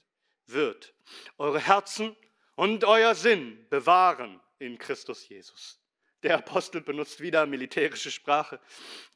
wird 0.46 0.94
eure 1.38 1.60
Herzen 1.60 2.14
und 2.54 2.84
euer 2.84 3.14
Sinn 3.14 3.66
bewahren 3.70 4.40
in 4.58 4.78
Christus 4.78 5.28
Jesus. 5.28 5.80
Der 6.24 6.38
Apostel 6.38 6.80
benutzt 6.80 7.20
wieder 7.20 7.44
militärische 7.44 8.10
Sprache. 8.10 8.58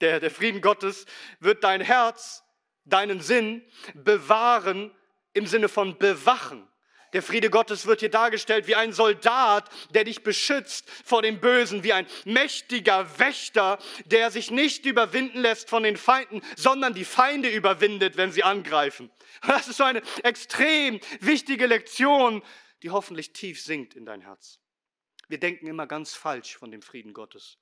Der, 0.03 0.21
der 0.21 0.31
Frieden 0.31 0.61
Gottes 0.61 1.07
wird 1.41 1.65
dein 1.65 1.81
Herz, 1.81 2.45
deinen 2.85 3.21
Sinn 3.21 3.65
bewahren 3.95 4.95
im 5.33 5.47
Sinne 5.47 5.71
von 5.71 5.99
bewachen. 5.99 6.69
Der 7.15 7.23
Friede 7.23 7.49
Gottes 7.49 7.87
wird 7.87 8.01
hier 8.01 8.11
dargestellt 8.11 8.67
wie 8.67 8.75
ein 8.75 8.93
Soldat, 8.93 9.71
der 9.95 10.05
dich 10.05 10.23
beschützt 10.23 10.91
vor 11.03 11.23
dem 11.23 11.41
Bösen, 11.41 11.83
wie 11.83 11.95
ein 11.95 12.07
mächtiger 12.27 13.19
Wächter, 13.19 13.79
der 14.05 14.31
sich 14.31 14.51
nicht 14.51 14.85
überwinden 14.85 15.41
lässt 15.41 15.71
von 15.71 15.85
den 15.85 15.97
Feinden, 15.97 16.43
sondern 16.57 16.93
die 16.93 17.07
Feinde 17.07 17.49
überwindet, 17.49 18.19
wenn 18.19 18.33
sie 18.33 18.43
angreifen. 18.43 19.11
Das 19.47 19.69
ist 19.69 19.79
so 19.79 19.85
eine 19.85 20.03
extrem 20.23 21.01
wichtige 21.21 21.65
Lektion, 21.65 22.43
die 22.83 22.91
hoffentlich 22.91 23.33
tief 23.33 23.63
sinkt 23.63 23.95
in 23.95 24.05
dein 24.05 24.21
Herz. 24.21 24.61
Wir 25.29 25.39
denken 25.39 25.67
immer 25.67 25.87
ganz 25.87 26.15
falsch 26.15 26.57
von 26.57 26.71
dem 26.71 26.83
Frieden 26.83 27.13
Gottes. 27.13 27.59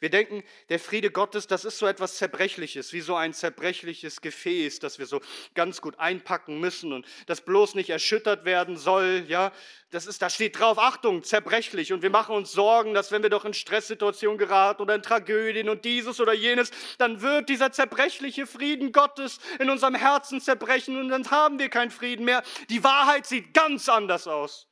Wir 0.00 0.10
denken, 0.10 0.42
der 0.68 0.78
Friede 0.78 1.10
Gottes, 1.10 1.46
das 1.46 1.64
ist 1.64 1.78
so 1.78 1.86
etwas 1.86 2.16
Zerbrechliches, 2.16 2.92
wie 2.92 3.00
so 3.00 3.16
ein 3.16 3.32
zerbrechliches 3.32 4.20
Gefäß, 4.20 4.78
das 4.78 4.98
wir 4.98 5.06
so 5.06 5.20
ganz 5.54 5.80
gut 5.80 5.98
einpacken 5.98 6.60
müssen 6.60 6.92
und 6.92 7.06
das 7.26 7.40
bloß 7.40 7.74
nicht 7.74 7.90
erschüttert 7.90 8.44
werden 8.44 8.76
soll. 8.76 9.24
Ja, 9.28 9.52
das 9.90 10.06
ist, 10.06 10.22
da 10.22 10.30
steht 10.30 10.58
drauf, 10.58 10.78
Achtung, 10.78 11.22
zerbrechlich. 11.22 11.92
Und 11.92 12.02
wir 12.02 12.10
machen 12.10 12.34
uns 12.34 12.52
Sorgen, 12.52 12.94
dass 12.94 13.12
wenn 13.12 13.22
wir 13.22 13.30
doch 13.30 13.44
in 13.44 13.54
Stresssituationen 13.54 14.38
geraten 14.38 14.82
oder 14.82 14.94
in 14.94 15.02
Tragödien 15.02 15.68
und 15.68 15.84
dieses 15.84 16.20
oder 16.20 16.32
jenes, 16.32 16.70
dann 16.98 17.20
wird 17.20 17.48
dieser 17.48 17.72
zerbrechliche 17.72 18.46
Frieden 18.46 18.92
Gottes 18.92 19.38
in 19.58 19.68
unserem 19.68 19.94
Herzen 19.94 20.40
zerbrechen 20.40 20.98
und 20.98 21.08
dann 21.08 21.30
haben 21.30 21.58
wir 21.58 21.68
keinen 21.68 21.90
Frieden 21.90 22.24
mehr. 22.24 22.42
Die 22.70 22.84
Wahrheit 22.84 23.26
sieht 23.26 23.52
ganz 23.52 23.88
anders 23.88 24.26
aus. 24.26 24.71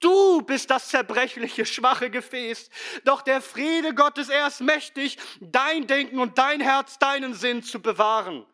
Du 0.00 0.42
bist 0.42 0.70
das 0.70 0.88
zerbrechliche, 0.88 1.64
schwache 1.64 2.10
Gefäß. 2.10 2.68
Doch 3.04 3.22
der 3.22 3.40
Friede 3.40 3.94
Gottes, 3.94 4.28
er 4.28 4.46
ist 4.46 4.60
mächtig, 4.60 5.18
dein 5.40 5.86
Denken 5.86 6.18
und 6.18 6.38
dein 6.38 6.60
Herz, 6.60 6.98
deinen 6.98 7.34
Sinn 7.34 7.62
zu 7.62 7.80
bewahren. 7.80 8.46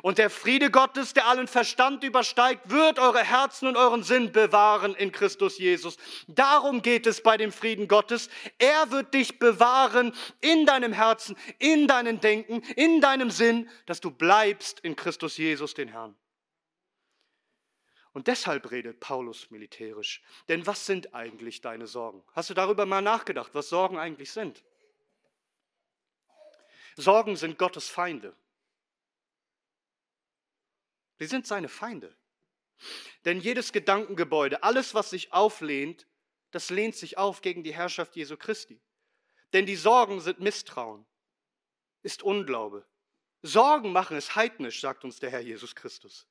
Und 0.00 0.16
der 0.18 0.30
Friede 0.30 0.70
Gottes, 0.70 1.12
der 1.12 1.26
allen 1.26 1.48
Verstand 1.48 2.02
übersteigt, 2.02 2.70
wird 2.70 2.98
eure 2.98 3.22
Herzen 3.22 3.66
und 3.66 3.76
euren 3.76 4.02
Sinn 4.02 4.32
bewahren 4.32 4.94
in 4.94 5.12
Christus 5.12 5.58
Jesus. 5.58 5.98
Darum 6.28 6.80
geht 6.80 7.06
es 7.06 7.22
bei 7.22 7.36
dem 7.36 7.52
Frieden 7.52 7.88
Gottes. 7.88 8.30
Er 8.58 8.90
wird 8.90 9.12
dich 9.12 9.38
bewahren 9.38 10.14
in 10.40 10.64
deinem 10.64 10.92
Herzen, 10.92 11.36
in 11.58 11.88
deinem 11.88 12.20
Denken, 12.20 12.62
in 12.76 13.00
deinem 13.02 13.30
Sinn, 13.30 13.68
dass 13.84 14.00
du 14.00 14.10
bleibst 14.10 14.80
in 14.80 14.96
Christus 14.96 15.36
Jesus, 15.36 15.74
den 15.74 15.88
Herrn. 15.88 16.16
Und 18.12 18.26
deshalb 18.26 18.70
redet 18.70 19.00
Paulus 19.00 19.50
militärisch. 19.50 20.22
Denn 20.48 20.66
was 20.66 20.84
sind 20.84 21.14
eigentlich 21.14 21.60
deine 21.62 21.86
Sorgen? 21.86 22.22
Hast 22.32 22.50
du 22.50 22.54
darüber 22.54 22.84
mal 22.84 23.00
nachgedacht, 23.00 23.54
was 23.54 23.68
Sorgen 23.68 23.98
eigentlich 23.98 24.30
sind? 24.30 24.62
Sorgen 26.96 27.36
sind 27.36 27.58
Gottes 27.58 27.88
Feinde. 27.88 28.36
Sie 31.18 31.26
sind 31.26 31.46
seine 31.46 31.68
Feinde. 31.68 32.14
Denn 33.24 33.40
jedes 33.40 33.72
Gedankengebäude, 33.72 34.62
alles, 34.62 34.94
was 34.94 35.10
sich 35.10 35.32
auflehnt, 35.32 36.06
das 36.50 36.68
lehnt 36.68 36.96
sich 36.96 37.16
auf 37.16 37.40
gegen 37.40 37.62
die 37.62 37.72
Herrschaft 37.72 38.14
Jesu 38.16 38.36
Christi. 38.36 38.78
Denn 39.54 39.64
die 39.64 39.76
Sorgen 39.76 40.20
sind 40.20 40.40
Misstrauen, 40.40 41.06
ist 42.02 42.22
Unglaube. 42.22 42.84
Sorgen 43.40 43.92
machen 43.92 44.16
es 44.16 44.36
heidnisch, 44.36 44.80
sagt 44.80 45.04
uns 45.04 45.18
der 45.18 45.30
Herr 45.30 45.40
Jesus 45.40 45.74
Christus 45.74 46.26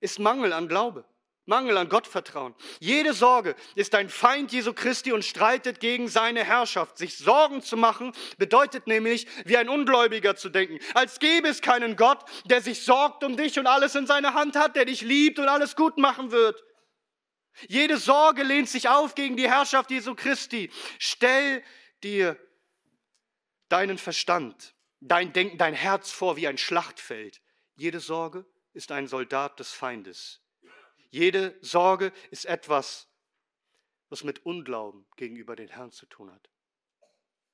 ist 0.00 0.18
Mangel 0.18 0.52
an 0.52 0.68
Glaube, 0.68 1.04
Mangel 1.48 1.78
an 1.78 1.88
Gottvertrauen. 1.88 2.54
Jede 2.78 3.14
Sorge 3.14 3.56
ist 3.74 3.94
ein 3.94 4.10
Feind 4.10 4.52
Jesu 4.52 4.74
Christi 4.74 5.12
und 5.12 5.24
streitet 5.24 5.80
gegen 5.80 6.08
seine 6.08 6.44
Herrschaft. 6.44 6.98
Sich 6.98 7.16
Sorgen 7.16 7.62
zu 7.62 7.78
machen 7.78 8.12
bedeutet 8.36 8.86
nämlich, 8.86 9.26
wie 9.46 9.56
ein 9.56 9.70
Ungläubiger 9.70 10.36
zu 10.36 10.50
denken, 10.50 10.78
als 10.92 11.18
gäbe 11.18 11.48
es 11.48 11.62
keinen 11.62 11.96
Gott, 11.96 12.22
der 12.44 12.60
sich 12.60 12.84
sorgt 12.84 13.24
um 13.24 13.36
dich 13.36 13.58
und 13.58 13.66
alles 13.66 13.94
in 13.94 14.06
seiner 14.06 14.34
Hand 14.34 14.56
hat, 14.56 14.76
der 14.76 14.84
dich 14.84 15.00
liebt 15.00 15.38
und 15.38 15.48
alles 15.48 15.74
gut 15.74 15.96
machen 15.96 16.32
wird. 16.32 16.62
Jede 17.66 17.96
Sorge 17.96 18.42
lehnt 18.42 18.68
sich 18.68 18.90
auf 18.90 19.14
gegen 19.14 19.36
die 19.38 19.48
Herrschaft 19.48 19.90
Jesu 19.90 20.14
Christi. 20.14 20.70
Stell 20.98 21.64
dir 22.04 22.38
deinen 23.70 23.96
Verstand, 23.96 24.74
dein 25.00 25.32
Denken, 25.32 25.56
dein 25.56 25.74
Herz 25.74 26.10
vor 26.10 26.36
wie 26.36 26.46
ein 26.46 26.58
Schlachtfeld. 26.58 27.40
Jede 27.74 28.00
Sorge 28.00 28.44
ist 28.78 28.92
ein 28.92 29.08
Soldat 29.08 29.58
des 29.58 29.72
Feindes. 29.72 30.40
Jede 31.10 31.58
Sorge 31.62 32.12
ist 32.30 32.46
etwas, 32.46 33.08
was 34.08 34.22
mit 34.22 34.46
Unglauben 34.46 35.04
gegenüber 35.16 35.56
den 35.56 35.66
Herrn 35.66 35.90
zu 35.90 36.06
tun 36.06 36.32
hat. 36.32 36.48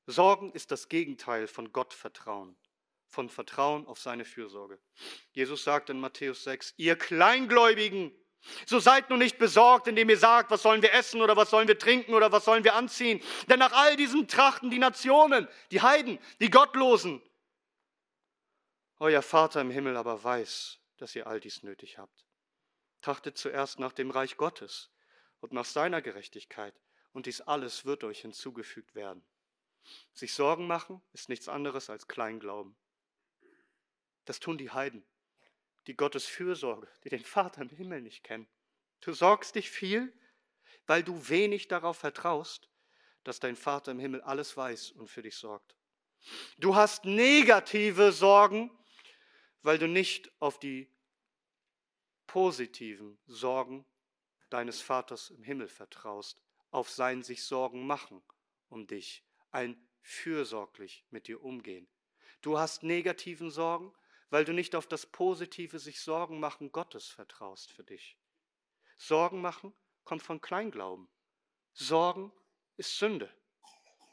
Sorgen 0.05 0.53
ist 0.53 0.71
das 0.71 0.91
Gegenteil 0.91 1.47
von 1.47 1.73
Gottvertrauen, 1.73 2.59
von 3.07 3.31
Vertrauen 3.31 3.87
auf 3.87 3.99
seine 3.99 4.27
Fürsorge. 4.27 4.79
Jesus 5.33 5.65
sagt 5.65 5.89
in 5.89 5.99
Matthäus 5.99 6.45
6, 6.45 6.75
ihr 6.77 6.95
Kleingläubigen, 6.95 8.13
so 8.67 8.79
seid 8.79 9.09
nun 9.09 9.21
nicht 9.21 9.39
besorgt, 9.39 9.89
indem 9.89 10.11
ihr 10.11 10.19
sagt, 10.19 10.51
was 10.51 10.61
sollen 10.61 10.83
wir 10.83 10.93
essen 10.93 11.23
oder 11.23 11.39
was 11.39 11.49
sollen 11.49 11.69
wir 11.69 11.79
trinken 11.79 12.13
oder 12.13 12.33
was 12.33 12.45
sollen 12.45 12.65
wir 12.65 12.75
anziehen. 12.75 13.23
Denn 13.49 13.61
nach 13.61 13.73
all 13.73 13.97
diesen 13.97 14.29
trachten 14.29 14.69
die 14.69 14.79
Nationen, 14.79 15.49
die 15.71 15.81
Heiden, 15.81 16.19
die 16.41 16.51
Gottlosen. 16.51 17.23
Euer 18.99 19.23
Vater 19.23 19.63
im 19.63 19.71
Himmel 19.71 19.97
aber 19.97 20.23
weiß, 20.23 20.84
dass 21.05 21.15
ihr 21.15 21.27
all 21.27 21.39
dies 21.39 21.63
nötig 21.63 21.99
habt. 21.99 22.25
Trachtet 23.03 23.37
zuerst 23.37 23.79
nach 23.79 23.93
dem 23.93 24.11
Reich 24.11 24.39
Gottes 24.39 24.91
und 25.41 25.53
nach 25.53 25.67
seiner 25.67 26.01
Gerechtigkeit, 26.01 26.75
und 27.13 27.27
dies 27.27 27.43
alles 27.43 27.85
wird 27.85 28.05
euch 28.05 28.23
hinzugefügt 28.23 28.95
werden. 28.95 29.23
Sich 30.15 30.33
Sorgen 30.33 30.67
machen 30.67 31.03
ist 31.13 31.29
nichts 31.29 31.47
anderes 31.47 31.91
als 31.91 32.09
Kleinglauben. 32.09 32.75
Das 34.25 34.41
tun 34.41 34.57
die 34.57 34.71
Heiden, 34.71 35.05
die 35.89 35.95
Gottes 35.95 36.25
Fürsorge, 36.25 36.89
die 37.05 37.11
den 37.11 37.23
Vater 37.23 37.61
im 37.61 37.69
Himmel 37.69 38.01
nicht 38.01 38.25
kennen. 38.25 38.49
Du 39.03 39.13
sorgst 39.13 39.57
dich 39.57 39.71
viel, 39.71 40.11
weil 40.87 41.03
du 41.03 41.29
wenig 41.29 41.69
darauf 41.69 41.99
vertraust, 41.99 42.71
dass 43.25 43.41
dein 43.41 43.57
Vater 43.57 43.93
im 43.93 43.99
Himmel 43.99 44.23
alles 44.23 44.57
weiß 44.57 44.93
und 44.93 45.09
für 45.09 45.21
dich 45.21 45.37
sorgt. 45.37 45.77
Du 46.57 46.75
hast 46.75 47.05
negative 47.05 48.11
Sorgen, 48.11 48.71
weil 49.61 49.79
du 49.79 49.87
nicht 49.87 50.33
auf 50.41 50.59
die 50.59 50.94
positiven 52.27 53.19
Sorgen 53.27 53.85
deines 54.51 54.81
Vaters 54.81 55.31
im 55.31 55.43
Himmel 55.43 55.69
vertraust, 55.69 56.41
auf 56.71 56.91
sein 56.91 57.23
sich 57.23 57.45
Sorgen 57.45 57.87
machen 57.87 58.23
um 58.69 58.87
dich, 58.87 59.25
ein 59.51 59.77
fürsorglich 60.03 61.07
mit 61.11 61.29
dir 61.29 61.43
umgehen. 61.43 61.89
Du 62.41 62.59
hast 62.59 62.83
negativen 62.83 63.51
Sorgen, 63.51 63.95
weil 64.31 64.45
du 64.45 64.53
nicht 64.53 64.75
auf 64.75 64.87
das 64.87 65.07
positive 65.07 65.79
sich 65.79 66.01
Sorgen 66.01 66.41
machen 66.41 66.73
Gottes 66.73 67.07
vertraust 67.07 67.71
für 67.73 67.85
dich. 67.85 68.19
Sorgen 68.97 69.41
machen 69.41 69.73
kommt 70.05 70.23
von 70.23 70.41
Kleinglauben. 70.41 71.09
Sorgen 71.73 72.33
ist 72.77 72.99
Sünde. 72.99 73.33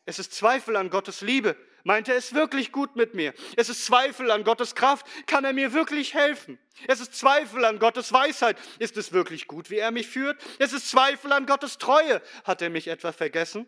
Es 0.05 0.19
ist 0.19 0.33
Zweifel 0.33 0.75
an 0.75 0.89
Gottes 0.89 1.21
Liebe. 1.21 1.55
Meint 1.83 2.07
er 2.07 2.15
es 2.15 2.33
wirklich 2.33 2.71
gut 2.71 2.95
mit 2.95 3.15
mir? 3.15 3.33
Es 3.57 3.69
ist 3.69 3.85
Zweifel 3.85 4.29
an 4.31 4.43
Gottes 4.43 4.75
Kraft. 4.75 5.05
Kann 5.25 5.43
er 5.45 5.53
mir 5.53 5.73
wirklich 5.73 6.13
helfen? 6.13 6.59
Es 6.87 6.99
ist 6.99 7.15
Zweifel 7.15 7.65
an 7.65 7.79
Gottes 7.79 8.13
Weisheit. 8.13 8.57
Ist 8.79 8.97
es 8.97 9.13
wirklich 9.13 9.47
gut, 9.47 9.69
wie 9.69 9.77
er 9.77 9.91
mich 9.91 10.07
führt? 10.07 10.39
Es 10.59 10.73
ist 10.73 10.89
Zweifel 10.89 11.31
an 11.31 11.45
Gottes 11.45 11.77
Treue. 11.77 12.21
Hat 12.43 12.61
er 12.61 12.69
mich 12.69 12.87
etwa 12.87 13.11
vergessen? 13.11 13.67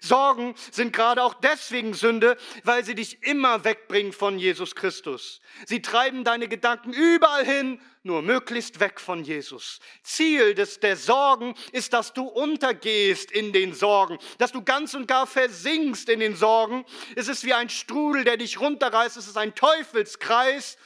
Sorgen 0.00 0.54
sind 0.72 0.92
gerade 0.92 1.22
auch 1.22 1.34
deswegen 1.34 1.94
Sünde, 1.94 2.36
weil 2.64 2.84
sie 2.84 2.96
dich 2.96 3.22
immer 3.22 3.64
wegbringen 3.64 4.12
von 4.12 4.38
Jesus 4.38 4.74
Christus. 4.74 5.40
Sie 5.64 5.80
treiben 5.80 6.24
deine 6.24 6.48
Gedanken 6.48 6.92
überall 6.92 7.44
hin, 7.44 7.80
nur 8.02 8.22
möglichst 8.22 8.80
weg 8.80 9.00
von 9.00 9.22
Jesus. 9.22 9.78
Ziel 10.02 10.54
des, 10.54 10.80
der 10.80 10.96
Sorgen 10.96 11.54
ist, 11.70 11.92
dass 11.92 12.12
du 12.12 12.24
untergehst 12.24 13.30
in 13.30 13.52
den 13.52 13.74
Sorgen, 13.74 14.18
dass 14.38 14.50
du 14.50 14.62
ganz 14.62 14.94
und 14.94 15.06
gar 15.06 15.26
versinkst 15.26 16.08
in 16.08 16.18
den 16.18 16.34
Sorgen. 16.34 16.84
Es 17.14 17.28
ist 17.28 17.44
wie 17.44 17.54
ein 17.54 17.68
Strudel, 17.68 18.24
der 18.24 18.36
dich 18.36 18.60
runterreißt. 18.60 19.16
Es 19.16 19.28
ist 19.28 19.36
ein 19.36 19.54
Teufelskreis, 19.54 20.78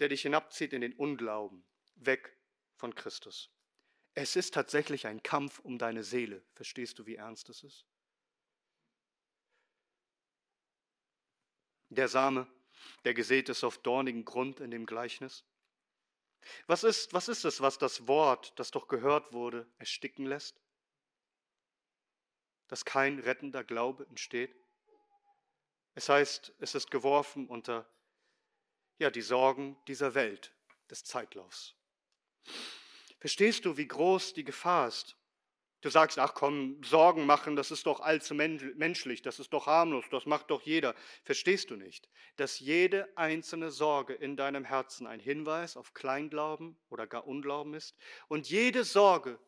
der 0.00 0.08
dich 0.08 0.22
hinabzieht 0.22 0.72
in 0.72 0.80
den 0.80 0.92
Unglauben, 0.92 1.64
weg 1.94 2.36
von 2.74 2.96
Christus. 2.96 3.53
Es 4.14 4.36
ist 4.36 4.54
tatsächlich 4.54 5.06
ein 5.06 5.22
Kampf 5.22 5.58
um 5.58 5.76
deine 5.76 6.04
Seele. 6.04 6.42
Verstehst 6.54 6.98
du, 6.98 7.06
wie 7.06 7.16
ernst 7.16 7.48
es 7.48 7.64
ist? 7.64 7.84
Der 11.90 12.08
Same, 12.08 12.46
der 13.04 13.14
gesät 13.14 13.48
ist 13.48 13.64
auf 13.64 13.78
dornigen 13.78 14.24
Grund 14.24 14.60
in 14.60 14.70
dem 14.70 14.86
Gleichnis. 14.86 15.44
Was 16.66 16.84
ist, 16.84 17.12
was 17.12 17.28
ist 17.28 17.44
es, 17.44 17.60
was 17.60 17.78
das 17.78 18.06
Wort, 18.06 18.58
das 18.58 18.70
doch 18.70 18.86
gehört 18.86 19.32
wurde, 19.32 19.66
ersticken 19.78 20.26
lässt? 20.26 20.60
Dass 22.68 22.84
kein 22.84 23.18
rettender 23.18 23.64
Glaube 23.64 24.06
entsteht? 24.06 24.54
Es 25.94 26.08
heißt, 26.08 26.52
es 26.58 26.74
ist 26.74 26.90
geworfen 26.90 27.48
unter 27.48 27.88
ja, 28.98 29.10
die 29.10 29.22
Sorgen 29.22 29.76
dieser 29.88 30.14
Welt, 30.14 30.54
des 30.88 31.02
Zeitlaufs. 31.04 31.74
Verstehst 33.24 33.64
du, 33.64 33.78
wie 33.78 33.88
groß 33.88 34.34
die 34.34 34.44
Gefahr 34.44 34.86
ist? 34.86 35.16
Du 35.80 35.88
sagst, 35.88 36.18
ach 36.18 36.34
komm, 36.34 36.82
Sorgen 36.84 37.24
machen, 37.24 37.56
das 37.56 37.70
ist 37.70 37.86
doch 37.86 38.00
allzu 38.00 38.34
menschlich, 38.34 39.22
das 39.22 39.40
ist 39.40 39.54
doch 39.54 39.64
harmlos, 39.64 40.04
das 40.10 40.26
macht 40.26 40.50
doch 40.50 40.60
jeder. 40.60 40.94
Verstehst 41.22 41.70
du 41.70 41.76
nicht, 41.76 42.10
dass 42.36 42.58
jede 42.58 43.08
einzelne 43.16 43.70
Sorge 43.70 44.12
in 44.12 44.36
deinem 44.36 44.66
Herzen 44.66 45.06
ein 45.06 45.20
Hinweis 45.20 45.78
auf 45.78 45.94
Kleinglauben 45.94 46.76
oder 46.90 47.06
gar 47.06 47.26
Unglauben 47.26 47.72
ist 47.72 47.96
und 48.28 48.50
jede 48.50 48.84
Sorge 48.84 49.40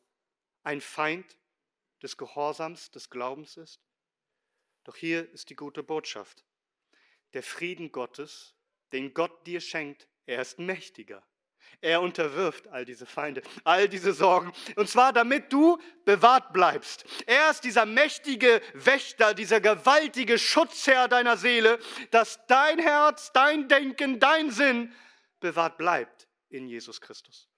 ein 0.63 0.81
Feind 0.81 1.37
des 2.01 2.17
Gehorsams, 2.17 2.91
des 2.93 3.11
Glaubens 3.11 3.59
ist? 3.59 3.83
Doch 4.85 4.97
hier 4.97 5.31
ist 5.33 5.51
die 5.51 5.55
gute 5.55 5.83
Botschaft. 5.83 6.47
Der 7.35 7.43
Frieden 7.43 7.93
Gottes, 7.93 8.55
den 8.93 9.13
Gott 9.13 9.47
dir 9.47 9.61
schenkt, 9.61 10.09
er 10.25 10.41
ist 10.41 10.59
mächtiger 10.59 11.23
er 11.81 12.01
unterwirft 12.01 12.69
all 12.69 12.85
diese 12.85 13.07
Feinde, 13.07 13.43
all 13.65 13.89
diese 13.89 14.13
Sorgen. 14.13 14.53
Und 14.77 14.89
zwar 14.89 15.13
damit 15.13 15.53
du 15.53 15.79
bewahrt 16.05 16.53
bleibst. 16.53 17.05
Er 17.27 17.51
ist 17.51 17.65
dieser 17.65 17.87
mächtige 17.87 18.61
Wächter, 18.75 19.35
dieser 19.35 19.61
gewaltige 19.61 20.39
Schutzherr 20.39 21.09
deiner 21.09 21.37
Seele, 21.37 21.79
dass 22.11 22.41
dein 22.47 22.79
Herz, 22.79 23.33
dein 23.33 23.69
Denken, 23.69 24.21
dein 24.21 24.51
Sinn 24.51 24.93
bewahrt 25.41 25.79
bleibt 25.79 26.29
in 26.49 26.69
Jesus 26.69 27.01
Christus. 27.01 27.49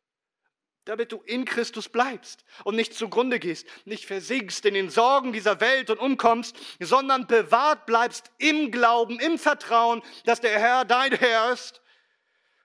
Damit 0.84 1.12
du 1.12 1.20
in 1.26 1.44
Christus 1.44 1.88
bleibst 1.88 2.44
und 2.64 2.74
nicht 2.74 2.94
zugrunde 2.94 3.38
gehst, 3.38 3.66
nicht 3.84 4.06
versinkst 4.06 4.64
in 4.64 4.72
den 4.72 4.88
Sorgen 4.88 5.34
dieser 5.34 5.60
Welt 5.60 5.90
und 5.90 5.98
umkommst, 5.98 6.56
sondern 6.80 7.26
bewahrt 7.26 7.84
bleibst 7.84 8.30
im 8.38 8.70
Glauben, 8.70 9.20
im 9.20 9.38
Vertrauen, 9.38 10.02
dass 10.24 10.40
der 10.40 10.58
Herr 10.58 10.86
dein 10.86 11.12
Herr 11.12 11.52
ist 11.52 11.82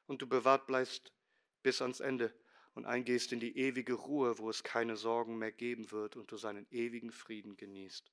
und 0.07 0.21
du 0.21 0.27
bewahrt 0.27 0.67
bleibst 0.67 1.11
bis 1.63 1.81
ans 1.81 1.99
Ende 1.99 2.33
und 2.75 2.85
eingehst 2.85 3.31
in 3.31 3.39
die 3.39 3.57
ewige 3.57 3.93
Ruhe, 3.93 4.37
wo 4.37 4.49
es 4.49 4.63
keine 4.63 4.95
Sorgen 4.95 5.37
mehr 5.37 5.51
geben 5.51 5.91
wird 5.91 6.15
und 6.15 6.31
du 6.31 6.37
seinen 6.37 6.67
ewigen 6.71 7.11
Frieden 7.11 7.55
genießt. 7.55 8.11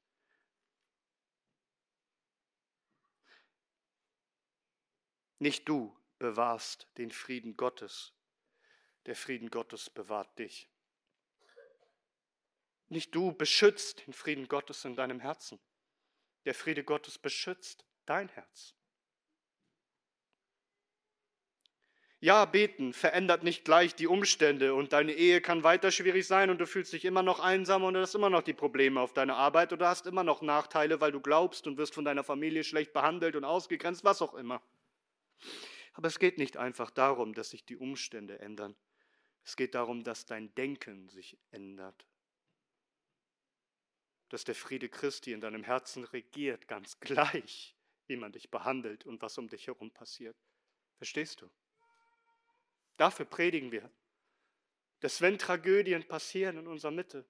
Nicht 5.38 5.68
du 5.68 5.96
bewahrst 6.18 6.86
den 6.98 7.10
Frieden 7.10 7.56
Gottes, 7.56 8.12
der 9.06 9.16
Frieden 9.16 9.48
Gottes 9.50 9.88
bewahrt 9.88 10.38
dich. 10.38 10.68
Nicht 12.88 13.14
du 13.14 13.32
beschützt 13.32 14.06
den 14.06 14.12
Frieden 14.12 14.48
Gottes 14.48 14.84
in 14.84 14.96
deinem 14.96 15.20
Herzen, 15.20 15.58
der 16.44 16.54
Friede 16.54 16.84
Gottes 16.84 17.18
beschützt 17.18 17.86
dein 18.04 18.28
Herz. 18.28 18.74
Ja, 22.22 22.44
beten 22.44 22.92
verändert 22.92 23.44
nicht 23.44 23.64
gleich 23.64 23.94
die 23.94 24.06
Umstände 24.06 24.74
und 24.74 24.92
deine 24.92 25.12
Ehe 25.12 25.40
kann 25.40 25.64
weiter 25.64 25.90
schwierig 25.90 26.26
sein 26.26 26.50
und 26.50 26.58
du 26.58 26.66
fühlst 26.66 26.92
dich 26.92 27.06
immer 27.06 27.22
noch 27.22 27.40
einsam 27.40 27.82
und 27.82 27.94
du 27.94 28.00
hast 28.00 28.14
immer 28.14 28.28
noch 28.28 28.42
die 28.42 28.52
Probleme 28.52 29.00
auf 29.00 29.14
deiner 29.14 29.36
Arbeit 29.36 29.72
oder 29.72 29.88
hast 29.88 30.06
immer 30.06 30.22
noch 30.22 30.42
Nachteile, 30.42 31.00
weil 31.00 31.12
du 31.12 31.20
glaubst 31.20 31.66
und 31.66 31.78
wirst 31.78 31.94
von 31.94 32.04
deiner 32.04 32.22
Familie 32.22 32.62
schlecht 32.62 32.92
behandelt 32.92 33.36
und 33.36 33.44
ausgegrenzt, 33.44 34.04
was 34.04 34.20
auch 34.20 34.34
immer. 34.34 34.60
Aber 35.94 36.08
es 36.08 36.18
geht 36.18 36.36
nicht 36.36 36.58
einfach 36.58 36.90
darum, 36.90 37.32
dass 37.32 37.50
sich 37.50 37.64
die 37.64 37.78
Umstände 37.78 38.38
ändern. 38.38 38.76
Es 39.42 39.56
geht 39.56 39.74
darum, 39.74 40.04
dass 40.04 40.26
dein 40.26 40.54
Denken 40.54 41.08
sich 41.08 41.38
ändert. 41.50 42.06
Dass 44.28 44.44
der 44.44 44.54
Friede 44.54 44.90
Christi 44.90 45.32
in 45.32 45.40
deinem 45.40 45.64
Herzen 45.64 46.04
regiert, 46.04 46.68
ganz 46.68 47.00
gleich, 47.00 47.74
wie 48.08 48.16
man 48.16 48.32
dich 48.32 48.50
behandelt 48.50 49.06
und 49.06 49.22
was 49.22 49.38
um 49.38 49.48
dich 49.48 49.68
herum 49.68 49.90
passiert. 49.90 50.36
Verstehst 50.98 51.40
du? 51.40 51.50
Dafür 53.00 53.24
predigen 53.24 53.72
wir. 53.72 53.90
Dass 54.98 55.22
wenn 55.22 55.38
Tragödien 55.38 56.06
passieren 56.06 56.58
in 56.58 56.66
unserer 56.66 56.90
Mitte, 56.90 57.26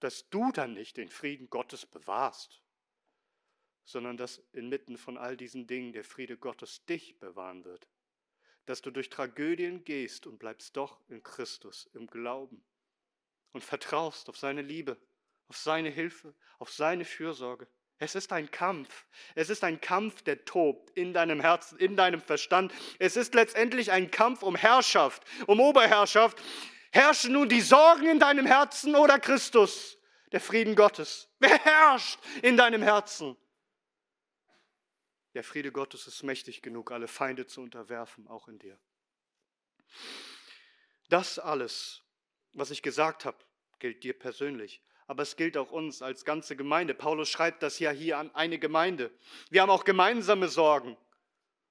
dass 0.00 0.30
du 0.30 0.50
dann 0.50 0.72
nicht 0.72 0.96
den 0.96 1.10
Frieden 1.10 1.50
Gottes 1.50 1.84
bewahrst, 1.84 2.62
sondern 3.84 4.16
dass 4.16 4.38
inmitten 4.52 4.96
von 4.96 5.18
all 5.18 5.36
diesen 5.36 5.66
Dingen 5.66 5.92
der 5.92 6.04
Friede 6.04 6.38
Gottes 6.38 6.86
dich 6.86 7.18
bewahren 7.18 7.66
wird. 7.66 7.86
Dass 8.64 8.80
du 8.80 8.90
durch 8.90 9.10
Tragödien 9.10 9.84
gehst 9.84 10.26
und 10.26 10.38
bleibst 10.38 10.74
doch 10.78 11.06
in 11.10 11.22
Christus, 11.22 11.84
im 11.92 12.06
Glauben 12.06 12.64
und 13.52 13.62
vertraust 13.62 14.30
auf 14.30 14.38
seine 14.38 14.62
Liebe, 14.62 14.96
auf 15.48 15.58
seine 15.58 15.90
Hilfe, 15.90 16.34
auf 16.58 16.72
seine 16.72 17.04
Fürsorge. 17.04 17.68
Es 18.02 18.16
ist 18.16 18.32
ein 18.32 18.50
Kampf. 18.50 19.06
Es 19.36 19.48
ist 19.48 19.62
ein 19.62 19.80
Kampf, 19.80 20.22
der 20.22 20.44
tobt 20.44 20.90
in 20.96 21.12
deinem 21.14 21.38
Herzen, 21.38 21.78
in 21.78 21.96
deinem 21.96 22.20
Verstand. 22.20 22.72
Es 22.98 23.16
ist 23.16 23.32
letztendlich 23.32 23.92
ein 23.92 24.10
Kampf 24.10 24.42
um 24.42 24.56
Herrschaft, 24.56 25.22
um 25.46 25.60
Oberherrschaft. 25.60 26.42
Herrschen 26.90 27.34
nun 27.34 27.48
die 27.48 27.60
Sorgen 27.60 28.08
in 28.08 28.18
deinem 28.18 28.44
Herzen 28.44 28.96
oder 28.96 29.20
Christus, 29.20 29.98
der 30.32 30.40
Frieden 30.40 30.74
Gottes? 30.74 31.28
Wer 31.38 31.56
herrscht 31.60 32.18
in 32.42 32.56
deinem 32.56 32.82
Herzen? 32.82 33.36
Der 35.34 35.44
Friede 35.44 35.70
Gottes 35.70 36.08
ist 36.08 36.24
mächtig 36.24 36.60
genug, 36.60 36.90
alle 36.90 37.06
Feinde 37.06 37.46
zu 37.46 37.60
unterwerfen, 37.60 38.26
auch 38.26 38.48
in 38.48 38.58
dir. 38.58 38.80
Das 41.08 41.38
alles, 41.38 42.02
was 42.52 42.72
ich 42.72 42.82
gesagt 42.82 43.24
habe, 43.24 43.38
gilt 43.78 44.02
dir 44.02 44.18
persönlich 44.18 44.82
aber 45.12 45.24
es 45.24 45.36
gilt 45.36 45.58
auch 45.58 45.70
uns 45.70 46.00
als 46.00 46.24
ganze 46.24 46.56
Gemeinde. 46.56 46.94
Paulus 46.94 47.28
schreibt 47.28 47.62
das 47.62 47.78
ja 47.78 47.90
hier 47.90 48.16
an 48.16 48.34
eine 48.34 48.58
Gemeinde. 48.58 49.10
Wir 49.50 49.60
haben 49.60 49.68
auch 49.68 49.84
gemeinsame 49.84 50.48
Sorgen. 50.48 50.96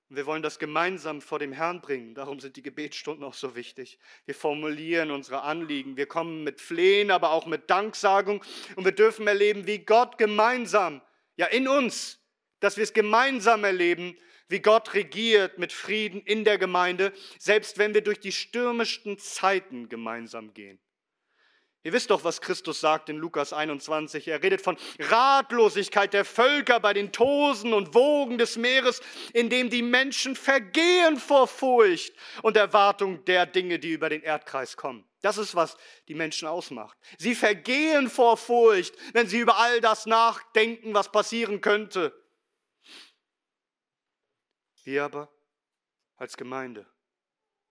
Wir 0.10 0.28
wollen 0.28 0.44
das 0.44 0.60
gemeinsam 0.60 1.22
vor 1.22 1.40
dem 1.40 1.52
Herrn 1.52 1.82
bringen. 1.82 2.14
Darum 2.14 2.40
sind 2.40 2.56
die 2.56 2.62
Gebetsstunden 2.62 3.24
auch 3.24 3.34
so 3.34 3.56
wichtig. 3.56 3.98
Wir 4.26 4.36
formulieren 4.36 5.10
unsere 5.10 5.42
Anliegen. 5.42 5.98
Wir 5.98 6.06
kommen 6.06 6.44
mit 6.44 6.62
Flehen, 6.62 7.10
aber 7.10 7.32
auch 7.32 7.48
mit 7.48 7.68
Danksagung. 7.68 8.46
Und 8.76 8.86
wir 8.86 8.92
dürfen 8.92 9.26
erleben, 9.26 9.66
wie 9.66 9.80
Gott 9.80 10.20
gemeinsam, 10.20 11.02
ja 11.36 11.48
in 11.48 11.68
uns, 11.68 12.20
dass 12.60 12.78
wir 12.78 12.84
es 12.84 12.94
gemeinsam 12.94 13.64
erleben, 13.64 14.16
wie 14.50 14.60
Gott 14.60 14.94
regiert 14.94 15.58
mit 15.58 15.74
Frieden 15.74 16.22
in 16.22 16.44
der 16.44 16.60
Gemeinde, 16.60 17.12
selbst 17.40 17.80
wenn 17.80 17.96
wir 17.96 18.02
durch 18.02 18.20
die 18.20 18.34
stürmischsten 18.34 19.18
Zeiten 19.18 19.90
gemeinsam 19.90 20.54
gehen. 20.54 20.80
Ihr 21.84 21.94
wisst 21.94 22.12
doch, 22.12 22.24
was 22.24 22.42
Christus 22.42 22.80
sagt 22.80 23.10
in 23.10 23.18
Lukas 23.18 23.54
21. 23.54 24.28
Er 24.28 24.44
redet 24.44 24.62
von 24.62 24.78
Ratlosigkeit 25.00 26.14
der 26.14 26.26
Völker 26.26 26.80
bei 26.80 26.94
den 26.94 27.12
Tosen 27.12 27.74
und 27.74 27.96
Wogen 27.96 28.38
des 28.38 28.56
Meeres, 28.56 29.02
in 29.34 29.50
dem 29.50 29.72
die 29.72 29.82
Menschen 29.82 30.36
vergehen 30.36 31.18
vor 31.18 31.48
Furcht 31.48 32.14
und 32.44 32.56
Erwartung 32.56 33.26
der 33.26 33.48
Dinge, 33.48 33.80
die 33.80 33.94
über 33.94 34.10
den 34.10 34.22
Erdkreis 34.22 34.78
kommen. 34.78 35.08
Das 35.22 35.40
ist, 35.40 35.56
was 35.56 35.76
die 36.08 36.14
Menschen 36.14 36.48
ausmacht. 36.48 36.98
Sie 37.18 37.34
vergehen 37.34 38.10
vor 38.10 38.38
Furcht, 38.38 38.96
wenn 39.14 39.28
sie 39.28 39.40
über 39.40 39.58
all 39.58 39.82
das 39.82 40.06
nachdenken, 40.06 40.94
was 40.94 41.12
passieren 41.12 41.62
könnte. 41.62 42.16
Wir 44.84 45.04
aber 45.04 45.32
als 46.16 46.38
Gemeinde, 46.38 46.86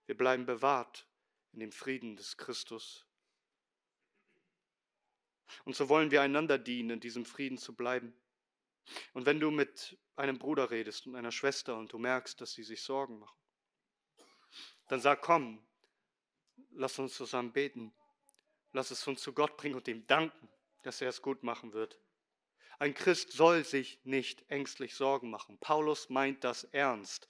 wir 0.05 0.17
bleiben 0.17 0.45
bewahrt 0.45 1.07
in 1.53 1.61
dem 1.61 1.71
Frieden 1.71 2.17
des 2.17 2.35
Christus 2.35 3.05
und 5.65 5.75
so 5.75 5.89
wollen 5.89 6.11
wir 6.11 6.21
einander 6.21 6.57
dienen, 6.57 6.91
in 6.91 6.99
diesem 6.99 7.25
Frieden 7.25 7.57
zu 7.57 7.75
bleiben. 7.75 8.13
Und 9.13 9.25
wenn 9.25 9.39
du 9.39 9.51
mit 9.51 9.97
einem 10.15 10.37
Bruder 10.37 10.71
redest 10.71 11.07
und 11.07 11.15
einer 11.15 11.31
Schwester 11.31 11.77
und 11.77 11.93
du 11.93 11.97
merkst, 11.97 12.39
dass 12.41 12.53
sie 12.53 12.63
sich 12.63 12.81
Sorgen 12.81 13.19
machen, 13.19 13.37
dann 14.87 14.99
sag, 14.99 15.21
komm, 15.21 15.63
lass 16.71 16.99
uns 16.99 17.13
zusammen 17.13 17.53
beten. 17.53 17.93
Lass 18.73 18.91
es 18.91 19.05
uns 19.07 19.21
zu 19.21 19.33
Gott 19.33 19.57
bringen 19.57 19.75
und 19.75 19.87
ihm 19.87 20.05
danken, 20.07 20.49
dass 20.83 21.01
er 21.01 21.09
es 21.09 21.21
gut 21.21 21.43
machen 21.43 21.73
wird. 21.73 21.99
Ein 22.79 22.93
Christ 22.93 23.31
soll 23.31 23.63
sich 23.63 23.99
nicht 24.03 24.49
ängstlich 24.49 24.95
Sorgen 24.95 25.29
machen. 25.29 25.57
Paulus 25.59 26.09
meint 26.09 26.43
das 26.43 26.63
ernst. 26.65 27.27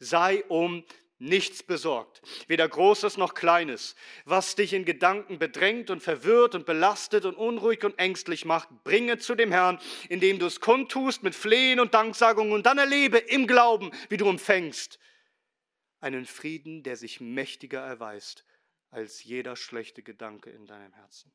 Sei 0.00 0.44
um 0.46 0.84
nichts 1.18 1.62
besorgt, 1.62 2.22
weder 2.46 2.68
Großes 2.68 3.16
noch 3.16 3.34
Kleines. 3.34 3.96
Was 4.24 4.54
dich 4.54 4.72
in 4.72 4.84
Gedanken 4.84 5.38
bedrängt 5.38 5.90
und 5.90 6.02
verwirrt 6.02 6.54
und 6.54 6.66
belastet 6.66 7.24
und 7.24 7.34
unruhig 7.34 7.84
und 7.84 7.98
ängstlich 7.98 8.44
macht, 8.44 8.68
bringe 8.84 9.18
zu 9.18 9.34
dem 9.34 9.52
Herrn, 9.52 9.78
indem 10.08 10.38
du 10.38 10.46
es 10.46 10.60
kundtust 10.60 11.22
mit 11.22 11.34
Flehen 11.34 11.80
und 11.80 11.94
Danksagung 11.94 12.52
und 12.52 12.66
dann 12.66 12.78
erlebe 12.78 13.18
im 13.18 13.46
Glauben, 13.46 13.90
wie 14.08 14.16
du 14.16 14.28
empfängst. 14.28 14.98
Einen 16.00 16.26
Frieden, 16.26 16.82
der 16.82 16.96
sich 16.96 17.20
mächtiger 17.20 17.80
erweist 17.80 18.44
als 18.90 19.24
jeder 19.24 19.56
schlechte 19.56 20.02
Gedanke 20.02 20.50
in 20.50 20.66
deinem 20.66 20.92
Herzen. 20.92 21.32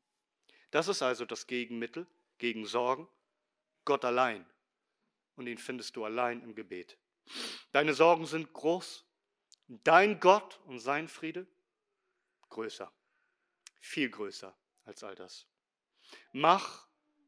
Das 0.70 0.88
ist 0.88 1.02
also 1.02 1.24
das 1.24 1.46
Gegenmittel 1.46 2.06
gegen 2.38 2.66
Sorgen, 2.66 3.06
Gott 3.84 4.04
allein. 4.04 4.44
Und 5.36 5.46
ihn 5.46 5.58
findest 5.58 5.96
du 5.96 6.04
allein 6.04 6.42
im 6.42 6.54
Gebet. 6.54 6.98
Deine 7.72 7.94
Sorgen 7.94 8.26
sind 8.26 8.52
groß, 8.52 9.04
Dein 9.68 10.20
Gott 10.20 10.60
und 10.66 10.78
sein 10.78 11.08
Friede 11.08 11.46
größer, 12.50 12.92
viel 13.80 14.10
größer 14.10 14.56
als 14.84 15.02
all 15.02 15.14
das. 15.14 15.46
Mach 16.32 16.86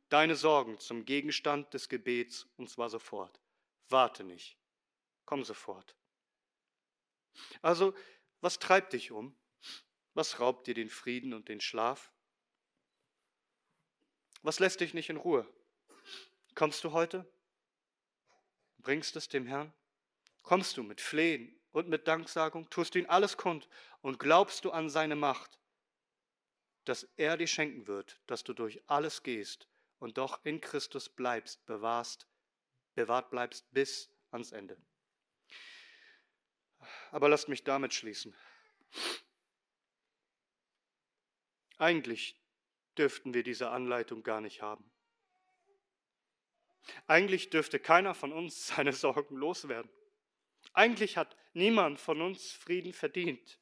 deine 0.08 0.36
Sorgen 0.36 0.78
zum 0.78 1.04
Gegenstand 1.04 1.72
des 1.72 1.88
Gebets 1.88 2.46
und 2.56 2.68
zwar 2.68 2.90
sofort. 2.90 3.40
Warte 3.88 4.22
nicht, 4.22 4.58
komm 5.24 5.44
sofort. 5.44 5.96
Also, 7.62 7.94
was 8.40 8.58
treibt 8.58 8.92
dich 8.92 9.10
um? 9.10 9.36
Was 10.14 10.40
raubt 10.40 10.66
dir 10.66 10.74
den 10.74 10.90
Frieden 10.90 11.34
und 11.34 11.48
den 11.48 11.60
Schlaf? 11.60 12.12
Was 14.42 14.60
lässt 14.60 14.80
dich 14.80 14.94
nicht 14.94 15.10
in 15.10 15.16
Ruhe? 15.16 15.46
Kommst 16.54 16.84
du 16.84 16.92
heute? 16.92 17.30
Bringst 18.78 19.16
es 19.16 19.28
dem 19.28 19.46
Herrn? 19.46 19.72
Kommst 20.42 20.76
du 20.76 20.82
mit 20.82 21.00
Flehen 21.00 21.58
und 21.76 21.90
mit 21.90 22.08
Danksagung, 22.08 22.70
tust 22.70 22.94
du 22.94 23.00
ihm 23.00 23.10
alles 23.10 23.36
kund 23.36 23.68
und 24.00 24.18
glaubst 24.18 24.64
du 24.64 24.70
an 24.70 24.88
seine 24.88 25.14
Macht, 25.14 25.58
dass 26.86 27.06
er 27.16 27.36
dir 27.36 27.46
schenken 27.46 27.86
wird, 27.86 28.18
dass 28.26 28.44
du 28.44 28.54
durch 28.54 28.80
alles 28.86 29.22
gehst 29.22 29.68
und 29.98 30.16
doch 30.16 30.42
in 30.42 30.62
Christus 30.62 31.10
bleibst, 31.10 31.66
bewahrst, 31.66 32.26
bewahrt 32.94 33.28
bleibst 33.28 33.70
bis 33.72 34.10
ans 34.30 34.52
Ende. 34.52 34.78
Aber 37.10 37.28
lasst 37.28 37.50
mich 37.50 37.62
damit 37.62 37.92
schließen. 37.92 38.34
Eigentlich 41.76 42.40
dürften 42.96 43.34
wir 43.34 43.42
diese 43.42 43.68
Anleitung 43.68 44.22
gar 44.22 44.40
nicht 44.40 44.62
haben. 44.62 44.90
Eigentlich 47.06 47.50
dürfte 47.50 47.78
keiner 47.78 48.14
von 48.14 48.32
uns 48.32 48.66
seine 48.74 48.94
Sorgen 48.94 49.36
loswerden. 49.36 49.90
Eigentlich 50.76 51.16
hat 51.16 51.34
niemand 51.54 51.98
von 51.98 52.20
uns 52.20 52.52
Frieden 52.52 52.92
verdient. 52.92 53.58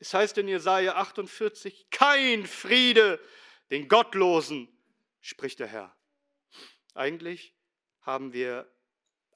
Es 0.00 0.14
heißt 0.14 0.38
in 0.38 0.48
Jesaja 0.48 0.94
48, 0.94 1.90
kein 1.90 2.46
Friede 2.46 3.20
den 3.70 3.88
Gottlosen, 3.88 4.68
spricht 5.20 5.58
der 5.58 5.66
Herr. 5.66 5.94
Eigentlich 6.94 7.54
haben 8.00 8.32
wir 8.32 8.72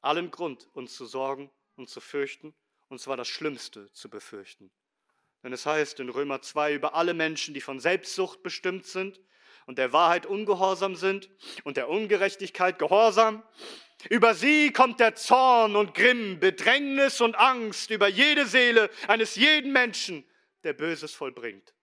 allen 0.01 0.31
Grund, 0.31 0.67
uns 0.73 0.95
zu 0.95 1.05
sorgen 1.05 1.51
und 1.77 1.91
zu 1.91 2.01
fürchten, 2.01 2.55
und 2.89 2.99
zwar 3.01 3.19
das 3.19 3.29
Schlimmste 3.29 3.93
zu 3.93 4.09
befürchten. 4.09 4.71
Denn 5.43 5.53
es 5.53 5.67
heißt 5.67 6.01
in 6.01 6.09
Römer 6.09 6.41
2 6.41 6.73
über 6.73 6.95
alle 6.95 7.13
Menschen, 7.13 7.53
die 7.53 7.61
von 7.61 7.81
Selbstsucht 7.81 8.43
bestimmt 8.43 8.87
sind 8.87 9.21
und 9.69 9.77
der 9.77 9.93
Wahrheit 9.93 10.25
ungehorsam 10.25 10.97
sind 10.97 11.29
und 11.63 11.77
der 11.77 11.91
Ungerechtigkeit 11.91 12.79
gehorsam, 12.79 13.43
über 14.09 14.35
sie 14.35 14.73
kommt 14.73 14.99
der 14.99 15.15
Zorn 15.15 15.77
und 15.77 15.93
Grimm, 15.93 16.41
Bedrängnis 16.41 17.21
und 17.21 17.37
Angst 17.37 17.91
über 17.91 18.09
jede 18.09 18.47
Seele 18.47 18.89
eines 19.09 19.37
jeden 19.37 19.73
Menschen, 19.73 20.25
der 20.65 20.73
Böses 20.73 21.15
vollbringt. 21.15 21.75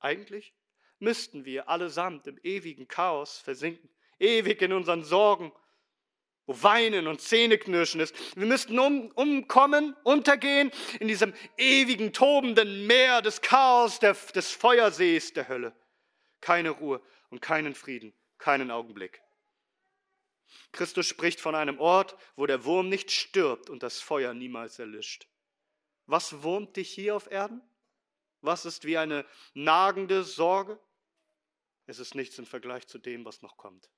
Eigentlich 0.00 0.52
müssten 0.98 1.46
wir 1.46 1.70
allesamt 1.70 2.26
im 2.26 2.38
ewigen 2.42 2.88
Chaos 2.88 3.38
versinken, 3.38 3.88
ewig 4.18 4.60
in 4.60 4.74
unseren 4.74 5.02
Sorgen, 5.02 5.50
wo 6.44 6.62
Weinen 6.62 7.06
und 7.06 7.22
Zähneknirschen 7.22 8.00
ist. 8.00 8.14
Wir 8.36 8.46
müssten 8.46 8.78
um, 8.78 9.10
umkommen, 9.12 9.96
untergehen 10.04 10.70
in 11.00 11.08
diesem 11.08 11.32
ewigen, 11.56 12.12
tobenden 12.12 12.86
Meer 12.86 13.22
des 13.22 13.40
Chaos, 13.40 13.98
der, 13.98 14.14
des 14.34 14.50
Feuersees 14.50 15.32
der 15.32 15.48
Hölle. 15.48 15.74
Keine 16.42 16.68
Ruhe 16.68 17.00
und 17.30 17.40
keinen 17.40 17.74
Frieden, 17.74 18.12
keinen 18.38 18.70
Augenblick. 18.70 19.22
Christus 20.72 21.06
spricht 21.06 21.40
von 21.40 21.54
einem 21.54 21.80
Ort, 21.80 22.16
wo 22.36 22.46
der 22.46 22.64
Wurm 22.64 22.88
nicht 22.88 23.10
stirbt 23.10 23.70
und 23.70 23.82
das 23.82 24.00
Feuer 24.00 24.34
niemals 24.34 24.78
erlischt. 24.78 25.26
Was 26.06 26.42
wurmt 26.42 26.76
dich 26.76 26.90
hier 26.90 27.16
auf 27.16 27.30
Erden? 27.30 27.62
Was 28.40 28.64
ist 28.66 28.84
wie 28.84 28.98
eine 28.98 29.24
nagende 29.54 30.22
Sorge? 30.22 30.78
Es 31.86 31.98
ist 31.98 32.14
nichts 32.14 32.38
im 32.38 32.46
Vergleich 32.46 32.86
zu 32.86 32.98
dem, 32.98 33.24
was 33.24 33.42
noch 33.42 33.56
kommt. 33.56 33.90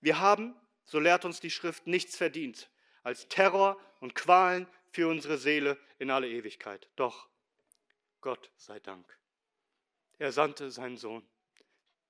Wir 0.00 0.20
haben, 0.20 0.54
so 0.84 0.98
lehrt 0.98 1.24
uns 1.24 1.40
die 1.40 1.50
Schrift, 1.50 1.86
nichts 1.86 2.16
verdient 2.16 2.70
als 3.02 3.28
Terror 3.28 3.80
und 4.00 4.14
Qualen 4.14 4.66
für 4.90 5.08
unsere 5.08 5.38
Seele 5.38 5.78
in 5.98 6.10
alle 6.10 6.28
Ewigkeit. 6.28 6.88
Doch, 6.96 7.28
Gott 8.20 8.50
sei 8.56 8.80
Dank. 8.80 9.18
Er 10.18 10.32
sandte 10.32 10.70
seinen 10.70 10.96
Sohn, 10.96 11.26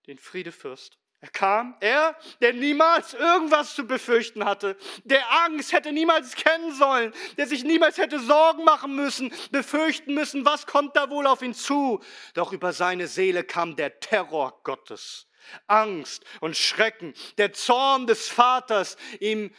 den 0.08 0.18
Friedefürst, 0.18 0.98
er 1.20 1.30
kam, 1.30 1.76
er, 1.80 2.16
der 2.40 2.52
niemals 2.52 3.12
irgendwas 3.12 3.74
zu 3.74 3.84
befürchten 3.86 4.44
hatte, 4.44 4.76
der 5.02 5.28
Angst 5.44 5.72
hätte 5.72 5.92
niemals 5.92 6.36
kennen 6.36 6.72
sollen, 6.72 7.12
der 7.36 7.48
sich 7.48 7.64
niemals 7.64 7.98
hätte 7.98 8.20
Sorgen 8.20 8.64
machen 8.64 8.94
müssen, 8.94 9.32
befürchten 9.50 10.14
müssen, 10.14 10.44
was 10.44 10.66
kommt 10.66 10.94
da 10.94 11.10
wohl 11.10 11.26
auf 11.26 11.42
ihn 11.42 11.54
zu. 11.54 12.00
Doch 12.34 12.52
über 12.52 12.72
seine 12.72 13.08
Seele 13.08 13.42
kam 13.42 13.74
der 13.74 13.98
Terror 13.98 14.60
Gottes, 14.62 15.26
Angst 15.66 16.24
und 16.40 16.56
Schrecken, 16.56 17.14
der 17.36 17.52
Zorn 17.52 18.06
des 18.06 18.28
Vaters. 18.28 18.96
Ihm 19.18 19.52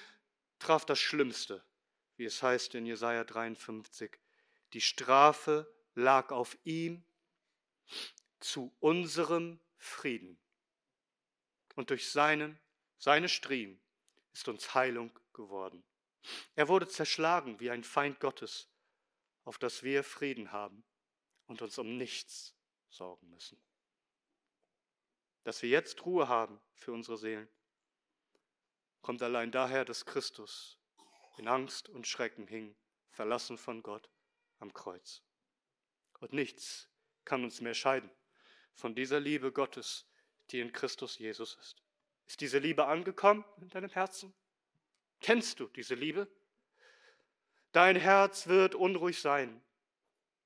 traf 0.59 0.85
das 0.85 0.99
Schlimmste, 0.99 1.61
wie 2.15 2.25
es 2.25 2.41
heißt 2.41 2.73
in 2.75 2.85
Jesaja 2.85 3.25
53. 3.25 4.17
Die 4.71 4.81
Strafe 4.81 5.69
lag 5.93 6.31
auf 6.31 6.57
ihm 6.63 7.03
zu 8.39 8.73
unserem 8.79 9.59
Frieden 9.79 10.37
und 11.75 11.89
durch 11.89 12.11
seinen, 12.11 12.59
seine 12.97 13.29
Striemen 13.29 13.81
ist 14.33 14.47
uns 14.49 14.75
Heilung 14.75 15.17
geworden. 15.33 15.83
Er 16.55 16.67
wurde 16.67 16.87
zerschlagen 16.87 17.59
wie 17.61 17.71
ein 17.71 17.85
Feind 17.85 18.19
Gottes, 18.19 18.69
auf 19.45 19.57
das 19.57 19.81
wir 19.81 20.03
Frieden 20.03 20.51
haben 20.51 20.83
und 21.47 21.61
uns 21.61 21.77
um 21.77 21.97
nichts 21.97 22.53
sorgen 22.89 23.29
müssen. 23.29 23.59
Dass 25.45 25.61
wir 25.61 25.69
jetzt 25.69 26.05
Ruhe 26.05 26.27
haben 26.27 26.59
für 26.75 26.91
unsere 26.91 27.17
Seelen, 27.17 27.47
kommt 29.01 29.23
allein 29.23 29.51
daher, 29.51 29.85
dass 29.85 30.05
Christus 30.05 30.77
in 31.37 31.47
Angst 31.47 31.87
und 31.87 32.05
Schrecken 32.05 32.45
hing, 32.47 32.75
verlassen 33.11 33.57
von 33.57 33.81
Gott 33.81 34.09
am 34.59 34.73
Kreuz. 34.73 35.23
Und 36.19 36.33
nichts 36.33 36.89
kann 37.23 37.45
uns 37.45 37.61
mehr 37.61 37.73
scheiden 37.73 38.11
von 38.75 38.95
dieser 38.95 39.19
Liebe 39.19 39.51
Gottes, 39.51 40.05
die 40.51 40.59
in 40.59 40.71
Christus 40.71 41.17
Jesus 41.17 41.55
ist. 41.55 41.83
Ist 42.27 42.41
diese 42.41 42.59
Liebe 42.59 42.85
angekommen 42.85 43.43
in 43.61 43.69
deinem 43.69 43.89
Herzen? 43.89 44.33
Kennst 45.19 45.59
du 45.59 45.67
diese 45.67 45.95
Liebe? 45.95 46.27
Dein 47.71 47.95
Herz 47.95 48.47
wird 48.47 48.75
unruhig 48.75 49.19
sein, 49.21 49.61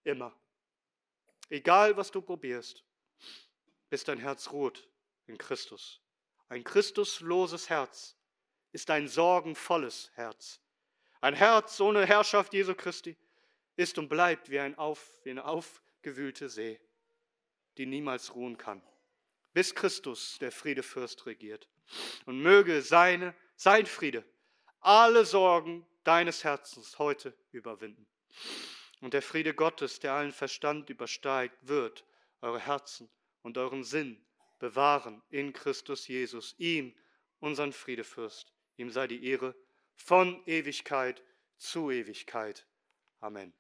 immer. 0.03 0.35
Egal, 1.49 1.95
was 1.95 2.11
du 2.11 2.21
probierst, 2.21 2.83
bis 3.89 4.03
dein 4.03 4.19
Herz 4.19 4.51
ruht 4.51 4.89
in 5.27 5.37
Christus. 5.37 6.01
Ein 6.49 6.63
Christusloses 6.63 7.69
Herz 7.69 8.17
ist 8.71 8.89
ein 8.89 9.07
sorgenvolles 9.07 10.11
Herz. 10.15 10.59
Ein 11.21 11.35
Herz 11.35 11.79
ohne 11.79 12.05
Herrschaft 12.05 12.53
Jesu 12.53 12.75
Christi 12.75 13.15
ist 13.75 13.97
und 13.97 14.09
bleibt 14.09 14.49
wie, 14.49 14.59
ein 14.59 14.77
auf, 14.77 15.21
wie 15.23 15.31
eine 15.31 15.45
aufgewühlte 15.45 16.49
See, 16.49 16.79
die 17.77 17.85
niemals 17.85 18.35
ruhen 18.35 18.57
kann 18.57 18.81
bis 19.53 19.75
Christus, 19.75 20.37
der 20.39 20.51
Friedefürst, 20.51 21.25
regiert. 21.25 21.69
Und 22.25 22.41
möge 22.41 22.81
seine, 22.81 23.35
sein 23.55 23.85
Friede 23.85 24.25
alle 24.79 25.25
Sorgen 25.25 25.85
deines 26.03 26.43
Herzens 26.43 26.99
heute 26.99 27.33
überwinden. 27.51 28.05
Und 28.99 29.13
der 29.13 29.21
Friede 29.21 29.53
Gottes, 29.53 29.99
der 29.99 30.13
allen 30.13 30.31
Verstand 30.31 30.89
übersteigt, 30.89 31.55
wird 31.61 32.05
eure 32.41 32.59
Herzen 32.59 33.09
und 33.41 33.57
euren 33.57 33.83
Sinn 33.83 34.25
bewahren 34.59 35.21
in 35.29 35.53
Christus 35.53 36.07
Jesus, 36.07 36.55
ihm, 36.57 36.95
unseren 37.39 37.73
Friedefürst. 37.73 38.53
Ihm 38.77 38.89
sei 38.89 39.07
die 39.07 39.25
Ehre 39.25 39.55
von 39.95 40.41
Ewigkeit 40.45 41.21
zu 41.57 41.91
Ewigkeit. 41.91 42.65
Amen. 43.19 43.53